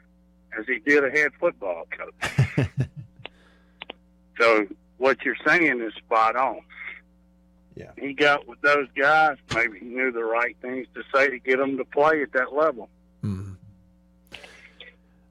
as 0.58 0.66
he 0.66 0.78
did 0.78 1.04
a 1.04 1.10
head 1.10 1.32
football 1.38 1.84
coach. 1.90 2.66
so 4.40 4.66
what 4.98 5.24
you're 5.24 5.36
saying 5.46 5.80
is 5.80 5.92
spot 5.94 6.36
on. 6.36 6.60
Yeah. 7.74 7.92
He 7.96 8.12
got 8.12 8.48
with 8.48 8.60
those 8.60 8.88
guys. 8.96 9.36
Maybe 9.54 9.78
he 9.78 9.86
knew 9.86 10.10
the 10.10 10.24
right 10.24 10.56
things 10.60 10.86
to 10.94 11.02
say 11.14 11.28
to 11.28 11.38
get 11.38 11.58
them 11.58 11.76
to 11.78 11.84
play 11.84 12.22
at 12.22 12.32
that 12.32 12.52
level. 12.52 12.88
Hmm. 13.22 13.52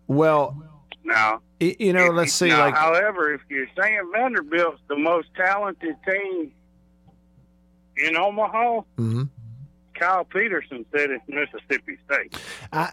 Well, 0.08 0.63
Now, 1.08 1.41
you 1.62 1.93
know, 1.93 2.08
let's 2.08 2.34
see. 2.34 2.50
now, 2.50 2.60
Like, 2.65 2.76
however, 2.76 3.34
if 3.34 3.41
you're 3.50 3.67
saying 3.80 4.12
Vanderbilt's 4.13 4.82
the 4.89 4.98
most 4.98 5.30
talented 5.36 5.96
team 6.06 6.52
in 7.96 8.17
Omaha, 8.17 8.82
Mhm. 8.98 9.30
Kyle 9.96 10.26
Peterson 10.26 10.86
said 10.93 11.10
it's 11.10 11.24
Mississippi 11.28 11.98
State. 12.06 12.38
I 12.74 12.91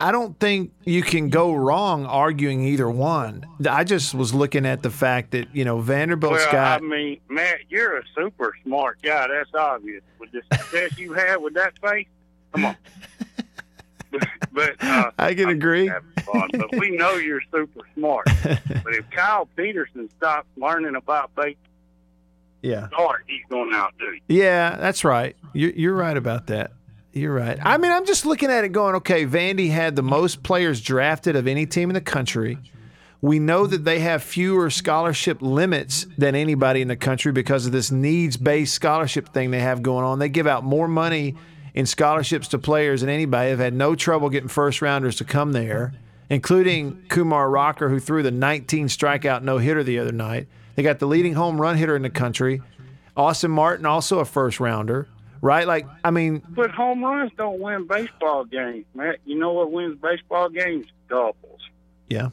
I 0.00 0.12
don't 0.12 0.38
think 0.40 0.72
you 0.84 1.02
can 1.02 1.28
go 1.28 1.54
wrong 1.54 2.06
arguing 2.06 2.62
either 2.64 2.88
one. 2.88 3.44
I 3.68 3.84
just 3.84 4.14
was 4.14 4.32
looking 4.32 4.64
at 4.64 4.82
the 4.82 4.90
fact 4.90 5.32
that 5.32 5.54
you 5.54 5.64
know 5.64 5.80
Vanderbilt's 5.80 6.44
well, 6.44 6.52
got 6.52 6.82
I 6.82 6.84
mean, 6.84 7.20
Matt, 7.28 7.58
you're 7.68 7.98
a 7.98 8.02
super 8.16 8.54
smart 8.64 9.02
guy. 9.02 9.26
That's 9.28 9.50
obvious. 9.54 10.02
With 10.18 10.30
the 10.32 10.42
success 10.56 10.96
you 10.98 11.12
had 11.12 11.36
with 11.36 11.54
that 11.54 11.78
face, 11.80 12.06
come 12.54 12.64
on. 12.66 12.76
but 14.52 14.74
uh, 14.82 15.10
I 15.18 15.34
can 15.34 15.48
agree. 15.48 15.88
fun, 15.88 16.48
but 16.52 16.76
we 16.78 16.90
know 16.90 17.14
you're 17.14 17.42
super 17.52 17.80
smart. 17.94 18.26
but 18.44 18.94
if 18.94 19.08
Kyle 19.10 19.46
Peterson 19.56 20.08
stops 20.16 20.48
learning 20.56 20.94
about 20.96 21.34
bait 21.34 21.58
Yeah. 22.62 22.88
he's 23.26 23.42
going 23.48 23.70
to 23.70 23.76
outdo 23.76 24.04
you. 24.06 24.20
Yeah, 24.28 24.76
that's 24.76 25.04
right. 25.04 25.36
You're, 25.52 25.72
you're 25.72 25.94
right 25.94 26.16
about 26.16 26.46
that. 26.48 26.72
You're 27.12 27.34
right. 27.34 27.58
I 27.62 27.78
mean, 27.78 27.90
I'm 27.90 28.04
just 28.06 28.26
looking 28.26 28.50
at 28.50 28.64
it 28.64 28.68
going, 28.70 28.94
okay, 28.96 29.26
Vandy 29.26 29.70
had 29.70 29.96
the 29.96 30.02
most 30.02 30.42
players 30.42 30.80
drafted 30.80 31.36
of 31.36 31.46
any 31.46 31.66
team 31.66 31.90
in 31.90 31.94
the 31.94 32.00
country. 32.00 32.58
We 33.20 33.40
know 33.40 33.66
that 33.66 33.84
they 33.84 33.98
have 34.00 34.22
fewer 34.22 34.70
scholarship 34.70 35.42
limits 35.42 36.06
than 36.16 36.36
anybody 36.36 36.80
in 36.82 36.86
the 36.88 36.96
country 36.96 37.32
because 37.32 37.66
of 37.66 37.72
this 37.72 37.90
needs 37.90 38.36
based 38.36 38.74
scholarship 38.74 39.30
thing 39.32 39.50
they 39.50 39.58
have 39.60 39.82
going 39.82 40.04
on. 40.04 40.20
They 40.20 40.28
give 40.28 40.46
out 40.46 40.62
more 40.62 40.86
money 40.86 41.34
in 41.78 41.86
scholarships 41.86 42.48
to 42.48 42.58
players 42.58 43.02
and 43.02 43.10
anybody. 43.10 43.50
They've 43.50 43.58
had 43.60 43.72
no 43.72 43.94
trouble 43.94 44.30
getting 44.30 44.48
first 44.48 44.82
rounders 44.82 45.14
to 45.16 45.24
come 45.24 45.52
there, 45.52 45.92
including 46.28 47.04
Kumar 47.08 47.48
Rocker, 47.48 47.88
who 47.88 48.00
threw 48.00 48.24
the 48.24 48.32
19 48.32 48.88
strikeout 48.88 49.42
no 49.44 49.58
hitter 49.58 49.84
the 49.84 50.00
other 50.00 50.10
night. 50.10 50.48
They 50.74 50.82
got 50.82 50.98
the 50.98 51.06
leading 51.06 51.34
home 51.34 51.60
run 51.60 51.76
hitter 51.76 51.94
in 51.94 52.02
the 52.02 52.10
country. 52.10 52.60
Austin 53.16 53.52
Martin, 53.52 53.86
also 53.86 54.18
a 54.18 54.24
first 54.24 54.58
rounder, 54.58 55.06
right? 55.40 55.68
Like, 55.68 55.86
I 56.02 56.10
mean, 56.10 56.42
But 56.48 56.72
home 56.72 57.04
runs 57.04 57.30
don't 57.36 57.60
win 57.60 57.86
baseball 57.86 58.44
games, 58.44 58.84
Matt. 58.94 59.18
You 59.24 59.38
know 59.38 59.52
what 59.52 59.70
wins 59.70 60.00
baseball 60.02 60.48
games? 60.48 60.86
Doubles. 61.08 61.60
yeah. 62.08 62.30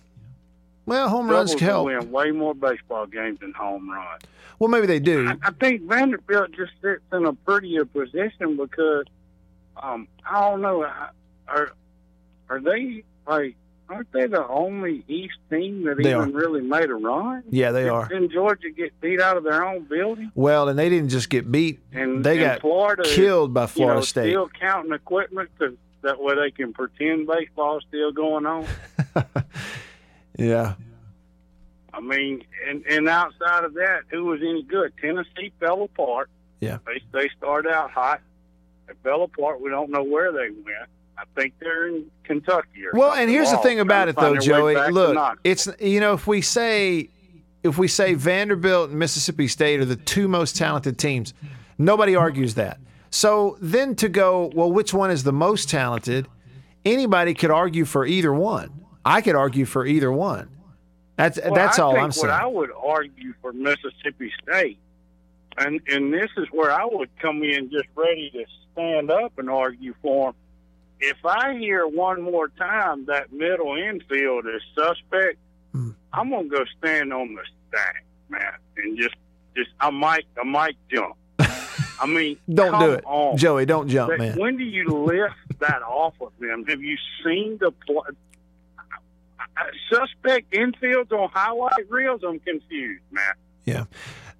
Well, 0.87 1.07
home 1.07 1.29
runs 1.29 1.51
Doubles 1.51 1.61
help. 1.61 1.85
win 1.85 2.11
way 2.11 2.31
more 2.31 2.55
baseball 2.55 3.05
games 3.05 3.41
than 3.41 3.53
home 3.53 3.91
runs. 3.91 4.23
Well, 4.57 4.69
maybe 4.69 4.87
they 4.87 4.99
do. 4.99 5.37
I 5.43 5.51
think 5.51 5.83
Vanderbilt 5.83 6.51
just 6.51 6.71
sits 6.81 7.03
in 7.13 7.25
a 7.25 7.33
prettier 7.33 7.85
position 7.85 8.57
because 8.57 9.05
um, 9.81 10.07
I 10.29 10.41
don't 10.41 10.61
know. 10.61 10.83
Are 11.47 11.71
are 12.49 12.59
they 12.61 13.03
like? 13.27 13.55
Aren't 13.87 14.11
they 14.13 14.25
the 14.25 14.47
only 14.47 15.03
East 15.07 15.35
team 15.51 15.83
that 15.85 15.97
They 15.97 16.09
even 16.09 16.15
are. 16.15 16.37
really 16.37 16.61
made 16.61 16.89
a 16.89 16.95
run? 16.95 17.43
Yeah, 17.51 17.71
they 17.71 17.87
are. 17.87 18.07
Didn't 18.07 18.31
Georgia 18.31 18.71
get 18.71 18.99
beat 18.99 19.21
out 19.21 19.37
of 19.37 19.43
their 19.43 19.63
own 19.63 19.83
building? 19.83 20.31
Well, 20.33 20.69
and 20.69 20.79
they 20.79 20.89
didn't 20.89 21.09
just 21.09 21.29
get 21.29 21.51
beat; 21.51 21.81
And 21.93 22.23
they 22.23 22.37
and 22.39 22.39
got 22.41 22.61
Florida 22.61 23.03
killed 23.05 23.53
by 23.53 23.67
Florida 23.67 23.97
you 23.97 24.01
know, 24.01 24.05
State. 24.05 24.31
Still 24.31 24.49
counting 24.59 24.91
equipment 24.91 25.51
to, 25.59 25.77
that 26.01 26.19
way 26.19 26.33
they 26.33 26.49
can 26.49 26.73
pretend 26.73 27.27
baseball's 27.27 27.83
still 27.87 28.11
going 28.11 28.47
on. 28.47 28.65
Yeah. 30.37 30.73
I 31.93 32.01
mean, 32.01 32.43
and 32.67 32.85
and 32.87 33.07
outside 33.07 33.63
of 33.63 33.75
that, 33.75 34.01
who 34.09 34.25
was 34.25 34.41
any 34.41 34.63
good? 34.63 34.91
Tennessee 34.99 35.53
fell 35.59 35.83
apart. 35.83 36.29
Yeah. 36.59 36.79
They 36.85 37.01
they 37.13 37.29
started 37.37 37.71
out 37.71 37.91
hot. 37.91 38.21
They 38.87 38.93
fell 39.03 39.23
apart. 39.23 39.61
We 39.61 39.69
don't 39.69 39.89
know 39.89 40.03
where 40.03 40.31
they 40.31 40.49
went. 40.49 40.89
I 41.17 41.23
think 41.35 41.53
they're 41.59 41.87
in 41.87 42.11
Kentucky. 42.23 42.85
Or 42.85 42.99
Well, 42.99 43.13
and 43.13 43.29
here's 43.29 43.49
the 43.49 43.57
thing 43.57 43.79
about 43.79 44.09
it, 44.09 44.15
though, 44.15 44.33
to 44.33 44.41
find 44.41 44.51
their 44.51 44.63
way 44.63 44.73
Joey. 44.73 44.91
Look, 44.91 45.39
it's 45.43 45.67
you 45.79 45.99
know 45.99 46.13
if 46.13 46.27
we 46.27 46.41
say 46.41 47.09
if 47.63 47.77
we 47.77 47.87
say 47.87 48.13
Vanderbilt 48.13 48.89
and 48.89 48.99
Mississippi 48.99 49.47
State 49.47 49.79
are 49.79 49.85
the 49.85 49.95
two 49.95 50.27
most 50.27 50.55
talented 50.55 50.97
teams, 50.97 51.33
nobody 51.77 52.15
argues 52.15 52.55
that. 52.55 52.79
So 53.09 53.57
then 53.61 53.95
to 53.95 54.09
go, 54.09 54.51
well, 54.53 54.71
which 54.71 54.93
one 54.93 55.09
is 55.09 55.23
the 55.23 55.33
most 55.33 55.69
talented? 55.69 56.27
Anybody 56.83 57.33
could 57.33 57.51
argue 57.51 57.85
for 57.85 58.05
either 58.05 58.33
one. 58.33 58.85
I 59.05 59.21
could 59.21 59.35
argue 59.35 59.65
for 59.65 59.85
either 59.85 60.11
one. 60.11 60.49
That's 61.15 61.39
Well, 61.41 61.53
that's 61.53 61.79
I 61.79 61.83
all 61.83 61.97
I'm 61.97 62.11
saying. 62.11 62.27
What 62.27 62.41
I 62.41 62.45
would 62.45 62.71
argue 62.71 63.33
for 63.41 63.53
Mississippi 63.53 64.31
State, 64.43 64.79
and 65.57 65.79
and 65.87 66.13
this 66.13 66.29
is 66.37 66.47
where 66.51 66.71
I 66.71 66.85
would 66.85 67.09
come 67.19 67.41
in 67.41 67.71
just 67.71 67.87
ready 67.95 68.29
to 68.31 68.45
stand 68.75 69.09
up 69.11 69.33
and 69.37 69.49
argue 69.49 69.95
for 70.01 70.27
them. 70.31 70.35
If 70.99 71.17
I 71.25 71.55
hear 71.57 71.87
one 71.87 72.21
more 72.21 72.47
time 72.49 73.05
that 73.07 73.31
middle 73.33 73.75
infield 73.75 74.45
is 74.47 74.61
suspect, 74.75 75.37
Hmm. 75.73 75.89
I'm 76.13 76.29
gonna 76.29 76.47
go 76.47 76.63
stand 76.77 77.11
on 77.11 77.35
the 77.35 77.41
stack, 77.67 78.05
man, 78.29 78.53
and 78.77 78.97
just 78.97 79.15
just 79.57 79.69
I 79.79 79.89
might 79.89 80.25
I 80.39 80.45
might 80.45 80.77
jump. 80.89 81.15
I 81.99 82.05
mean, 82.07 82.37
Don't 82.53 82.79
do 82.79 82.91
it, 82.91 83.03
on. 83.05 83.37
Joey. 83.37 83.65
Don't 83.65 83.87
jump, 83.89 84.11
That- 84.11 84.19
man. 84.19 84.37
When 84.39 84.57
do 84.57 84.63
you 84.63 84.87
lift 84.87 85.35
that 85.59 85.81
off 85.81 86.13
of 86.21 86.31
them? 86.39 86.65
Have 86.67 86.81
you 86.81 86.97
seen 87.25 87.57
the 87.59 87.71
pl- 87.71 88.05
uh, 89.57 89.63
suspect 89.91 90.51
infields 90.51 91.11
on 91.11 91.29
highlight 91.33 91.89
reels? 91.89 92.21
I'm 92.27 92.39
confused, 92.39 93.03
man. 93.11 93.33
Yeah. 93.65 93.83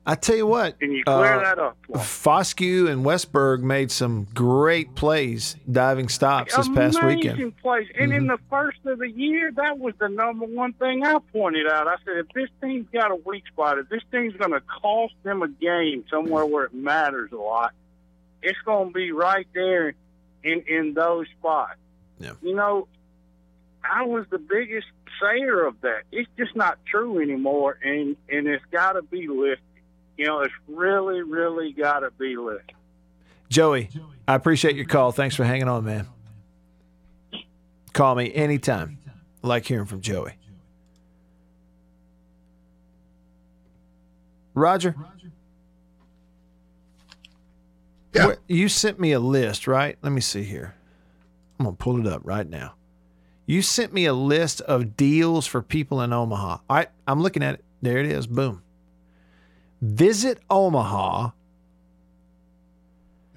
I 0.08 0.14
tell 0.14 0.36
you 0.36 0.46
what, 0.46 0.80
Can 0.80 0.92
you 0.92 1.04
clear 1.04 1.34
uh, 1.34 1.44
that 1.44 1.58
up? 1.58 1.78
Foscue 1.94 2.88
and 2.90 3.04
Westburg 3.04 3.62
made 3.62 3.90
some 3.90 4.28
great 4.36 4.94
plays, 4.94 5.56
diving 5.72 6.10
stops 6.10 6.56
this 6.56 6.68
past 6.68 7.00
Amazing 7.00 7.06
weekend. 7.06 7.40
Mm-hmm. 7.40 7.60
plays. 7.62 7.88
And 7.98 8.14
in 8.14 8.28
the 8.28 8.38
first 8.50 8.78
of 8.86 9.00
the 9.00 9.10
year, 9.10 9.52
that 9.56 9.80
was 9.80 9.96
the 9.98 10.08
number 10.08 10.46
one 10.46 10.74
thing 10.74 11.04
I 11.04 11.18
pointed 11.34 11.68
out. 11.68 11.88
I 11.88 11.96
said, 12.06 12.18
if 12.18 12.28
this 12.36 12.50
team's 12.62 12.88
got 12.94 13.10
a 13.10 13.16
weak 13.16 13.48
spot, 13.48 13.80
if 13.80 13.90
this 13.90 14.04
team's 14.12 14.36
going 14.36 14.52
to 14.52 14.62
cost 14.62 15.16
them 15.24 15.42
a 15.42 15.48
game 15.48 16.06
somewhere 16.10 16.46
where 16.46 16.66
it 16.66 16.74
matters 16.74 17.32
a 17.32 17.38
lot, 17.38 17.74
it's 18.44 18.60
going 18.64 18.90
to 18.90 18.94
be 18.94 19.12
right 19.12 19.48
there 19.56 19.96
in 20.44 20.64
in 20.68 20.94
those 20.94 21.26
spots. 21.40 21.78
Yeah. 22.20 22.34
You 22.44 22.54
know, 22.54 22.88
I 23.84 24.04
was 24.04 24.26
the 24.30 24.38
biggest 24.38 24.88
sayer 25.20 25.66
of 25.66 25.82
that. 25.82 26.04
It's 26.12 26.30
just 26.38 26.56
not 26.56 26.78
true 26.86 27.20
anymore, 27.20 27.78
and 27.84 28.16
and 28.30 28.48
it's 28.48 28.64
got 28.72 28.94
to 28.94 29.02
be 29.02 29.28
lifted. 29.28 29.64
You 30.18 30.26
know, 30.28 30.40
it's 30.42 30.54
really, 30.68 31.22
really 31.22 31.74
got 31.74 32.00
to 32.00 32.12
be 32.12 32.38
lifted. 32.38 32.76
Joey, 33.50 33.90
I 34.28 34.36
appreciate 34.36 34.76
your 34.76 34.86
call. 34.86 35.12
Thanks 35.12 35.36
for 35.36 35.44
hanging 35.44 35.68
on, 35.68 35.84
man. 35.86 36.08
Call 37.94 38.16
me 38.16 38.34
anytime. 38.34 38.98
I 39.44 39.48
like 39.48 39.66
hearing 39.66 39.86
from 39.86 40.02
Joey. 40.02 40.34
Roger. 44.54 44.96
Where- 48.14 48.38
you 48.48 48.70
sent 48.70 49.00
me 49.00 49.12
a 49.12 49.20
list, 49.20 49.68
right? 49.68 49.98
Let 50.02 50.12
me 50.12 50.22
see 50.22 50.44
here. 50.44 50.76
I'm 51.60 51.66
going 51.66 51.76
to 51.76 51.84
pull 51.84 52.00
it 52.00 52.12
up 52.12 52.22
right 52.24 52.48
now. 52.48 52.74
You 53.46 53.62
sent 53.62 53.94
me 53.94 54.06
a 54.06 54.14
list 54.14 54.62
of 54.62 54.98
deals 54.98 55.46
for 55.46 55.62
people 55.62 56.02
in 56.02 56.12
Omaha. 56.12 56.58
All 56.70 56.76
right, 56.76 56.90
I'm 57.08 57.22
looking 57.22 57.44
at 57.44 57.56
it. 57.56 57.66
There 57.82 57.98
it 58.00 58.08
is. 58.08 58.26
Boom. 58.26 58.64
Visit 59.82 60.40
Omaha. 60.50 61.32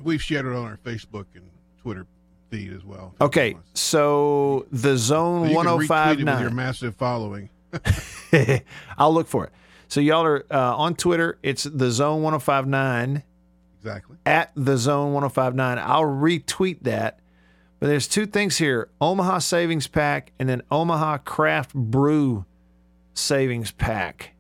We've 0.03 0.23
shared 0.23 0.47
it 0.47 0.53
on 0.55 0.65
our 0.65 0.79
Facebook 0.85 1.27
and 1.35 1.51
Twitter 1.83 2.07
feed 2.51 2.73
as 2.73 2.85
well. 2.85 3.15
Okay, 3.21 3.57
so 3.75 4.67
the 4.71 4.97
zone 4.97 5.51
you 5.51 5.57
one 5.57 5.67
can 5.67 5.83
oh 5.83 5.87
five 5.87 6.17
retweet 6.19 6.21
it 6.29 6.33
with 6.33 6.41
your 6.41 6.51
massive 6.51 6.97
following. 6.97 7.51
I'll 8.99 9.13
look 9.13 9.27
for 9.27 9.45
it. 9.45 9.53
So 9.89 10.01
y'all 10.01 10.25
are 10.25 10.45
uh, 10.51 10.77
on 10.77 10.95
Twitter. 10.95 11.39
It's 11.43 11.65
the 11.65 11.91
zone 11.91 12.23
one 12.23 12.35
oh 12.35 12.39
five 12.39 12.67
nine 12.67 13.23
Exactly. 13.79 14.17
at 14.27 14.53
the 14.55 14.77
zone 14.77 15.13
one 15.13 15.25
oh 15.25 15.29
five 15.29 15.55
nine. 15.55 15.79
I'll 15.79 16.03
retweet 16.05 16.83
that. 16.83 17.21
But 17.81 17.87
there's 17.89 18.09
two 18.09 18.27
things 18.27 18.59
here: 18.59 18.89
Omaha 19.01 19.39
Savings 19.39 19.87
Pack 19.87 20.33
and 20.39 20.49
then 20.49 20.63
Omaha 20.71 21.19
Craft 21.19 21.75
Brew 21.75 22.45
Savings 23.15 23.71
Pack. 23.71 24.35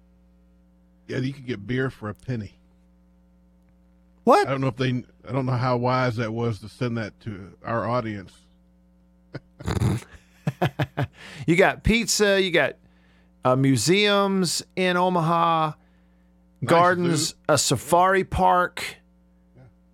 Yeah, 1.08 1.18
you 1.18 1.32
could 1.32 1.46
get 1.46 1.66
beer 1.66 1.90
for 1.90 2.08
a 2.08 2.14
penny. 2.14 2.54
What? 4.24 4.46
I 4.46 4.50
don't 4.50 4.60
know 4.60 4.68
if 4.68 4.76
they. 4.76 5.02
I 5.26 5.32
don't 5.32 5.46
know 5.46 5.52
how 5.52 5.76
wise 5.78 6.16
that 6.16 6.32
was 6.32 6.60
to 6.60 6.68
send 6.68 6.98
that 6.98 7.18
to 7.20 7.56
our 7.64 7.88
audience. 7.88 8.32
You 11.46 11.56
got 11.56 11.82
pizza. 11.82 12.40
You 12.40 12.50
got 12.50 12.76
uh, 13.44 13.56
museums 13.56 14.62
in 14.76 14.96
Omaha, 14.96 15.72
gardens, 16.64 17.34
a 17.48 17.58
safari 17.58 18.24
park. 18.24 18.84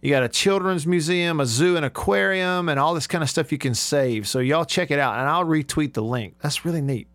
You 0.01 0.11
got 0.11 0.23
a 0.23 0.29
children's 0.29 0.87
museum, 0.87 1.41
a 1.41 1.47
zoo, 1.47 1.77
an 1.77 1.85
aquarium, 1.85 2.69
and 2.69 2.79
all 2.79 2.95
this 2.95 3.07
kind 3.07 3.23
of 3.23 3.31
stuff 3.31 3.53
you 3.53 3.59
can 3.59 3.75
save. 3.75 4.29
So 4.29 4.39
y'all 4.39 4.65
check 4.67 4.91
it 4.91 4.99
out, 4.99 5.19
and 5.19 5.29
I'll 5.29 5.45
retweet 5.45 5.95
the 5.95 6.03
link. 6.03 6.35
That's 6.43 6.65
really 6.65 6.83
neat. 6.83 7.09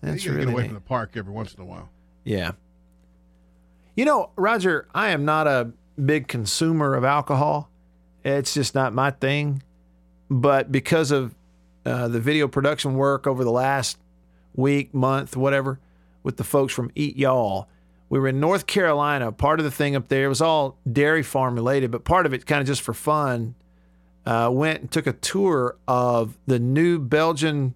That's 0.00 0.24
you 0.24 0.32
really 0.32 0.46
get 0.46 0.52
away 0.52 0.62
neat. 0.62 0.68
from 0.68 0.74
the 0.76 0.80
park 0.80 1.12
every 1.16 1.32
once 1.32 1.54
in 1.54 1.60
a 1.60 1.66
while. 1.66 1.90
Yeah. 2.24 2.52
You 4.00 4.06
know, 4.06 4.30
Roger, 4.34 4.88
I 4.94 5.10
am 5.10 5.26
not 5.26 5.46
a 5.46 5.72
big 6.02 6.26
consumer 6.26 6.94
of 6.94 7.04
alcohol. 7.04 7.68
It's 8.24 8.54
just 8.54 8.74
not 8.74 8.94
my 8.94 9.10
thing. 9.10 9.62
But 10.30 10.72
because 10.72 11.10
of 11.10 11.34
uh, 11.84 12.08
the 12.08 12.18
video 12.18 12.48
production 12.48 12.94
work 12.94 13.26
over 13.26 13.44
the 13.44 13.50
last 13.50 13.98
week, 14.54 14.94
month, 14.94 15.36
whatever, 15.36 15.80
with 16.22 16.38
the 16.38 16.44
folks 16.44 16.72
from 16.72 16.90
Eat 16.94 17.18
Y'all, 17.18 17.68
we 18.08 18.18
were 18.18 18.28
in 18.28 18.40
North 18.40 18.66
Carolina. 18.66 19.32
Part 19.32 19.60
of 19.60 19.64
the 19.64 19.70
thing 19.70 19.94
up 19.94 20.08
there 20.08 20.30
was 20.30 20.40
all 20.40 20.78
dairy 20.90 21.22
farm 21.22 21.54
related, 21.54 21.90
but 21.90 22.02
part 22.02 22.24
of 22.24 22.32
it 22.32 22.46
kind 22.46 22.62
of 22.62 22.66
just 22.66 22.80
for 22.80 22.94
fun. 22.94 23.54
Uh, 24.24 24.48
went 24.50 24.80
and 24.80 24.90
took 24.90 25.06
a 25.06 25.12
tour 25.12 25.76
of 25.86 26.38
the 26.46 26.58
new 26.58 26.98
Belgian, 26.98 27.74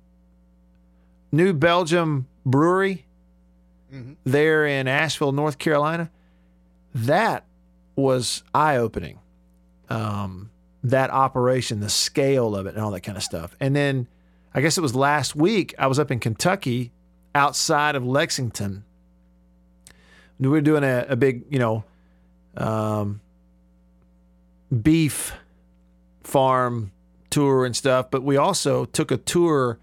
New 1.31 1.53
Belgium 1.53 2.29
Brewery 2.47 3.05
there 4.25 4.67
in 4.67 4.89
Asheville, 4.89 5.33
North 5.33 5.59
Carolina, 5.59 6.11
that 6.95 7.45
was 7.97 8.43
eye 8.55 8.77
opening. 8.77 9.19
Um, 9.89 10.51
that 10.83 11.11
operation, 11.11 11.81
the 11.81 11.89
scale 11.89 12.55
of 12.55 12.67
it, 12.67 12.75
and 12.75 12.85
all 12.85 12.91
that 12.91 13.01
kind 13.01 13.17
of 13.17 13.25
stuff. 13.25 13.57
And 13.61 13.75
then 13.75 14.07
I 14.55 14.61
guess 14.61 14.79
it 14.79 14.81
was 14.81 14.95
last 14.95 15.35
week, 15.35 15.75
I 15.79 15.87
was 15.87 15.99
up 15.99 16.11
in 16.11 16.21
Kentucky 16.21 16.93
outside 17.35 17.97
of 17.97 18.07
Lexington. 18.07 18.85
We 20.39 20.49
were 20.49 20.61
doing 20.61 20.85
a, 20.85 21.07
a 21.09 21.17
big, 21.17 21.45
you 21.49 21.59
know, 21.59 21.85
um, 22.57 23.21
beef 24.83 25.33
farm 26.23 26.93
tour 27.31 27.65
and 27.65 27.75
stuff, 27.75 28.11
but 28.11 28.23
we 28.23 28.37
also 28.37 28.85
took 28.85 29.11
a 29.11 29.17
tour 29.17 29.79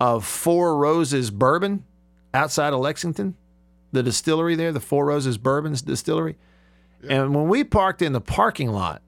of 0.00 0.24
Four 0.24 0.76
Roses 0.76 1.30
Bourbon 1.30 1.84
outside 2.32 2.72
of 2.72 2.80
Lexington, 2.80 3.36
the 3.94 4.02
distillery 4.02 4.56
there, 4.56 4.72
the 4.72 4.80
Four 4.80 5.06
Roses 5.06 5.38
Bourbon's 5.38 5.80
distillery. 5.80 6.36
And 7.08 7.34
when 7.34 7.48
we 7.48 7.64
parked 7.64 8.02
in 8.02 8.12
the 8.12 8.20
parking 8.20 8.70
lot 8.70 9.02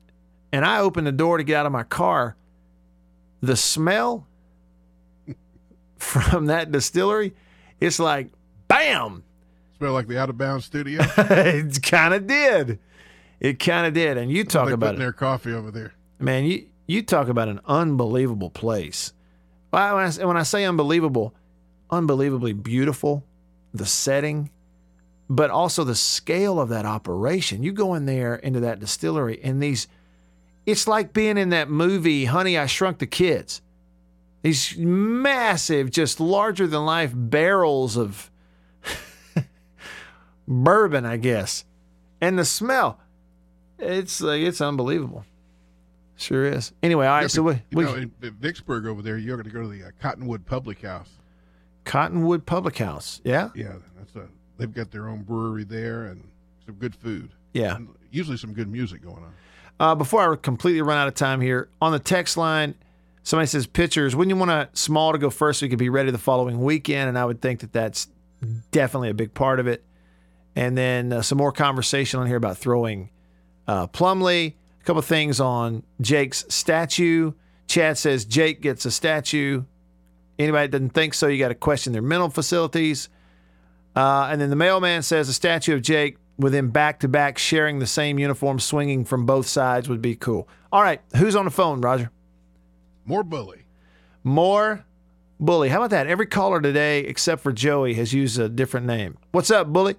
and 0.52 0.64
I 0.64 0.80
opened 0.80 1.06
the 1.06 1.12
door 1.12 1.38
to 1.38 1.44
get 1.44 1.56
out 1.56 1.66
of 1.66 1.72
my 1.72 1.82
car, 1.82 2.36
the 3.40 3.56
smell 3.56 4.26
from 5.98 6.46
that 6.46 6.70
distillery, 6.72 7.34
it's 7.80 7.98
like 7.98 8.30
bam. 8.68 9.24
Smell 9.78 9.92
like 9.92 10.08
the 10.08 10.18
out 10.18 10.30
of 10.30 10.38
bounds 10.38 10.64
studio. 10.64 11.02
it 11.18 11.82
kind 11.82 12.14
of 12.14 12.26
did. 12.26 12.78
It 13.40 13.58
kind 13.58 13.86
of 13.86 13.92
did. 13.92 14.16
And 14.16 14.30
you 14.30 14.44
talk 14.44 14.70
about 14.70 14.94
it. 14.94 14.98
their 14.98 15.12
coffee 15.12 15.52
over 15.52 15.70
there. 15.70 15.92
Man, 16.18 16.44
you 16.44 16.66
you 16.86 17.02
talk 17.02 17.28
about 17.28 17.48
an 17.48 17.60
unbelievable 17.66 18.50
place. 18.50 19.12
Well, 19.72 19.96
When 19.96 20.04
I, 20.04 20.24
when 20.24 20.36
I 20.36 20.44
say 20.44 20.64
unbelievable, 20.64 21.34
unbelievably 21.90 22.54
beautiful, 22.54 23.24
the 23.74 23.84
setting, 23.84 24.50
but 25.28 25.50
also 25.50 25.84
the 25.84 25.94
scale 25.94 26.60
of 26.60 26.68
that 26.68 26.84
operation. 26.84 27.62
You 27.62 27.72
go 27.72 27.94
in 27.94 28.06
there 28.06 28.36
into 28.36 28.60
that 28.60 28.80
distillery, 28.80 29.40
and 29.42 29.62
these, 29.62 29.88
it's 30.64 30.86
like 30.86 31.12
being 31.12 31.38
in 31.38 31.50
that 31.50 31.68
movie, 31.68 32.26
Honey, 32.26 32.56
I 32.56 32.66
Shrunk 32.66 32.98
the 32.98 33.06
Kids. 33.06 33.62
These 34.42 34.76
massive, 34.76 35.90
just 35.90 36.20
larger 36.20 36.66
than 36.66 36.84
life 36.84 37.12
barrels 37.14 37.96
of 37.96 38.30
bourbon, 40.48 41.04
I 41.04 41.16
guess, 41.16 41.64
and 42.20 42.38
the 42.38 42.44
smell. 42.44 43.00
It's 43.78 44.20
like 44.20 44.42
it's 44.42 44.60
unbelievable. 44.60 45.24
Sure 46.16 46.46
is. 46.46 46.72
Anyway, 46.82 47.06
all 47.06 47.12
right. 47.12 47.22
Yeah, 47.22 47.28
so 47.28 47.42
we, 47.42 47.62
we 47.72 47.84
know, 47.84 47.94
in, 47.94 48.12
in 48.22 48.34
Vicksburg 48.34 48.86
over 48.86 49.02
there, 49.02 49.18
you're 49.18 49.36
going 49.36 49.48
to 49.48 49.54
go 49.54 49.62
to 49.62 49.68
the 49.68 49.84
uh, 49.84 49.90
Cottonwood 50.00 50.46
Public 50.46 50.80
House. 50.80 51.10
Cottonwood 51.84 52.46
Public 52.46 52.78
House. 52.78 53.20
Yeah. 53.22 53.50
Yeah, 53.54 53.74
that's 53.98 54.16
a 54.16 54.28
they've 54.58 54.72
got 54.72 54.90
their 54.90 55.08
own 55.08 55.22
brewery 55.22 55.64
there 55.64 56.04
and 56.04 56.22
some 56.64 56.74
good 56.76 56.94
food. 56.94 57.30
Yeah. 57.52 57.76
And 57.76 57.88
usually 58.10 58.36
some 58.36 58.52
good 58.52 58.68
music 58.68 59.02
going 59.02 59.16
on. 59.16 59.34
Uh, 59.78 59.94
before 59.94 60.32
I 60.32 60.36
completely 60.36 60.82
run 60.82 60.96
out 60.96 61.08
of 61.08 61.14
time 61.14 61.40
here, 61.40 61.68
on 61.80 61.92
the 61.92 61.98
text 61.98 62.36
line, 62.36 62.74
somebody 63.22 63.46
says 63.46 63.66
pitchers. 63.66 64.16
Wouldn't 64.16 64.34
you 64.34 64.38
want 64.38 64.50
a 64.50 64.68
small 64.72 65.12
to 65.12 65.18
go 65.18 65.30
first 65.30 65.60
so 65.60 65.66
you 65.66 65.70
could 65.70 65.78
be 65.78 65.88
ready 65.88 66.10
the 66.10 66.18
following 66.18 66.62
weekend? 66.62 67.08
And 67.08 67.18
I 67.18 67.24
would 67.24 67.42
think 67.42 67.60
that 67.60 67.72
that's 67.72 68.08
definitely 68.70 69.10
a 69.10 69.14
big 69.14 69.34
part 69.34 69.60
of 69.60 69.66
it. 69.66 69.84
And 70.54 70.76
then 70.76 71.12
uh, 71.12 71.22
some 71.22 71.36
more 71.36 71.52
conversation 71.52 72.18
on 72.20 72.26
here 72.26 72.36
about 72.36 72.56
throwing 72.56 73.10
uh, 73.68 73.86
Plumlee. 73.88 74.54
A 74.80 74.84
couple 74.84 75.02
things 75.02 75.40
on 75.40 75.82
Jake's 76.00 76.46
statue. 76.48 77.32
Chad 77.66 77.98
says 77.98 78.24
Jake 78.24 78.62
gets 78.62 78.86
a 78.86 78.90
statue. 78.90 79.64
Anybody 80.38 80.68
that 80.68 80.72
doesn't 80.78 80.90
think 80.90 81.12
so, 81.12 81.26
you 81.26 81.38
got 81.38 81.48
to 81.48 81.54
question 81.54 81.92
their 81.92 82.02
mental 82.02 82.30
facilities. 82.30 83.08
Uh, 83.96 84.28
and 84.30 84.40
then 84.40 84.50
the 84.50 84.56
mailman 84.56 85.02
says 85.02 85.28
a 85.28 85.32
statue 85.32 85.74
of 85.74 85.80
Jake 85.80 86.18
with 86.36 86.54
him 86.54 86.70
back 86.70 87.00
to 87.00 87.08
back 87.08 87.38
sharing 87.38 87.78
the 87.78 87.86
same 87.86 88.18
uniform, 88.18 88.60
swinging 88.60 89.06
from 89.06 89.24
both 89.24 89.46
sides 89.46 89.88
would 89.88 90.02
be 90.02 90.14
cool. 90.14 90.46
All 90.70 90.82
right, 90.82 91.00
who's 91.16 91.34
on 91.34 91.46
the 91.46 91.50
phone, 91.50 91.80
Roger? 91.80 92.10
More 93.06 93.22
bully. 93.22 93.64
More 94.22 94.84
bully. 95.40 95.70
How 95.70 95.78
about 95.78 95.90
that? 95.90 96.06
Every 96.06 96.26
caller 96.26 96.60
today, 96.60 97.00
except 97.00 97.42
for 97.42 97.52
Joey, 97.52 97.94
has 97.94 98.12
used 98.12 98.38
a 98.38 98.50
different 98.50 98.86
name. 98.86 99.16
What's 99.32 99.50
up, 99.50 99.68
bully? 99.68 99.96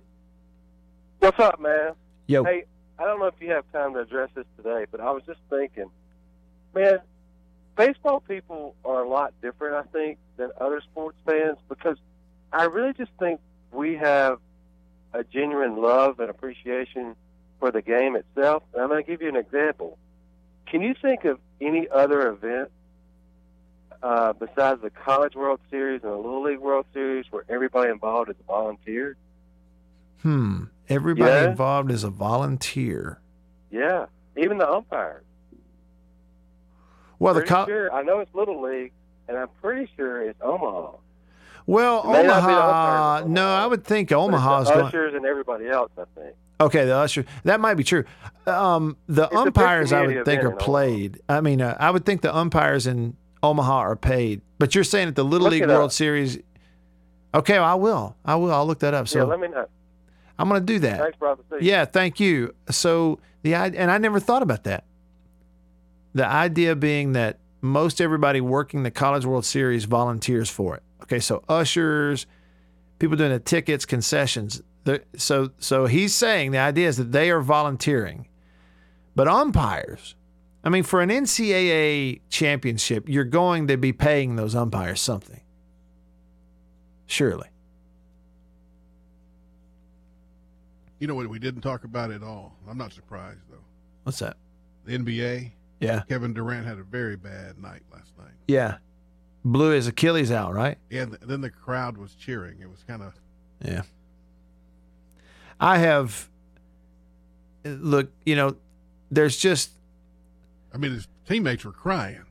What's 1.19 1.39
up, 1.39 1.59
man? 1.59 1.93
Yo. 2.27 2.43
Hey, 2.43 2.65
I 2.99 3.05
don't 3.05 3.19
know 3.19 3.25
if 3.25 3.35
you 3.39 3.49
have 3.51 3.63
time 3.71 3.93
to 3.93 4.01
address 4.01 4.29
this 4.35 4.45
today, 4.57 4.85
but 4.91 4.99
I 4.99 5.09
was 5.09 5.23
just 5.25 5.39
thinking, 5.49 5.89
man, 6.75 6.99
baseball 7.75 8.19
people 8.19 8.75
are 8.85 9.03
a 9.03 9.09
lot 9.09 9.33
different, 9.41 9.73
I 9.73 9.83
think, 9.91 10.19
than 10.35 10.51
other 10.61 10.81
sports 10.81 11.17
fans 11.25 11.57
because 11.67 11.97
I 12.53 12.65
really 12.65 12.93
just 12.93 13.11
think 13.19 13.39
we 13.71 13.95
have 13.95 14.39
a 15.13 15.23
genuine 15.23 15.81
love 15.81 16.19
and 16.19 16.29
appreciation 16.29 17.15
for 17.59 17.71
the 17.71 17.81
game 17.81 18.15
itself. 18.15 18.63
And 18.73 18.81
I'm 18.83 18.89
going 18.89 19.03
to 19.03 19.09
give 19.09 19.21
you 19.21 19.29
an 19.29 19.35
example. 19.35 19.97
Can 20.67 20.81
you 20.81 20.93
think 21.01 21.25
of 21.25 21.39
any 21.61 21.87
other 21.89 22.29
event 22.29 22.69
uh, 24.03 24.33
besides 24.33 24.81
the 24.81 24.89
College 24.91 25.33
World 25.35 25.59
Series 25.71 26.03
and 26.03 26.11
the 26.11 26.17
Little 26.17 26.43
League 26.43 26.59
World 26.59 26.85
Series 26.93 27.25
where 27.31 27.43
everybody 27.49 27.89
involved 27.89 28.29
is 28.29 28.35
a 28.39 28.43
volunteer? 28.43 29.15
Hmm. 30.21 30.65
Everybody 30.89 31.31
Yeah. 31.31 31.49
involved 31.49 31.91
is 31.91 32.03
a 32.03 32.09
volunteer. 32.09 33.19
Yeah, 33.71 34.05
even 34.37 34.57
the 34.57 34.69
umpires. 34.69 35.23
Well, 37.19 37.33
the 37.33 37.41
Pretty 37.41 37.53
co- 37.53 37.65
sure, 37.65 37.93
I 37.93 38.03
know 38.03 38.19
it's 38.19 38.33
Little 38.33 38.61
League, 38.61 38.93
and 39.27 39.37
I'm 39.37 39.49
pretty 39.61 39.89
sure 39.95 40.21
it's 40.21 40.39
Omaha. 40.41 40.97
Well, 41.67 42.03
may 42.05 42.23
not 42.23 42.41
be 42.47 42.53
the 42.53 42.59
Omaha. 42.59 43.23
No, 43.27 43.47
I 43.47 43.67
would 43.67 43.83
think 43.83 44.11
Omaha's 44.11 44.67
the 44.67 44.73
going. 44.73 44.85
ushers 44.87 45.13
and 45.13 45.25
everybody 45.25 45.67
else, 45.67 45.91
I 45.97 46.05
think. 46.19 46.33
Okay, 46.59 46.85
the 46.85 46.95
usher. 46.95 47.25
That 47.43 47.59
might 47.59 47.75
be 47.75 47.83
true. 47.83 48.05
Um, 48.47 48.97
the 49.07 49.25
It's 49.25 49.35
umpires, 49.35 49.93
I 49.93 50.07
would 50.07 50.25
think, 50.25 50.43
are 50.43 50.55
played. 50.55 51.21
I 51.29 51.41
mean, 51.41 51.61
uh, 51.61 51.77
I 51.79 51.91
would 51.91 52.05
think 52.05 52.21
the 52.21 52.35
umpires 52.35 52.87
in 52.87 53.15
Omaha 53.43 53.77
are 53.77 53.95
paid. 53.95 54.41
But 54.57 54.73
you're 54.73 54.83
saying 54.83 55.09
at 55.09 55.15
the 55.15 55.23
Little 55.23 55.45
Look 55.45 55.51
League 55.51 55.67
World 55.67 55.85
up. 55.85 55.91
Series. 55.91 56.39
Okay, 57.35 57.57
I 57.57 57.75
will. 57.75 58.15
I 58.25 58.35
will. 58.35 58.51
I'll 58.51 58.65
look 58.65 58.79
that 58.79 58.93
up. 58.95 59.07
So 59.07 59.19
yeah, 59.19 59.25
let 59.25 59.39
me 59.39 59.49
know. 59.49 59.67
I'm 60.39 60.49
going 60.49 60.61
to 60.61 60.65
do 60.65 60.79
that. 60.79 60.99
Thanks, 60.99 61.17
brother. 61.17 61.43
Yeah, 61.59 61.85
thank 61.85 62.19
you. 62.19 62.55
So 62.71 63.19
the 63.43 63.53
and 63.53 63.91
I 63.91 63.97
never 63.97 64.19
thought 64.19 64.41
about 64.41 64.63
that. 64.63 64.85
The 66.13 66.25
idea 66.25 66.75
being 66.75 67.11
that 67.13 67.39
most 67.61 68.01
everybody 68.01 68.41
working 68.41 68.83
the 68.83 68.91
College 68.91 69.25
World 69.25 69.45
Series 69.45 69.85
volunteers 69.85 70.49
for 70.49 70.75
it. 70.75 70.83
Okay, 71.03 71.19
so 71.19 71.43
ushers, 71.47 72.25
people 72.99 73.17
doing 73.17 73.31
the 73.31 73.39
tickets, 73.39 73.85
concessions. 73.85 74.61
So 75.15 75.51
so 75.59 75.85
he's 75.85 76.15
saying 76.15 76.51
the 76.51 76.59
idea 76.59 76.87
is 76.87 76.97
that 76.97 77.11
they 77.11 77.29
are 77.29 77.41
volunteering, 77.41 78.27
but 79.15 79.27
umpires. 79.27 80.15
I 80.63 80.69
mean, 80.69 80.83
for 80.83 81.01
an 81.01 81.09
NCAA 81.09 82.21
championship, 82.29 83.07
you're 83.07 83.23
going 83.23 83.67
to 83.67 83.77
be 83.77 83.93
paying 83.93 84.35
those 84.35 84.55
umpires 84.55 85.01
something. 85.01 85.41
Surely. 87.05 87.47
You 90.99 91.07
know 91.07 91.15
what? 91.15 91.27
We 91.27 91.39
didn't 91.39 91.61
talk 91.61 91.83
about 91.83 92.11
it 92.11 92.23
all. 92.23 92.55
I'm 92.67 92.77
not 92.77 92.91
surprised 92.91 93.41
though. 93.49 93.63
What's 94.03 94.19
that? 94.19 94.37
The 94.85 94.97
NBA. 94.97 95.51
Yeah. 95.79 96.01
Kevin 96.09 96.33
Durant 96.33 96.65
had 96.65 96.79
a 96.79 96.83
very 96.83 97.15
bad 97.15 97.59
night 97.59 97.83
last 97.93 98.17
night. 98.17 98.33
Yeah. 98.47 98.77
Blew 99.51 99.71
his 99.71 99.87
Achilles 99.87 100.29
out, 100.31 100.53
right? 100.53 100.77
And 100.91 101.17
then 101.21 101.39
the 101.39 101.49
crowd 101.49 101.97
was 101.97 102.13
cheering. 102.15 102.59
It 102.61 102.69
was 102.69 102.83
kind 102.83 103.01
of 103.01 103.13
Yeah. 103.63 103.83
I 105.59 105.77
have 105.77 106.29
look, 107.63 108.11
you 108.25 108.35
know, 108.35 108.57
there's 109.09 109.37
just 109.37 109.71
I 110.73 110.77
mean, 110.77 110.91
his 110.91 111.07
teammates 111.27 111.63
were 111.63 111.71
crying. 111.71 112.23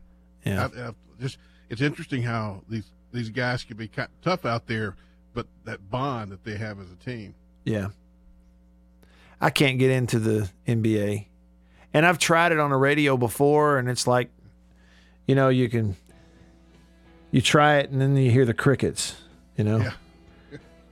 Yeah. 0.44 0.68
I, 0.76 0.88
I 0.88 0.90
just 1.18 1.38
it's 1.70 1.80
interesting 1.80 2.22
how 2.22 2.62
these 2.68 2.90
these 3.12 3.30
guys 3.30 3.64
can 3.64 3.78
be 3.78 3.90
tough 4.20 4.44
out 4.44 4.66
there, 4.66 4.94
but 5.32 5.46
that 5.64 5.90
bond 5.90 6.32
that 6.32 6.44
they 6.44 6.56
have 6.56 6.78
as 6.80 6.90
a 6.90 6.96
team. 6.96 7.34
yeah. 7.64 7.88
I 9.40 9.50
can't 9.50 9.78
get 9.78 9.90
into 9.90 10.18
the 10.18 10.50
NBA. 10.66 11.26
And 11.92 12.06
I've 12.06 12.18
tried 12.18 12.52
it 12.52 12.58
on 12.58 12.70
the 12.70 12.76
radio 12.76 13.16
before 13.16 13.78
and 13.78 13.88
it's 13.88 14.06
like 14.06 14.30
you 15.26 15.34
know, 15.34 15.48
you 15.48 15.68
can 15.70 15.96
you 17.30 17.40
try 17.40 17.76
it 17.78 17.90
and 17.90 18.00
then 18.00 18.16
you 18.16 18.30
hear 18.30 18.44
the 18.44 18.54
crickets, 18.54 19.16
you 19.56 19.64
know. 19.64 19.78
Yeah. 19.78 19.92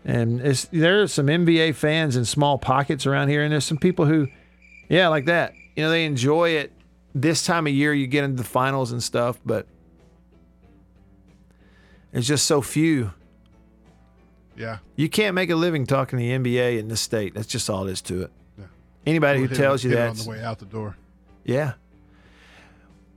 And 0.07 0.41
it's 0.43 0.67
there 0.67 1.03
are 1.03 1.07
some 1.07 1.27
NBA 1.29 1.75
fans 1.77 2.15
in 2.17 2.25
small 2.27 2.59
pockets 2.59 3.07
around 3.07 3.29
here, 3.29 3.43
and 3.43 3.51
there's 3.53 3.65
some 3.65 3.79
people 3.79 4.05
who, 4.05 4.29
yeah, 4.89 5.09
like 5.09 5.25
that. 5.27 5.55
You 5.77 5.83
know, 5.85 5.91
they 5.91 6.05
enjoy 6.05 6.51
it. 6.51 6.73
This 7.15 7.45
time 7.47 7.67
of 7.67 7.73
year, 7.73 7.95
you 7.95 8.07
get 8.07 8.25
into 8.25 8.37
the 8.37 8.49
finals 8.49 8.93
and 8.93 9.03
stuff, 9.03 9.39
but 9.47 9.67
there's 12.13 12.27
just 12.29 12.47
so 12.47 12.61
few. 12.61 13.13
Yeah. 14.57 14.79
You 14.97 15.09
can't 15.09 15.35
make 15.35 15.51
a 15.51 15.57
living 15.57 15.87
talking 15.87 16.19
the 16.19 16.31
NBA 16.31 16.79
in 16.79 16.89
this 16.89 17.01
state. 17.01 17.35
That's 17.35 17.47
just 17.47 17.69
all 17.69 17.85
there 17.85 17.93
is 17.93 18.03
to 18.03 18.23
it. 18.23 18.31
Yeah. 18.59 18.65
Anybody 19.07 19.39
who 19.41 19.47
it- 19.47 19.55
tells 19.55 19.83
you 19.85 19.91
it 19.93 19.95
that, 19.95 20.11
on 20.11 20.17
the 20.17 20.29
way 20.29 20.43
out 20.43 20.59
the 20.59 20.65
door. 20.67 20.97
yeah. 21.45 21.73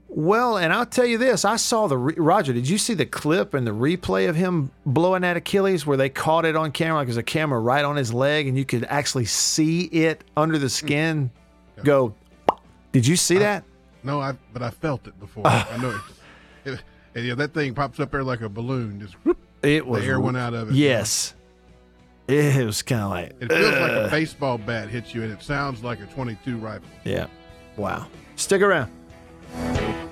Well, 0.08 0.56
and 0.56 0.72
I'll 0.72 0.86
tell 0.86 1.04
you 1.04 1.18
this: 1.18 1.44
I 1.44 1.56
saw 1.56 1.86
the 1.86 1.98
re- 1.98 2.14
Roger. 2.16 2.52
Did 2.54 2.68
you 2.68 2.78
see 2.78 2.94
the 2.94 3.04
clip 3.06 3.52
and 3.52 3.66
the 3.66 3.72
replay 3.72 4.28
of 4.28 4.36
him 4.36 4.70
blowing 4.86 5.22
that 5.22 5.36
Achilles, 5.36 5.86
where 5.86 5.98
they 5.98 6.08
caught 6.08 6.46
it 6.46 6.56
on 6.56 6.72
camera? 6.72 6.96
Like 6.98 7.08
there's 7.08 7.18
a 7.18 7.22
camera 7.22 7.60
right 7.60 7.84
on 7.84 7.96
his 7.96 8.12
leg, 8.12 8.48
and 8.48 8.56
you 8.56 8.64
could 8.64 8.84
actually 8.84 9.26
see 9.26 9.82
it 9.84 10.24
under 10.36 10.58
the 10.58 10.70
skin 10.70 11.30
go. 11.84 12.14
Did 12.92 13.06
you 13.06 13.16
see 13.16 13.38
that? 13.38 13.64
No, 14.02 14.20
I 14.20 14.32
but 14.52 14.62
I 14.62 14.70
felt 14.70 15.06
it 15.06 15.18
before. 15.20 15.42
Ah. 15.46 15.68
I 15.70 15.76
know 15.76 15.90
it, 16.64 16.72
it, 16.72 16.82
and 17.14 17.24
yeah, 17.26 17.34
that 17.34 17.52
thing 17.52 17.74
pops 17.74 18.00
up 18.00 18.10
there 18.10 18.24
like 18.24 18.40
a 18.40 18.48
balloon. 18.48 19.00
Just 19.00 19.14
whoop, 19.24 19.38
It 19.62 19.86
was 19.86 20.02
the 20.02 20.08
air 20.08 20.20
went 20.20 20.38
out 20.38 20.54
of 20.54 20.70
it. 20.70 20.74
Yes, 20.74 21.34
it 22.28 22.64
was 22.64 22.80
kind 22.80 23.02
of 23.02 23.10
like 23.10 23.32
It 23.40 23.52
feels 23.52 23.74
like 23.78 23.92
a 23.92 24.08
baseball 24.10 24.56
bat 24.56 24.88
hits 24.88 25.14
you, 25.14 25.22
and 25.22 25.30
it 25.30 25.42
sounds 25.42 25.84
like 25.84 26.00
a 26.00 26.06
22 26.06 26.56
rifle. 26.56 26.88
Yeah. 27.04 27.26
Wow. 27.76 28.06
Stick 28.36 28.62
around. 28.62 28.90
Bye. 29.52 30.07